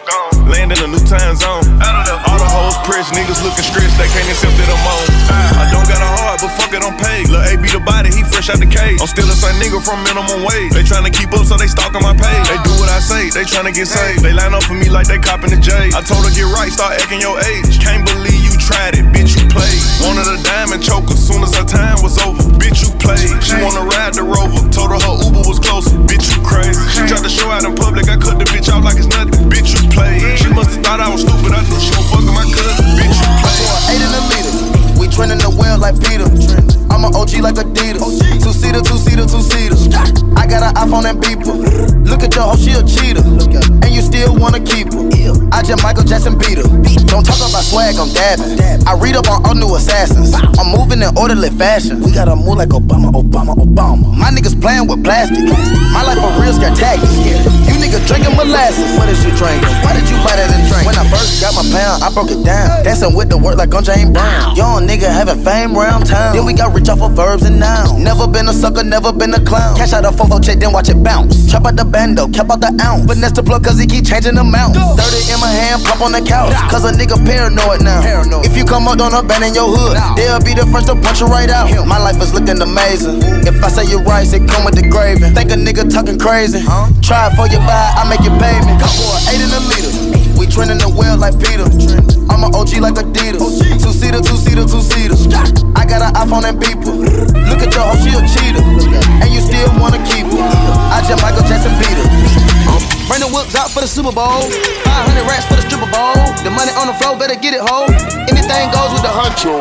Land 0.49 0.73
in 0.73 0.81
a 0.81 0.89
new 0.89 1.03
time 1.05 1.37
zone. 1.37 1.63
All 2.27 2.39
the 2.41 2.49
hoes 2.49 2.75
pressed, 2.89 3.13
niggas 3.13 3.45
looking 3.45 3.67
stressed, 3.67 3.95
they 4.01 4.09
can't 4.11 4.27
accept 4.27 4.57
that 4.57 4.69
I'm 4.73 4.87
on. 4.89 5.05
I 5.61 5.65
don't 5.71 5.87
got 5.87 6.01
a 6.01 6.11
heart, 6.21 6.41
but 6.43 6.51
fuck 6.57 6.73
it, 6.73 6.83
I'm 6.83 6.97
paid. 6.97 7.29
Lil' 7.29 7.45
AB 7.45 7.69
the 7.71 7.83
body, 7.85 8.11
he 8.11 8.25
fresh 8.25 8.49
out 8.49 8.59
the 8.59 8.67
cage. 8.67 8.99
I'm 8.99 9.07
still 9.07 9.29
the 9.29 9.37
same 9.37 9.55
nigga 9.61 9.79
from 9.85 10.03
minimum 10.03 10.43
wage. 10.43 10.73
They 10.73 10.83
tryna 10.83 11.13
keep 11.13 11.31
up, 11.37 11.45
so 11.47 11.55
they 11.61 11.69
stalking 11.69 12.03
my 12.03 12.17
page. 12.17 12.45
They 12.49 12.59
do 12.67 12.70
what 12.79 12.93
I 12.93 13.01
say, 13.01 13.31
they 13.31 13.43
tryna 13.43 13.73
get 13.73 13.89
saved. 13.89 14.23
They 14.23 14.33
line 14.33 14.55
up 14.55 14.63
for 14.65 14.75
me 14.75 14.89
like 14.89 15.09
they 15.09 15.19
copping 15.19 15.51
the 15.51 15.61
J. 15.61 15.91
I 15.97 16.05
told 16.05 16.23
her 16.27 16.33
get 16.35 16.47
right, 16.53 16.71
start 16.71 17.01
acting 17.01 17.21
your 17.21 17.41
age. 17.41 17.81
Can't 17.81 18.05
believe 18.05 18.39
you 18.39 18.55
tried 18.61 18.95
it, 18.95 19.07
bitch, 19.11 19.35
you 19.35 19.45
played. 19.49 19.81
Wanted 20.05 20.29
a 20.29 20.39
diamond 20.45 20.83
choker, 20.85 21.17
soon 21.17 21.43
as 21.43 21.55
her 21.57 21.65
time 21.65 22.03
was 22.05 22.21
over. 22.23 22.43
Bitch, 22.61 22.85
you 22.85 22.91
played. 23.01 23.33
She 23.43 23.57
wanna 23.59 23.83
ride 23.89 24.15
the 24.15 24.23
rover, 24.23 24.61
told 24.71 24.93
her 24.93 25.01
her 25.01 25.17
Uber 25.27 25.43
was 25.49 25.59
closer. 25.59 25.97
Bitch, 26.05 26.31
you 26.31 26.41
crazy. 26.45 26.77
She 26.93 27.03
tried 27.09 27.25
to 27.25 27.33
show 27.33 27.51
out 27.51 27.65
in 27.65 27.75
public, 27.75 28.07
I 28.09 28.17
cut 28.21 28.39
the 28.39 28.47
bitch 28.47 28.69
out 28.69 28.85
like 28.85 29.01
it's 29.01 29.11
nothing. 29.11 29.49
Bitch, 29.49 29.73
you 29.75 29.83
played. 29.91 30.23
She 30.39 30.53
must've 30.53 30.83
thought 30.85 31.01
I 31.01 31.09
was 31.09 31.23
stupid, 31.23 31.57
I 31.57 31.65
knew 31.67 31.81
she 31.81 31.91
was 31.97 32.07
fucking 32.13 32.35
my 32.35 32.47
cousin. 32.47 32.85
Bitch, 32.95 33.17
you 33.17 33.31
played. 33.41 33.65
Eight 33.91 34.03
in 34.05 34.11
the 34.13 34.23
leader. 34.29 34.50
We 34.99 35.09
trending 35.09 35.39
the 35.39 35.51
well 35.53 35.79
like 35.79 35.97
Peter. 36.01 36.27
I'm 36.91 37.05
an 37.05 37.15
OG 37.15 37.39
like 37.41 37.55
Adidas. 37.55 38.03
Two 38.43 38.53
seater, 38.53 38.81
two 38.81 38.99
seater, 38.99 39.27
two 39.27 39.43
seater. 39.43 39.77
I 40.37 40.47
got 40.47 40.63
an 40.63 40.75
iPhone 40.75 41.05
and 41.05 41.21
beeper. 41.23 41.55
Look 42.09 42.23
at 42.23 42.35
your 42.35 42.45
hoe, 42.45 42.57
she 42.57 42.73
a 42.73 42.83
cheater. 42.83 43.23
And 43.23 43.91
you 43.95 44.03
still 44.03 44.35
wanna 44.37 44.61
keep 44.61 44.93
her. 44.93 45.09
I 45.53 45.63
just 45.63 45.83
Michael 45.83 46.05
Jackson 46.05 46.39
beat 46.39 46.59
her. 46.59 46.90
Don't 47.11 47.27
talk 47.27 47.43
about 47.43 47.67
swag, 47.67 47.99
I'm 47.99 48.07
dabbing. 48.15 48.55
I 48.87 48.95
read 48.95 49.17
up 49.17 49.27
on 49.27 49.43
all 49.45 49.55
new 49.55 49.75
assassins. 49.75 50.31
I'm 50.31 50.71
moving 50.71 51.03
in 51.03 51.11
orderly 51.19 51.51
fashion. 51.51 51.99
We 52.07 52.15
gotta 52.15 52.37
move 52.37 52.63
like 52.63 52.71
Obama, 52.71 53.11
Obama, 53.11 53.59
Obama. 53.59 54.15
My 54.15 54.31
niggas 54.31 54.55
playing 54.55 54.87
with 54.87 55.03
plastic. 55.03 55.43
My 55.91 56.07
life 56.07 56.23
for 56.23 56.31
real 56.39 56.55
scare 56.55 56.71
tactics. 56.71 57.11
You 57.67 57.75
niggas 57.83 58.07
drinking 58.07 58.39
molasses. 58.39 58.95
What 58.95 59.11
is 59.11 59.19
you 59.27 59.35
drinking? 59.35 59.67
Why 59.83 59.99
did 59.99 60.07
you 60.07 60.23
buy 60.23 60.39
that 60.39 60.55
and 60.55 60.63
drink? 60.71 60.87
When 60.87 60.95
I 60.95 61.03
first 61.11 61.43
got 61.43 61.59
my 61.59 61.67
pound, 61.75 62.07
I 62.07 62.15
broke 62.15 62.31
it 62.31 62.47
down. 62.47 62.87
Dancing 62.87 63.11
with 63.19 63.29
the 63.29 63.39
work 63.39 63.59
like 63.59 63.75
on 63.75 63.83
James 63.83 64.15
Brown. 64.15 64.55
Young 64.55 64.87
nigga 64.87 65.11
having 65.11 65.43
fame 65.43 65.75
round 65.75 66.07
town. 66.07 66.39
Then 66.39 66.47
we 66.47 66.55
got 66.55 66.71
rich 66.73 66.89
off 66.89 67.03
of 67.03 67.19
verbs 67.19 67.43
and 67.43 67.59
nouns. 67.59 67.99
Never 67.99 68.31
been 68.31 68.47
a 68.47 68.55
sucker, 68.55 68.85
never 68.87 69.11
been 69.13 69.35
a 69.35 69.43
clown. 69.43 69.75
Cash 69.75 69.93
out 69.99 70.07
a 70.07 70.15
fofo 70.15 70.39
check, 70.39 70.63
then 70.63 70.71
watch 70.71 70.89
it 70.89 71.03
bounce. 71.03 71.51
Chop 71.51 71.67
out 71.67 71.75
the 71.75 71.85
bando, 71.85 72.31
cap 72.31 72.55
out 72.55 72.63
the 72.63 72.71
ounce. 72.87 73.03
Finesse 73.11 73.35
the 73.35 73.43
plug 73.43 73.67
cause 73.67 73.83
he 73.83 73.87
keep 73.91 74.07
changing 74.07 74.39
the 74.39 74.47
amount. 74.47 74.79
30 74.79 75.35
in 75.35 75.41
my 75.43 75.51
hand, 75.51 75.83
pump 75.83 76.07
on 76.07 76.13
the 76.13 76.23
couch. 76.23 76.55
Cause 76.71 76.87
a 76.87 77.00
nigga 77.01 77.17
paranoid 77.25 77.81
now. 77.81 78.05
If 78.45 78.57
you 78.57 78.65
come 78.65 78.85
up, 78.87 78.99
don't 78.99 79.17
abandon 79.17 79.57
your 79.57 79.73
hood. 79.73 79.97
They'll 80.21 80.45
be 80.45 80.53
the 80.53 80.69
first 80.69 80.93
to 80.93 80.95
punch 81.01 81.25
you 81.25 81.27
right 81.33 81.49
out. 81.49 81.73
My 81.89 81.97
life 81.97 82.21
is 82.21 82.37
looking 82.37 82.61
amazing. 82.61 83.25
If 83.49 83.57
I 83.65 83.69
say 83.73 83.89
you 83.89 84.05
rice, 84.05 84.37
it 84.37 84.45
come 84.45 84.69
with 84.69 84.77
the 84.77 84.85
gravy. 84.85 85.33
Think 85.33 85.49
a 85.51 85.57
nigga 85.57 85.89
talking 85.89 86.21
crazy. 86.21 86.61
Try 87.01 87.33
it 87.33 87.37
for 87.41 87.49
your 87.49 87.65
buy, 87.65 87.97
I 87.97 88.05
make 88.05 88.21
it 88.21 88.37
pay 88.37 88.61
me. 88.69 88.77
Come 88.77 88.93
for 88.93 89.17
eight 89.33 89.41
in 89.41 89.49
the 89.49 89.61
leader. 89.73 89.93
We 90.37 90.45
trending 90.45 90.77
the 90.77 90.93
well 90.93 91.17
like 91.17 91.41
Peter. 91.41 91.65
I'm 92.29 92.45
an 92.45 92.53
OG 92.53 92.85
like 92.85 93.01
Adidas. 93.01 93.41
Two 93.81 93.93
seater, 93.97 94.21
two 94.21 94.37
seater, 94.37 94.69
two 94.69 94.85
seater. 94.85 95.17
I 95.73 95.89
got 95.89 96.05
an 96.05 96.13
iPhone 96.21 96.45
and 96.45 96.61
beeper. 96.61 96.93
Look 97.49 97.65
at 97.65 97.73
your 97.73 97.85
hoe, 97.89 97.97
she 98.05 98.13
a 98.13 98.21
cheater. 98.29 98.61
And 99.25 99.29
you 99.33 99.41
still 99.41 99.73
wanna 99.81 100.01
keep 100.05 100.29
her. 100.29 100.45
I 100.93 101.01
just 101.09 101.23
Michael 101.25 101.49
Jackson 101.49 101.73
beat 101.81 101.97
her. 101.97 102.60
Bring 103.11 103.27
the 103.27 103.27
whips 103.35 103.57
out 103.57 103.69
for 103.73 103.81
the 103.81 103.89
Super 103.89 104.13
Bowl. 104.13 104.39
500 104.39 105.27
racks 105.27 105.45
for 105.47 105.57
the 105.59 105.63
stripper 105.67 105.91
bowl. 105.91 106.15
The 106.47 106.51
money 106.55 106.71
on 106.79 106.87
the 106.87 106.95
floor, 106.95 107.19
better 107.19 107.35
get 107.35 107.55
it, 107.55 107.61
ho. 107.61 107.83
Anything 108.31 108.71
goes 108.71 108.95
with 108.95 109.03
the 109.03 109.11
huncho. 109.11 109.59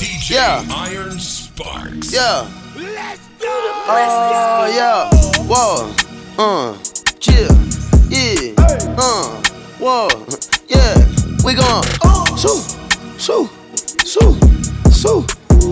DJ 0.00 0.40
Iron 0.40 0.64
Sparks. 0.64 0.72
Yeah. 0.72 0.72
Iron 0.72 1.20
Sparks. 1.20 2.08
Sparks. 2.08 2.12
Yeah. 2.14 2.48
Oh, 3.90 4.64
yeah. 4.72 5.10
Whoa. 5.44 5.92
Uh. 6.38 6.78
Chill. 7.20 7.52
Yeah. 8.08 8.54
Uh. 8.96 9.42
Whoa. 9.76 10.08
Yeah. 10.72 10.96
We 11.44 11.52
going. 11.52 11.84
Shoo. 12.40 12.64
Shoo. 13.20 13.44
Shoo. 14.08 14.40
Shoo. 14.90 15.26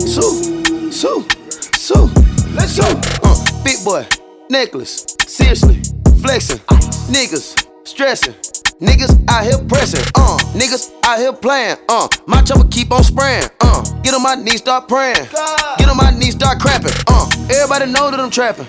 Shoo. 0.05 0.93
Shoo. 0.93 1.25
Shoo. 1.73 2.11
Let's 2.53 2.77
go. 2.79 2.85
Uh. 3.25 3.65
Big 3.65 3.83
boy. 3.83 4.07
Necklace. 4.49 5.07
Seriously. 5.27 5.83
Flexing. 6.21 6.59
Niggas. 7.11 7.67
Stressing. 7.85 8.35
Niggas 8.81 9.25
out 9.29 9.45
here 9.45 9.59
pressing, 9.69 10.05
uh. 10.17 10.37
Niggas 10.53 10.93
out 11.05 11.19
here 11.19 11.33
playing, 11.33 11.77
uh. 11.89 12.07
My 12.27 12.43
chopper 12.43 12.69
keep 12.69 12.93
on 12.93 13.03
spraying, 13.03 13.49
uh. 13.63 13.83
Get 14.03 14.13
on 14.13 14.23
my 14.23 14.35
knees, 14.35 14.59
start 14.59 14.87
praying. 14.87 15.15
Get 15.79 15.89
on 15.89 15.97
my 15.97 16.11
knees, 16.11 16.35
start 16.35 16.59
crapping, 16.59 16.93
uh. 17.09 17.27
Everybody 17.49 17.91
know 17.91 18.11
that 18.11 18.21
I'm 18.21 18.29
trapping. 18.29 18.67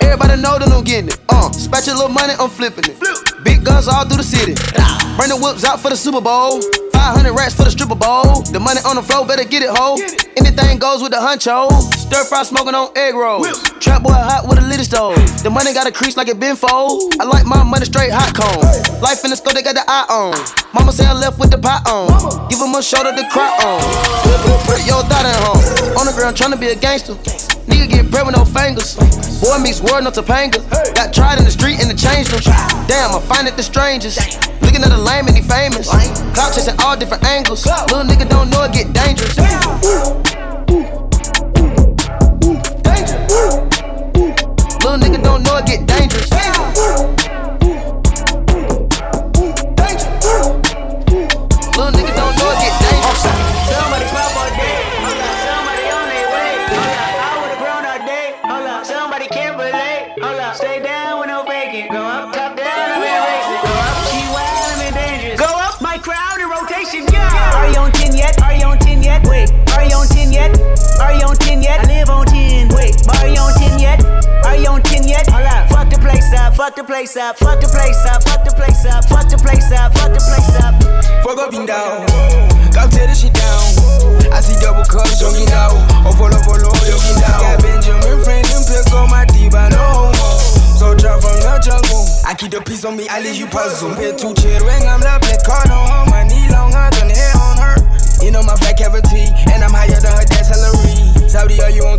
Everybody 0.00 0.40
know 0.40 0.58
that 0.58 0.72
I'm 0.72 0.82
getting 0.84 1.08
it, 1.08 1.20
uh. 1.28 1.50
Spatch 1.50 1.86
a 1.88 1.92
little 1.92 2.08
money, 2.08 2.32
I'm 2.38 2.48
flipping 2.48 2.84
it. 2.88 3.44
Big 3.44 3.62
guns 3.62 3.88
all 3.88 4.06
through 4.06 4.18
the 4.18 4.24
city. 4.24 4.54
Bring 5.16 5.28
the 5.28 5.36
whips 5.36 5.64
out 5.64 5.80
for 5.80 5.90
the 5.90 5.96
Super 5.96 6.22
Bowl. 6.22 6.62
500 7.02 7.34
racks 7.34 7.54
for 7.58 7.64
the 7.64 7.70
stripper 7.74 7.98
bowl. 7.98 8.46
The 8.54 8.60
money 8.62 8.78
on 8.86 8.94
the 8.94 9.02
floor, 9.02 9.26
better 9.26 9.42
get 9.42 9.66
it, 9.66 9.74
ho. 9.74 9.98
Anything 10.38 10.78
goes 10.78 11.02
with 11.02 11.10
the 11.10 11.18
huncho. 11.18 11.66
Stir 11.98 12.22
fry 12.30 12.44
smoking 12.46 12.78
on 12.78 12.94
egg 12.94 13.18
rolls. 13.18 13.58
Trap 13.82 14.06
boy 14.06 14.14
hot 14.14 14.46
with 14.46 14.62
a 14.62 14.62
little 14.62 14.86
stove. 14.86 15.18
The 15.42 15.50
money 15.50 15.74
got 15.74 15.90
a 15.90 15.90
crease 15.90 16.16
like 16.16 16.28
it 16.28 16.38
been 16.38 16.54
fold. 16.54 17.18
I 17.18 17.24
like 17.26 17.44
my 17.44 17.66
money 17.66 17.86
straight 17.86 18.14
hot 18.14 18.30
cone. 18.38 18.62
Life 19.02 19.26
in 19.26 19.34
the 19.34 19.36
scope, 19.36 19.58
they 19.58 19.66
got 19.66 19.74
the 19.74 19.82
eye 19.82 20.06
on. 20.14 20.38
Mama 20.70 20.92
say 20.94 21.02
I 21.04 21.12
left 21.12 21.42
with 21.42 21.50
the 21.50 21.58
pot 21.58 21.82
on. 21.90 22.06
Give 22.46 22.62
him 22.62 22.70
a 22.70 22.80
shoulder 22.80 23.10
to 23.10 23.24
cry 23.34 23.50
on. 23.66 23.82
Put 24.62 24.86
your 24.86 25.02
thought 25.10 25.26
at 25.26 25.42
home. 25.42 25.58
On 25.98 26.06
the 26.06 26.14
ground 26.14 26.36
trying 26.38 26.54
to 26.54 26.60
be 26.60 26.70
a 26.70 26.78
gangster. 26.78 27.18
Nigga 27.66 27.90
get 27.90 28.10
bread 28.14 28.30
with 28.30 28.38
no 28.38 28.46
fingers. 28.46 28.94
Boy 29.42 29.58
Meets 29.58 29.82
World, 29.82 30.06
no 30.06 30.14
Topanga. 30.14 30.62
Got 30.94 31.10
tried 31.10 31.42
in 31.42 31.44
the 31.44 31.50
street 31.50 31.82
and 31.82 31.90
it 31.90 31.98
changed 31.98 32.30
them. 32.30 32.46
Damn, 32.86 33.10
I 33.10 33.20
find 33.26 33.50
it 33.50 33.58
the 33.58 33.66
strangest. 33.66 34.51
Looking 34.72 34.90
at 34.90 34.96
the 34.96 35.02
lame 35.04 35.26
and 35.26 35.36
he 35.36 35.42
famous. 35.42 35.90
Clout 36.32 36.54
chasing 36.54 36.74
all 36.80 36.96
different 36.96 37.22
angles. 37.24 37.66
Little 37.66 38.04
nigga 38.04 38.26
don't 38.26 38.48
know 38.48 38.62
it 38.62 38.72
get 38.72 38.90
dangerous. 38.94 39.36
Little 44.80 44.98
nigga 44.98 45.22
don't 45.22 45.42
know 45.42 45.58
it 45.58 45.66
get 45.66 45.84
dangerous. 45.86 47.21
Are 71.02 71.12
you 71.12 71.26
on 71.26 71.36
10 71.36 71.62
yet? 71.62 71.80
I 71.80 71.86
live 71.90 72.10
on 72.10 72.26
10. 72.26 72.68
Wait. 72.70 72.94
Are 73.18 73.28
you 73.28 73.42
on 73.42 73.54
10 73.58 73.78
yet? 73.78 74.04
Are 74.46 74.56
you 74.56 74.68
on 74.70 74.82
10 74.82 75.08
yet? 75.08 75.28
Hold 75.28 75.46
up. 75.46 75.68
Fuck 75.68 75.90
the 75.90 75.98
place 75.98 76.32
up. 76.32 76.54
Fuck 76.54 76.76
the 76.76 76.84
place 76.84 77.16
up. 77.16 77.36
Fuck 77.38 77.60
the 77.60 77.68
place 77.68 78.04
up. 78.06 78.22
Fuck 78.22 78.44
the 78.44 78.54
place 78.54 78.86
up. 78.86 79.04
Fuck 79.10 79.28
the 79.28 79.38
place 79.38 79.72
up. 79.72 79.92
Fuck 79.98 80.12
the 80.14 80.22
place 80.22 80.54
up. 80.62 80.74
Fuck 81.24 81.38
up 81.38 81.52
and 81.52 81.66
down. 81.66 82.06
Come 82.72 82.90
tear 82.90 83.06
this 83.06 83.20
shit 83.20 83.34
down. 83.34 84.02
I 84.32 84.40
see 84.40 84.56
double 84.64 84.84
cups 84.84 85.20
jogging 85.20 85.50
out. 85.52 85.76
Oh, 86.08 86.12
follow, 86.16 86.40
follow, 86.40 86.72
jogging 86.88 87.20
down. 87.20 87.36
Got 87.36 87.60
Benjamin 87.60 88.24
Franklin, 88.24 88.64
pick 88.64 88.88
on 88.94 89.10
my 89.10 89.26
deep, 89.26 89.52
I 89.52 89.68
know. 89.68 90.10
So 90.80 90.96
drop 90.96 91.20
from 91.20 91.36
the 91.36 91.60
jungle. 91.60 92.08
I 92.24 92.32
keep 92.34 92.50
the 92.50 92.62
peace 92.62 92.84
on 92.84 92.96
me, 92.96 93.08
I 93.08 93.20
leave 93.20 93.36
you 93.36 93.46
puzzle. 93.46 93.92
Here 93.94 94.16
to 94.16 94.28
chill, 94.32 94.64
ring, 94.64 94.88
I'm 94.88 95.04
the 95.04 95.20
black 95.20 95.44
card 95.44 95.68
on 95.68 95.84
her. 95.84 96.10
My 96.10 96.24
knee 96.24 96.48
longer 96.48 96.88
than 96.96 97.12
hair 97.12 97.36
on 97.36 97.56
her. 97.60 97.76
You 98.22 98.30
know 98.30 98.42
my 98.42 98.54
fat 98.56 98.78
cavity, 98.78 99.34
and 99.50 99.64
I'm 99.64 99.74
higher 99.74 99.98
than 99.98 100.14
her 100.14 100.24
dad's 100.24 100.48
salary. 100.48 101.28
Saudi, 101.28 101.60
are 101.60 101.70
you 101.70 101.82
on 101.82 101.98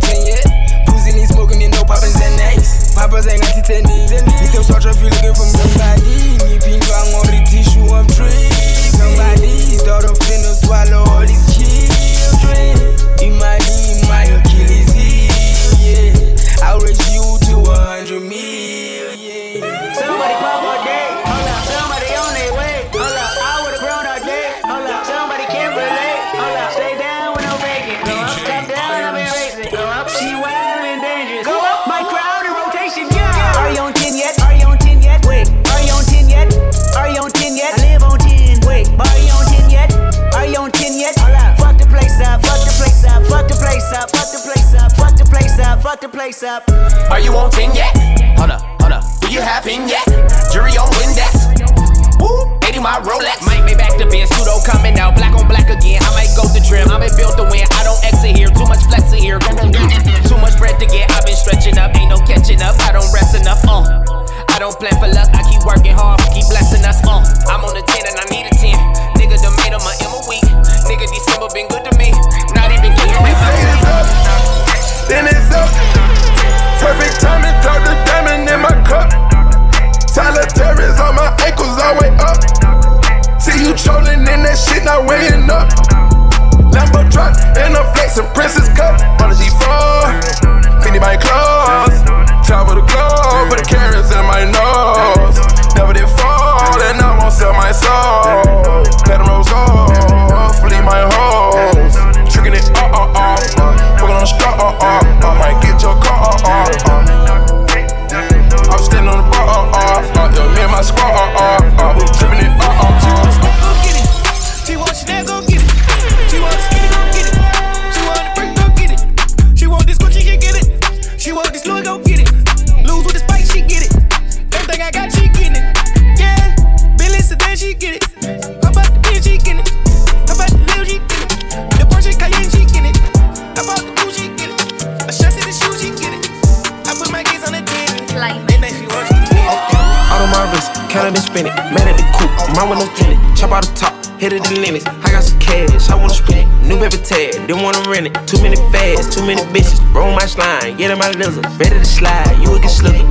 bitches. 149.54 149.78
Roll 149.94 150.10
my 150.10 150.26
slime, 150.26 150.76
get 150.76 150.90
in 150.90 150.98
my 150.98 151.10
lizard. 151.14 151.46
Ready 151.54 151.78
to 151.78 151.84
slide, 151.86 152.34
you 152.42 152.56
a 152.56 152.58
get 152.58 152.74
slicker. 152.74 153.06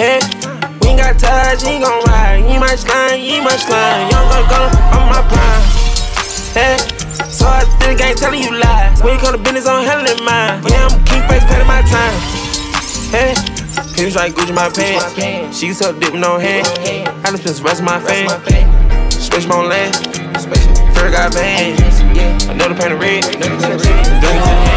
Hey, 0.00 0.18
we 0.80 0.96
ain't 0.96 0.98
got 0.98 1.20
ties, 1.20 1.60
he 1.60 1.78
gon' 1.78 2.02
ride. 2.08 2.40
He 2.48 2.56
my 2.58 2.74
slime, 2.74 3.20
he 3.20 3.40
my 3.44 3.54
slime. 3.60 4.08
Young 4.08 4.26
gun 4.32 4.44
gun 4.48 4.68
on 4.96 5.06
my 5.12 5.20
prime. 5.28 5.64
Hey, 6.56 6.80
so 7.28 7.44
I 7.44 7.68
still 7.68 7.92
ain't 7.92 8.16
telling 8.16 8.40
you 8.40 8.56
lies. 8.56 9.02
When 9.02 9.12
you 9.14 9.20
come 9.20 9.36
to 9.36 9.42
business, 9.42 9.68
I'm 9.68 9.84
handling 9.84 10.24
mine. 10.24 10.64
Yeah, 10.64 10.88
I'm 10.88 11.04
king 11.04 11.22
face, 11.28 11.44
paying 11.44 11.68
my 11.68 11.84
time. 11.84 12.16
Hey. 13.12 13.34
Pins 13.94 14.16
like 14.16 14.32
Gucci 14.34 14.52
my 14.52 14.68
pants. 14.70 15.56
She 15.56 15.72
suck 15.72 16.00
dick 16.00 16.10
with 16.10 16.20
no 16.20 16.36
hand. 16.36 16.66
I 17.24 17.30
just 17.30 17.44
spent 17.44 17.56
the 17.56 17.62
rest 17.62 17.78
of 17.78 17.86
my 17.86 18.00
fame. 18.00 18.28
Space 19.08 19.48
on 19.48 19.68
land. 19.68 19.94
Fur 20.96 21.12
got 21.12 21.32
bands. 21.32 22.00
Another 22.48 22.74
paint 22.74 22.92
of 22.92 22.98
red. 22.98 23.24
Another 23.36 23.62
paint 23.62 23.74
of 23.74 23.86
red. 23.86 24.73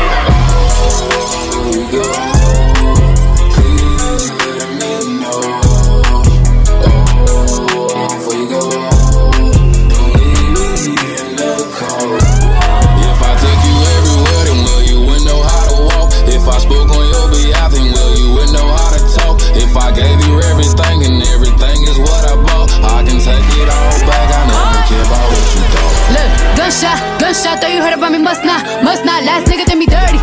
Gunshot, 26.67 27.19
gunshot, 27.19 27.61
thought 27.61 27.71
you 27.71 27.81
heard 27.81 27.93
about 27.93 28.11
me, 28.11 28.19
must 28.19 28.43
not, 28.43 28.83
must 28.83 29.05
not. 29.05 29.23
Last 29.23 29.47
nigga 29.47 29.65
did 29.65 29.77
me 29.77 29.85
dirty, 29.85 29.97
dirty, 30.07 30.16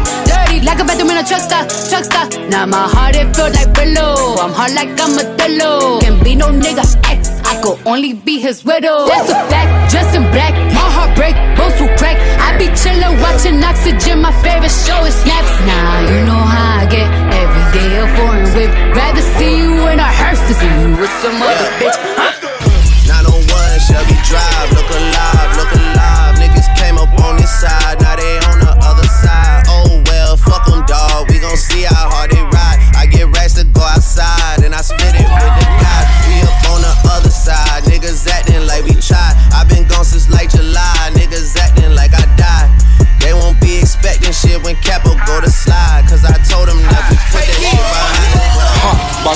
truck 1.27 1.41
stop, 1.41 1.69
truck 1.89 2.05
stop. 2.05 2.29
Now 2.49 2.67
my 2.67 2.87
heart 2.89 3.17
it 3.17 3.35
feel 3.35 3.51
like 3.51 3.71
Brillo, 3.73 4.39
I'm 4.39 4.53
hard 4.53 4.73
like 4.75 4.93
I'm 5.01 5.19
a 5.19 5.25
Dello. 5.37 6.01
Can 6.01 6.23
be 6.23 6.35
no 6.35 6.49
nigga 6.49 6.85
ex, 7.11 7.29
I 7.45 7.61
could 7.63 7.79
only 7.87 8.13
be 8.13 8.39
his 8.39 8.65
widow. 8.65 9.07
That's 9.07 9.31
a 9.31 9.41
fact, 9.49 9.91
dressed 9.91 10.15
in 10.17 10.23
black, 10.33 10.53
my 10.73 10.87
heart 10.97 11.17
break, 11.17 11.35
bones 11.57 11.81
will 11.81 11.95
crack. 11.97 12.17
I 12.41 12.57
be 12.59 12.69
chillin', 12.77 13.21
watching 13.23 13.63
Oxygen, 13.63 14.21
my 14.21 14.33
favorite 14.43 14.71
show 14.71 15.01
is 15.05 15.15
Snapped. 15.25 15.49
Nah, 15.67 16.01
you 16.11 16.19
know 16.29 16.43
how 16.55 16.83
I 16.83 16.87
get 16.87 17.09
every 17.33 17.65
day 17.73 17.91
a 17.99 18.07
foreign 18.17 18.49
whip. 18.55 18.71
Rather 18.95 19.25
see 19.37 19.57
you 19.59 19.89
in 19.89 19.99
a 19.99 20.11
hearse 20.21 20.41
than 20.47 20.55
see 20.61 20.75
you 20.83 20.91
with 21.01 21.13
some 21.23 21.41
other 21.41 21.71
bitch. 21.81 22.44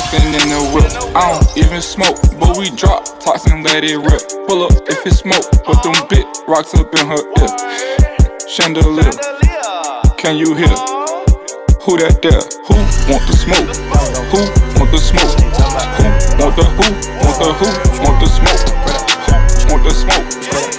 Huh, 0.00 0.14
in 0.14 0.48
the 0.48 0.62
whip. 0.70 0.86
I 1.16 1.32
don't 1.32 1.58
even 1.58 1.82
smoke, 1.82 2.16
but 2.38 2.56
we 2.56 2.70
drop 2.70 3.04
toxin, 3.18 3.64
let 3.64 3.82
it 3.82 3.96
rip. 3.98 4.22
Pull 4.46 4.62
up 4.62 4.72
if 4.86 5.04
it 5.04 5.12
smoke, 5.12 5.42
put 5.64 5.82
them 5.82 5.94
bit 6.08 6.24
rocks 6.46 6.72
up 6.74 6.86
in 6.94 7.06
her 7.06 7.18
ear. 7.18 7.50
Chandelier, 8.46 9.10
can 10.16 10.36
you 10.36 10.54
hear? 10.54 10.70
Who 11.82 11.98
that 11.98 12.22
there? 12.22 12.46
Who 12.70 12.74
want 13.10 13.26
the 13.26 13.34
smoke? 13.34 13.66
Who 14.30 14.38
want 14.78 14.90
the 14.92 14.98
smoke? 15.02 15.34
Who 15.34 16.06
want 16.38 16.54
the 16.54 16.64
who? 16.78 16.86
Want 17.18 17.38
the 17.42 17.50
who? 17.58 17.66
Want 18.06 18.20
the 18.22 18.28
smoke? 18.30 18.62
Who 19.66 19.72
want 19.72 19.82
the 19.84 19.90
smoke? 19.90 20.77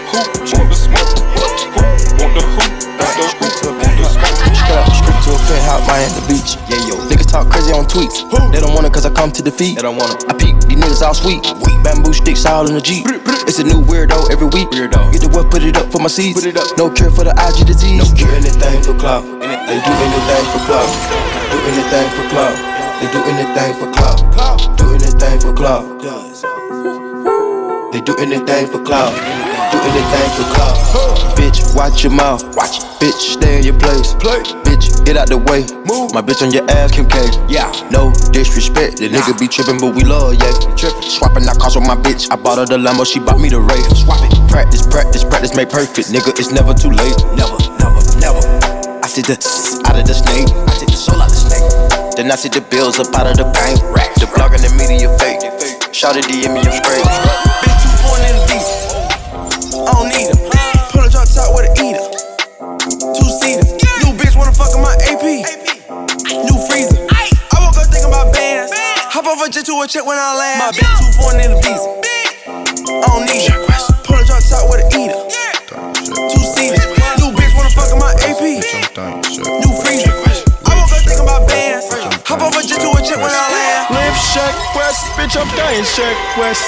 Crazy 7.70 7.78
on 7.78 7.86
tweets. 7.86 8.26
They 8.52 8.60
don't 8.60 8.74
want 8.74 8.88
it 8.88 8.94
cause 8.94 9.06
I 9.06 9.14
come 9.14 9.32
to 9.32 9.44
defeat. 9.44 9.76
They 9.76 9.84
don't 9.84 9.98
want 9.98 10.18
it. 10.18 10.30
I 10.30 10.34
peek, 10.34 10.58
these 10.66 10.78
niggas 10.78 11.06
all 11.06 11.14
sweet. 11.14 11.44
Bamboo 11.84 12.14
sticks 12.14 12.46
all 12.46 12.68
in 12.68 12.74
the 12.74 12.82
Jeep. 12.82 13.06
It's 13.46 13.60
a 13.60 13.64
new 13.64 13.82
weirdo 13.86 14.32
every 14.32 14.48
week. 14.48 14.70
Weirdo. 14.74 15.14
Get 15.14 15.22
the 15.22 15.30
what, 15.30 15.52
put 15.52 15.62
it 15.62 15.78
up 15.78 15.92
for 15.92 16.02
my 16.02 16.08
seeds. 16.08 16.42
Put 16.42 16.50
it 16.50 16.58
up. 16.58 16.66
No 16.78 16.90
cure 16.90 17.12
for 17.12 17.24
the 17.24 17.34
IG 17.38 17.68
disease. 17.68 18.02
No 18.02 18.10
cure 18.18 18.34
anything 18.34 18.82
for 18.82 18.98
club. 18.98 19.22
They 19.22 19.78
do 19.86 19.94
anything 20.02 20.46
for 20.50 20.62
clout. 20.66 20.90
Do 21.54 21.58
anything 21.70 22.10
for 22.18 22.26
club. 22.34 22.58
They 22.98 23.08
do 23.14 23.22
anything 23.30 23.72
for 23.78 23.88
clout. 23.94 24.18
Do 24.78 24.86
anything 24.90 25.38
for 25.38 25.54
clout. 25.54 25.86
They 27.94 28.02
do 28.02 28.18
anything 28.18 28.66
for 28.66 28.82
clout. 28.82 29.14
Do 29.70 29.78
anything 29.78 30.30
for 30.34 30.46
clout. 30.58 30.78
Bitch, 31.38 31.76
watch 31.76 32.02
your 32.02 32.14
mouth. 32.14 32.42
Watch. 32.56 32.89
Bitch, 33.00 33.40
stay 33.40 33.60
in 33.60 33.64
your 33.64 33.80
place. 33.80 34.12
Play. 34.20 34.44
Bitch, 34.68 34.92
get 35.08 35.16
out 35.16 35.32
the 35.32 35.40
way. 35.40 35.64
Move. 35.88 36.12
My 36.12 36.20
bitch 36.20 36.44
on 36.44 36.52
your 36.52 36.68
ass, 36.68 36.92
Kim 36.92 37.08
K. 37.08 37.16
Yeah. 37.48 37.72
No 37.96 38.12
disrespect. 38.36 39.00
The 39.00 39.08
nigga 39.08 39.40
be 39.40 39.48
trippin', 39.48 39.80
but 39.80 39.96
we 39.96 40.04
love, 40.04 40.36
yeah. 40.36 40.52
Trippin'. 40.76 41.08
Swapping 41.08 41.48
out 41.48 41.56
cars 41.64 41.80
with 41.80 41.88
my 41.88 41.96
bitch. 41.96 42.28
I 42.28 42.36
bought 42.36 42.60
her 42.60 42.68
the 42.68 42.76
Lambo, 42.76 43.08
she 43.08 43.24
bought 43.24 43.40
me 43.40 43.48
the 43.48 43.64
Wraith. 43.64 43.88
Swap 43.96 44.20
it. 44.28 44.36
Practice, 44.52 44.84
practice, 44.84 45.24
practice, 45.24 45.56
make 45.56 45.72
perfect. 45.72 46.12
Nigga, 46.12 46.36
it's 46.36 46.52
never 46.52 46.76
too 46.76 46.92
late. 46.92 47.16
Never, 47.40 47.56
never, 47.80 48.04
never. 48.20 48.44
I 49.00 49.08
see 49.08 49.24
the 49.24 49.40
out 49.88 49.96
of 49.96 50.04
the 50.04 50.12
snake. 50.12 50.52
I 50.52 50.72
take 50.76 50.92
the 50.92 51.00
soul 51.00 51.24
out 51.24 51.32
of 51.32 51.40
the 51.40 51.40
snake. 51.40 52.20
Then 52.20 52.28
I 52.28 52.36
see 52.36 52.52
the 52.52 52.60
bills 52.60 53.00
up 53.00 53.16
out 53.16 53.32
of 53.32 53.40
the 53.40 53.48
bank. 53.56 53.80
Rack. 53.96 54.12
The 54.20 54.28
blog 54.36 54.52
and 54.52 54.60
the 54.60 54.76
media 54.76 55.08
fake. 55.16 55.40
Shout 55.96 56.20
it 56.20 56.28
DM 56.28 56.52
me, 56.52 56.68
I'm 56.68 56.76
straight. 56.76 57.49
Hop 69.50 69.58
over 69.58 69.58
jet 69.58 69.66
to 69.66 69.82
a 69.82 69.88
check 69.90 70.06
when 70.06 70.14
I 70.14 70.38
land. 70.38 70.62
My 70.62 70.70
bitch 70.70 70.94
too 71.02 71.10
foreign 71.18 71.42
in 71.42 71.50
the 71.50 71.62
beast. 71.66 71.82
I 72.86 73.02
don't 73.10 73.26
need 73.26 73.50
'em. 73.50 73.66
Pull 74.06 74.22
a 74.22 74.24
drop 74.26 74.46
top 74.46 74.70
with 74.70 74.86
an 74.86 74.94
eater. 74.94 75.18
Two 76.30 76.46
seaters. 76.54 76.86
New 77.18 77.34
bitch 77.34 77.54
wanna 77.58 77.74
fuck 77.74 77.90
in 77.90 77.98
my 77.98 78.14
AP. 78.30 78.62
New 78.62 79.74
freezer. 79.82 80.14
I 80.70 80.78
woke 80.78 80.94
up 80.94 81.02
thinking 81.02 81.26
about 81.26 81.50
bands. 81.50 81.90
Hop 82.30 82.46
over 82.46 82.62
jet 82.62 82.78
to 82.78 82.94
a 82.94 83.02
check 83.02 83.18
when 83.18 83.34
I 83.34 83.46
land. 83.50 83.90
Live 83.90 84.18
Shack 84.22 84.54
West, 84.78 85.02
bitch, 85.18 85.34
I'm 85.34 85.50
dying 85.58 85.86
Shack 85.98 86.18
West. 86.38 86.62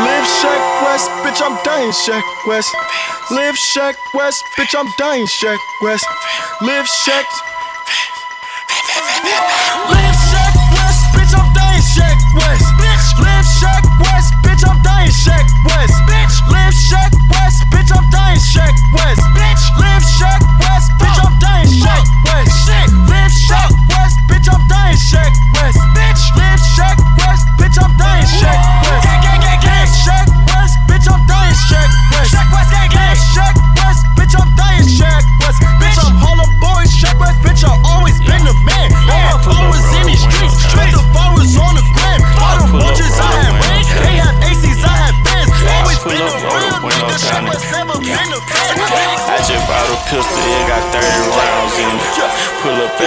Live 0.00 0.24
Shack 0.40 0.62
West, 0.88 1.08
bitch, 1.20 1.40
I'm 1.44 1.56
dying 1.68 1.92
Shack 1.92 2.24
West. 2.48 2.72
Live 3.28 3.56
Shack 3.58 3.96
West, 4.14 4.40
bitch, 4.56 4.72
I'm 4.72 4.88
dying 4.96 5.26
Shack 5.26 5.60
West. 5.82 6.06
Live 6.62 6.88
Shack. 6.88 7.26
Live 9.92 10.11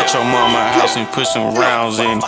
at 0.05 0.13
your 0.13 0.23
mama 0.23 0.61
house 0.77 0.97
and 0.97 1.07
put 1.09 1.25
some 1.25 1.55
rounds 1.55 1.97
in 1.97 2.21
it. 2.21 2.23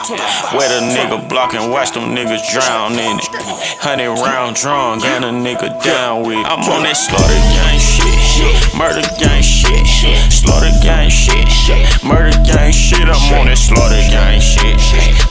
Wet 0.58 0.74
a 0.74 0.82
nigga 0.82 1.22
block 1.30 1.54
and 1.54 1.70
watch 1.72 1.92
them 1.92 2.16
niggas 2.16 2.42
drown 2.50 2.94
in 2.94 3.22
it. 3.22 3.30
Hundred 3.78 4.10
round 4.18 4.56
drum, 4.56 4.98
gun 5.00 5.24
a 5.24 5.30
nigga 5.30 5.70
down 5.86 6.26
with. 6.26 6.42
it. 6.42 6.46
I'm 6.50 6.66
on 6.74 6.82
that 6.84 6.98
slaughter 6.98 7.38
gang 7.54 7.78
shit, 7.78 8.18
murder 8.74 9.06
gang 9.22 9.46
shit, 9.46 9.86
slaughter 10.34 10.74
gang 10.82 11.10
shit, 11.10 11.46
murder 12.02 12.34
gang 12.50 12.74
shit. 12.74 13.06
I'm 13.06 13.22
on 13.38 13.46
that 13.46 13.62
slaughter 13.62 14.02
gang 14.10 14.42
shit, 14.42 14.82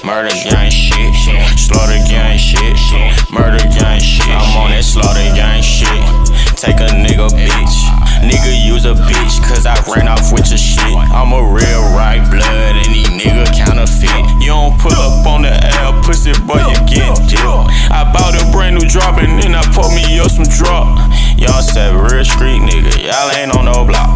murder 0.07 0.35
gang 0.47 0.71
shit, 0.71 1.15
slaughter 1.59 1.99
gang 2.07 2.39
shit, 2.39 2.79
murder 3.27 3.65
gang 3.75 3.99
shit. 3.99 4.31
I'm 4.31 4.55
on 4.55 4.71
that 4.71 4.87
slaughter 4.87 5.27
gang 5.35 5.63
shit. 5.63 5.99
Take 6.55 6.79
a 6.79 6.95
nigga 6.95 7.27
bitch. 7.35 8.06
Nigga, 8.25 8.53
use 8.55 8.85
a 8.85 8.95
bitch, 8.95 9.41
cause 9.45 9.67
I 9.67 9.77
ran 9.93 10.09
off 10.09 10.33
with 10.33 10.49
your 10.49 10.59
shit. 10.59 10.97
I'm 11.13 11.33
a 11.33 11.43
real 11.43 11.83
right 11.93 12.23
blood, 12.31 12.75
any 12.87 13.05
nigga 13.05 13.47
counterfeit. 13.53 14.25
You 14.41 14.55
don't 14.55 14.79
pull 14.81 14.97
up 14.97 15.27
on 15.27 15.43
the 15.43 15.53
L, 15.83 16.01
pussy, 16.03 16.33
boy, 16.47 16.61
you 16.65 16.79
get 16.89 17.13
dipped. 17.29 17.43
I 17.91 18.09
bought 18.13 18.35
a 18.35 18.45
brand 18.53 18.79
new 18.79 18.87
drop, 18.89 19.19
and 19.19 19.43
then 19.43 19.55
I 19.55 19.63
put 19.75 19.93
me 19.93 20.19
up 20.19 20.31
some 20.31 20.49
drop. 20.49 20.97
Y'all 21.37 21.63
said 21.63 21.93
real 21.95 22.25
street, 22.25 22.61
nigga, 22.65 23.05
y'all 23.05 23.31
ain't 23.37 23.55
on 23.57 23.67
no 23.67 23.85
block. 23.85 24.09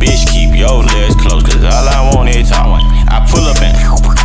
Bitch, 0.00 0.26
keep 0.32 0.56
your 0.56 0.82
legs 0.82 1.14
closed, 1.16 1.46
cause 1.46 1.62
all 1.62 1.88
I 1.88 2.12
want 2.14 2.28
is 2.30 2.50
talk. 2.50 2.82
I 3.08 3.26
pull 3.30 3.44
up 3.44 3.60
and. 3.62 4.15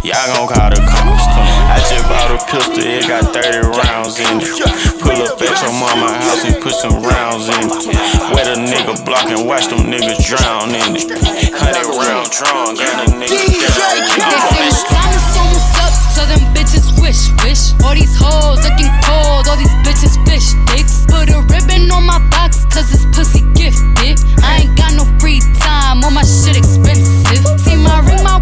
Y'all 0.00 0.16
gon' 0.32 0.48
call 0.48 0.72
the 0.72 0.80
cops. 0.88 1.28
I 1.68 1.76
just 1.84 2.08
bought 2.08 2.32
a 2.32 2.40
pistol, 2.48 2.80
it 2.80 3.04
got 3.04 3.36
30 3.36 3.68
rounds 3.68 4.16
in 4.16 4.40
it. 4.40 4.48
Pull 4.96 5.12
up 5.12 5.36
at 5.36 5.52
your 5.60 5.76
mama 5.76 6.16
house 6.16 6.40
and 6.40 6.56
put 6.64 6.72
some 6.72 7.04
rounds 7.04 7.52
in 7.52 7.68
it. 7.68 7.84
Wet 8.32 8.48
a 8.48 8.56
nigga 8.56 8.96
block 9.04 9.28
and 9.28 9.44
watch 9.44 9.68
them 9.68 9.92
niggas 9.92 10.24
drown 10.24 10.72
in 10.72 10.96
it. 10.96 11.04
Hundred 11.52 11.84
round 12.00 12.32
drawn, 12.32 12.80
got 12.80 12.96
a 12.96 13.12
nigga 13.12 13.28
down. 13.28 13.92
They 14.24 14.40
say 14.48 14.72
what 14.72 14.88
time 14.88 15.12
the 15.12 15.20
sun 15.20 15.46
was 15.52 15.68
up, 15.84 15.92
so 16.16 16.22
them 16.32 16.48
bitches 16.56 16.88
wish, 16.96 17.28
wish. 17.44 17.76
All 17.84 17.92
these 17.92 18.16
hoes 18.16 18.56
looking 18.64 18.88
cold, 19.04 19.52
all 19.52 19.60
these 19.60 19.76
bitches 19.84 20.16
fish 20.24 20.56
dicks. 20.72 21.04
Put 21.12 21.28
a 21.28 21.44
ribbon 21.44 21.92
on 21.92 22.08
my 22.08 22.24
box, 22.32 22.64
cause 22.72 22.88
it's 22.88 23.04
pussy 23.12 23.44
gifted. 23.52 24.16
I 24.40 24.64
ain't 24.64 24.72
got 24.80 24.96
no 24.96 25.04
free 25.20 25.44
time, 25.60 26.00
all 26.00 26.10
my 26.10 26.24
shit 26.24 26.56
expensive 26.56 27.19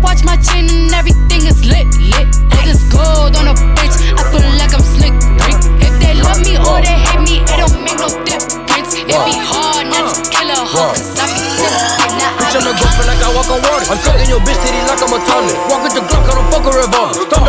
watch, 0.02 0.24
my 0.24 0.36
chin 0.36 0.68
and 0.70 0.92
everything 0.94 1.46
is 1.46 1.64
lit, 1.64 1.88
lit. 1.98 2.28
All 2.54 2.64
this 2.64 2.82
gold 2.90 3.36
on 3.36 3.48
a 3.48 3.54
bitch, 3.76 3.96
I 4.14 4.22
feel 4.30 4.46
like 4.58 4.72
I'm 4.74 4.84
slick 4.84 5.14
Rick. 5.46 5.58
If 5.82 5.94
they 6.02 6.14
love 6.18 6.40
me 6.42 6.58
or 6.58 6.78
they 6.82 6.96
hate 6.96 7.22
me, 7.22 7.36
it 7.42 7.56
don't 7.58 7.82
make 7.82 7.98
no 7.98 8.08
difference. 8.24 8.94
It 8.94 9.06
be 9.08 9.36
hard 9.38 9.86
not 9.90 10.14
to 10.14 10.22
kill 10.30 10.50
a 10.50 10.58
hoe, 10.62 10.94
cause 10.94 11.18
I 11.18 11.26
be. 11.34 11.48
Now 12.18 12.32
Bitch, 12.38 12.56
I'm 12.56 12.66
a 12.66 12.72
girlfriend 12.74 13.08
like 13.10 13.22
I 13.22 13.30
walk 13.34 13.50
on 13.50 13.60
water. 13.62 13.86
I'm 13.92 14.00
sucking 14.00 14.28
your 14.30 14.40
bitch 14.40 14.58
titty 14.62 14.80
like 14.88 15.02
I'm 15.02 15.12
a 15.12 15.18
toddler. 15.26 15.56
Walk 15.68 15.82
with 15.84 15.94
the 15.94 16.02
Glock, 16.06 16.26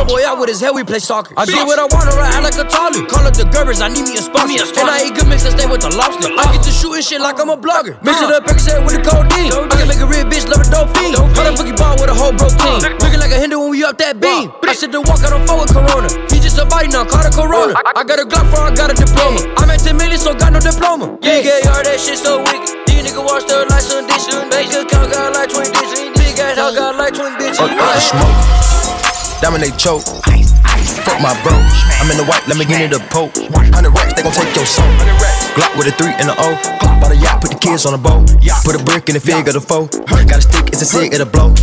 boy 0.09 0.25
out 0.25 0.41
with 0.41 0.49
his 0.49 0.59
head, 0.59 0.73
we 0.73 0.83
play 0.83 0.97
soccer. 0.97 1.37
I 1.37 1.45
do 1.45 1.53
what 1.69 1.77
I 1.77 1.85
want, 1.85 2.09
I 2.09 2.33
act 2.33 2.43
like 2.43 2.57
a 2.57 2.65
toddler. 2.65 3.05
Call 3.05 3.21
up 3.29 3.37
the 3.37 3.45
Gerbers, 3.53 3.79
I 3.79 3.93
need 3.93 4.09
me 4.09 4.17
a 4.17 4.23
sponsor. 4.25 4.65
And 4.65 4.89
I 4.89 5.05
eat 5.05 5.13
good 5.13 5.29
mix 5.29 5.45
and 5.45 5.53
stay 5.53 5.69
with 5.69 5.85
the 5.85 5.93
lobster. 5.93 6.33
I 6.33 6.49
get 6.49 6.65
to 6.65 6.73
shooting 6.73 7.05
shit 7.05 7.21
like 7.21 7.37
I'm 7.37 7.53
a 7.53 7.57
blogger. 7.57 8.01
Uh. 8.01 8.09
Mix 8.09 8.17
it 8.25 8.33
up, 8.33 8.43
Percocet 8.49 8.81
with 8.81 8.97
a 8.97 9.01
codeine. 9.05 9.53
I 9.53 9.75
can 9.77 9.87
make 9.87 10.01
a 10.01 10.09
real 10.09 10.25
bitch 10.25 10.49
love 10.49 10.65
a 10.65 10.67
dope 10.67 10.89
fiend. 10.97 11.13
How 11.37 11.45
the 11.45 11.53
fuck 11.53 11.69
you 11.69 11.77
ball 11.77 11.93
with 12.01 12.09
a 12.09 12.17
whole 12.17 12.33
broke 12.33 12.57
uh. 12.57 12.81
team? 12.81 12.97
Looking 12.97 13.21
like 13.21 13.31
a 13.31 13.37
Hindu 13.37 13.61
when 13.61 13.69
we 13.69 13.85
up 13.85 14.01
that 14.01 14.17
beam. 14.17 14.49
I 14.65 14.73
sit 14.73 14.89
to 14.97 15.01
walk, 15.05 15.21
I 15.21 15.29
don't 15.29 15.45
fuck 15.45 15.61
with 15.61 15.71
Corona. 15.71 16.09
He 16.33 16.41
just 16.41 16.57
a 16.57 16.65
body 16.65 16.89
now, 16.89 17.05
call 17.05 17.21
it 17.21 17.33
Corona. 17.33 17.77
I, 17.77 18.01
I 18.01 18.03
got 18.03 18.17
a 18.17 18.25
Glock 18.25 18.49
for, 18.49 18.65
I 18.65 18.73
got 18.73 18.89
a 18.89 18.97
diploma. 18.97 19.45
I'm 19.61 19.69
at 19.69 19.79
10 19.85 19.93
million, 19.93 20.17
so 20.17 20.33
got 20.33 20.53
no 20.53 20.59
diploma. 20.59 21.21
Yeah, 21.21 21.45
yeah, 21.45 21.69
all 21.69 21.85
that 21.85 22.01
shit 22.01 22.17
so 22.17 22.41
wicked. 22.41 22.81
These 22.89 23.05
niggas 23.05 23.21
watch 23.21 23.45
the 23.45 23.65
like 23.69 23.85
some 23.85 24.09
dishes. 24.09 24.41
Make 24.49 24.73
account 24.73 25.13
got 25.13 25.37
like 25.37 25.53
20 25.53 25.69
dishes. 25.69 26.01
Big 26.17 26.37
ass 26.41 26.57
house 26.57 26.73
got 26.73 26.97
like 26.97 27.13
20 27.13 27.37
bitches. 27.37 27.61
Up, 27.61 28.78
dominate 29.41 29.77
choke. 29.77 30.03
Fuck 31.03 31.21
my 31.21 31.33
bro, 31.43 31.55
I'm 31.99 32.11
in 32.11 32.17
the 32.17 32.25
white, 32.25 32.45
let 32.47 32.57
me 32.57 32.65
get 32.65 32.81
it 32.81 32.93
a 32.95 32.99
poke. 33.09 33.35
100 33.35 33.89
racks, 33.91 34.13
they 34.13 34.23
gon' 34.23 34.31
take 34.31 34.55
your 34.55 34.65
soul. 34.65 34.85
Glock 35.55 35.75
with 35.77 35.87
a 35.87 35.91
3 35.95 36.13
and 36.19 36.29
a 36.29 36.35
O. 36.37 36.55
Bought 36.99 37.11
a 37.11 37.15
yacht, 37.15 37.41
put 37.41 37.51
the 37.51 37.57
kids 37.57 37.85
on 37.85 37.93
a 37.93 37.97
boat. 37.97 38.27
Put 38.63 38.75
a 38.75 38.83
brick 38.83 39.09
in 39.09 39.15
the 39.15 39.21
fig 39.21 39.47
of 39.47 39.53
the 39.53 39.61
foe. 39.61 39.87
Got 40.07 40.39
a 40.39 40.41
stick, 40.41 40.67
it's 40.67 40.81
a 40.81 40.85
cig, 40.85 41.13
it'll 41.13 41.25
blow. 41.25 41.53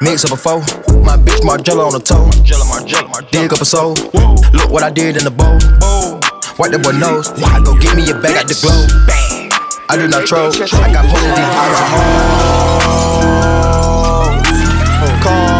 Mix 0.00 0.24
up 0.24 0.32
a 0.32 0.36
foe. 0.36 0.60
My 1.02 1.16
bitch 1.16 1.42
Margiela 1.42 1.86
on 1.86 1.92
the 1.92 2.00
toe. 2.00 2.30
Dig 3.30 3.52
up 3.52 3.60
a 3.60 3.64
soul. 3.64 3.94
Look 4.52 4.70
what 4.70 4.82
I 4.82 4.90
did 4.90 5.16
in 5.16 5.24
the 5.24 5.30
bowl. 5.30 5.58
Wipe 6.58 6.72
the 6.72 6.78
boy 6.78 6.92
nose. 6.92 7.28
I 7.42 7.60
go 7.62 7.76
get 7.78 7.96
me 7.96 8.10
a 8.10 8.14
bag 8.14 8.36
at 8.36 8.48
the 8.48 8.54
globe. 8.60 8.90
I 9.88 9.96
do 9.96 10.08
not 10.08 10.26
troll. 10.26 10.52
I 10.52 10.92
got 10.92 11.04
plenty 11.08 11.28
diamonds 11.34 11.80
at 11.80 11.88
home. 11.92 13.16
Calling 15.22 15.55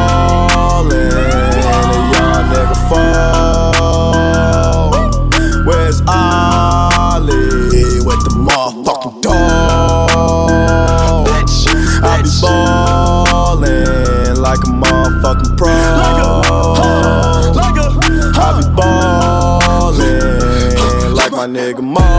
nigga 21.46 21.82
Mo. 21.82 22.15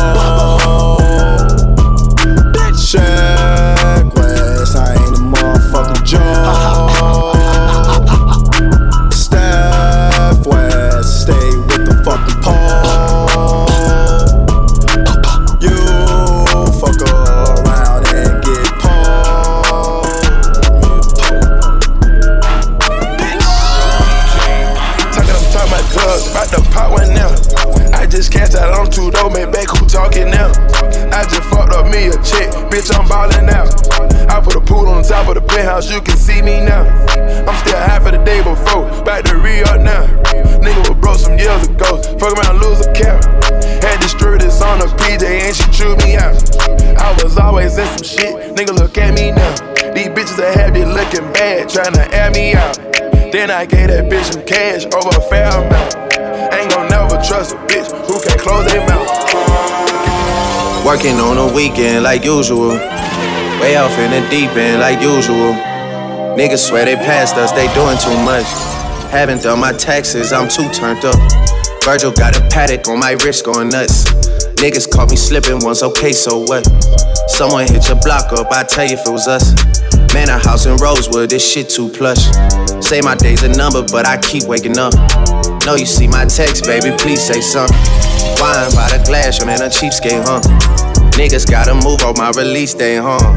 You 35.89 36.01
can 36.01 36.17
see 36.17 36.41
me 36.41 36.59
now. 36.59 36.83
I'm 37.47 37.55
still 37.63 37.79
half 37.79 38.05
of 38.05 38.11
the 38.11 38.23
day 38.23 38.43
before, 38.43 38.87
back 39.03 39.23
to 39.25 39.37
re 39.37 39.61
up 39.63 39.81
now. 39.81 40.05
Nigga 40.59 40.89
was 40.89 40.97
broke 40.99 41.19
some 41.19 41.37
years 41.37 41.67
ago, 41.67 42.01
fuck 42.19 42.35
around, 42.35 42.59
lose 42.59 42.85
a 42.85 42.91
count. 42.93 43.23
Had 43.83 43.99
distributors 44.01 44.61
on 44.61 44.79
the 44.79 44.87
PJ 44.99 45.23
and 45.23 45.55
she 45.55 45.65
chewed 45.71 45.97
me 46.03 46.15
out. 46.15 46.35
I 46.99 47.15
was 47.23 47.37
always 47.37 47.77
in 47.77 47.87
some 47.87 48.03
shit, 48.03 48.55
nigga, 48.55 48.75
look 48.75 48.97
at 48.97 49.13
me 49.15 49.31
now. 49.31 49.53
These 49.93 50.09
bitches 50.11 50.39
have 50.43 50.75
you 50.75 50.85
looking 50.85 51.31
bad, 51.31 51.69
tryna 51.69 52.11
air 52.11 52.31
me 52.31 52.53
out. 52.53 52.75
Then 53.31 53.51
I 53.51 53.65
gave 53.65 53.87
that 53.87 54.11
bitch 54.11 54.33
some 54.33 54.43
cash 54.45 54.85
over 54.91 55.15
a 55.15 55.21
fair 55.29 55.47
amount. 55.47 55.95
Ain't 56.53 56.71
gon' 56.71 56.89
never 56.89 57.21
trust 57.23 57.55
a 57.55 57.57
bitch 57.67 57.87
who 58.07 58.19
can't 58.19 58.39
close 58.39 58.65
their 58.71 58.85
mouth. 58.87 59.07
Working 60.85 61.19
on 61.19 61.37
a 61.37 61.53
weekend 61.53 62.03
like 62.03 62.23
usual. 62.23 62.69
Way 63.59 63.75
off 63.75 63.97
in 63.97 64.11
the 64.11 64.21
deep 64.29 64.51
end 64.51 64.81
like 64.81 65.01
usual. 65.01 65.76
Niggas 66.37 66.67
swear 66.67 66.85
they 66.85 66.95
passed 66.95 67.35
us, 67.35 67.51
they 67.53 67.65
doing 67.73 67.97
too 67.97 68.13
much. 68.23 68.45
Haven't 69.09 69.41
done 69.41 69.59
my 69.59 69.73
taxes, 69.73 70.31
I'm 70.31 70.47
too 70.47 70.69
turned 70.69 71.03
up. 71.03 71.17
Virgil 71.83 72.11
got 72.11 72.37
a 72.37 72.41
Patek 72.53 72.87
on 72.87 72.99
my 72.99 73.13
wrist 73.25 73.43
going 73.43 73.69
nuts. 73.69 74.05
Niggas 74.61 74.87
caught 74.87 75.09
me 75.09 75.15
slipping 75.15 75.57
once, 75.65 75.81
okay, 75.81 76.13
so 76.13 76.41
what? 76.45 76.63
Someone 77.27 77.65
hit 77.65 77.87
your 77.87 77.97
block 78.01 78.31
up, 78.33 78.51
I 78.51 78.63
tell 78.65 78.85
you 78.85 78.93
if 78.93 79.07
it 79.07 79.09
was 79.09 79.27
us. 79.27 79.49
Man, 80.13 80.29
a 80.29 80.37
house 80.37 80.67
in 80.67 80.77
Rosewood, 80.77 81.31
this 81.31 81.41
shit 81.41 81.71
too 81.71 81.89
plush. 81.89 82.29
Say 82.85 83.01
my 83.01 83.15
day's 83.15 83.41
a 83.41 83.49
number, 83.49 83.81
but 83.81 84.05
I 84.05 84.17
keep 84.17 84.43
waking 84.43 84.77
up. 84.77 84.93
Know 85.65 85.73
you 85.73 85.87
see 85.87 86.07
my 86.07 86.25
text, 86.25 86.65
baby, 86.65 86.95
please 86.99 87.19
say 87.19 87.41
something. 87.41 87.75
Wine 88.37 88.69
by 88.77 88.93
the 88.93 89.01
glass, 89.07 89.41
I'm 89.41 89.49
in 89.49 89.59
a 89.59 89.73
cheapskate, 89.73 90.21
huh? 90.21 90.41
Niggas 91.17 91.49
gotta 91.49 91.73
move 91.73 92.03
on 92.03 92.13
my 92.15 92.29
release 92.37 92.75
day, 92.75 92.97
huh? 92.97 93.33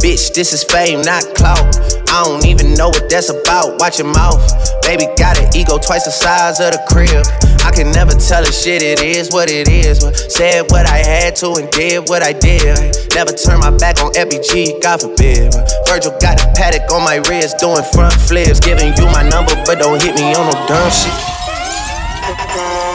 Bitch, 0.00 0.32
this 0.32 0.52
is 0.52 0.64
fame, 0.64 1.02
not 1.02 1.22
clout. 1.36 1.76
I 2.08 2.24
don't 2.24 2.46
even 2.46 2.72
know 2.72 2.88
what 2.88 3.10
that's 3.10 3.28
about. 3.28 3.78
Watch 3.78 3.98
your 3.98 4.08
mouth. 4.08 4.40
Baby 4.80 5.04
got 5.16 5.38
an 5.38 5.54
ego 5.54 5.76
twice 5.76 6.04
the 6.04 6.10
size 6.10 6.58
of 6.58 6.72
the 6.72 6.80
crib. 6.88 7.20
I 7.62 7.70
can 7.70 7.92
never 7.92 8.12
tell 8.12 8.42
a 8.42 8.50
shit, 8.50 8.80
it 8.80 9.02
is 9.02 9.30
what 9.30 9.50
it 9.50 9.68
is. 9.68 10.00
But 10.00 10.16
said 10.16 10.70
what 10.70 10.88
I 10.88 11.04
had 11.04 11.36
to 11.44 11.52
and 11.52 11.70
did 11.70 12.08
what 12.08 12.22
I 12.22 12.32
did. 12.32 12.96
Never 13.14 13.32
turn 13.32 13.60
my 13.60 13.76
back 13.76 14.00
on 14.00 14.12
FBG, 14.12 14.80
God 14.80 15.02
forbid. 15.02 15.52
Virgil 15.86 16.16
got 16.18 16.40
a 16.40 16.48
Patek 16.56 16.90
on 16.90 17.04
my 17.04 17.16
wrist, 17.28 17.58
doing 17.58 17.84
front 17.92 18.14
flips. 18.14 18.58
Giving 18.58 18.96
you 18.96 19.04
my 19.12 19.28
number, 19.28 19.52
but 19.66 19.78
don't 19.78 20.02
hit 20.02 20.16
me 20.16 20.32
on 20.32 20.48
no 20.48 20.66
dumb 20.66 20.90
shit. 20.90 22.89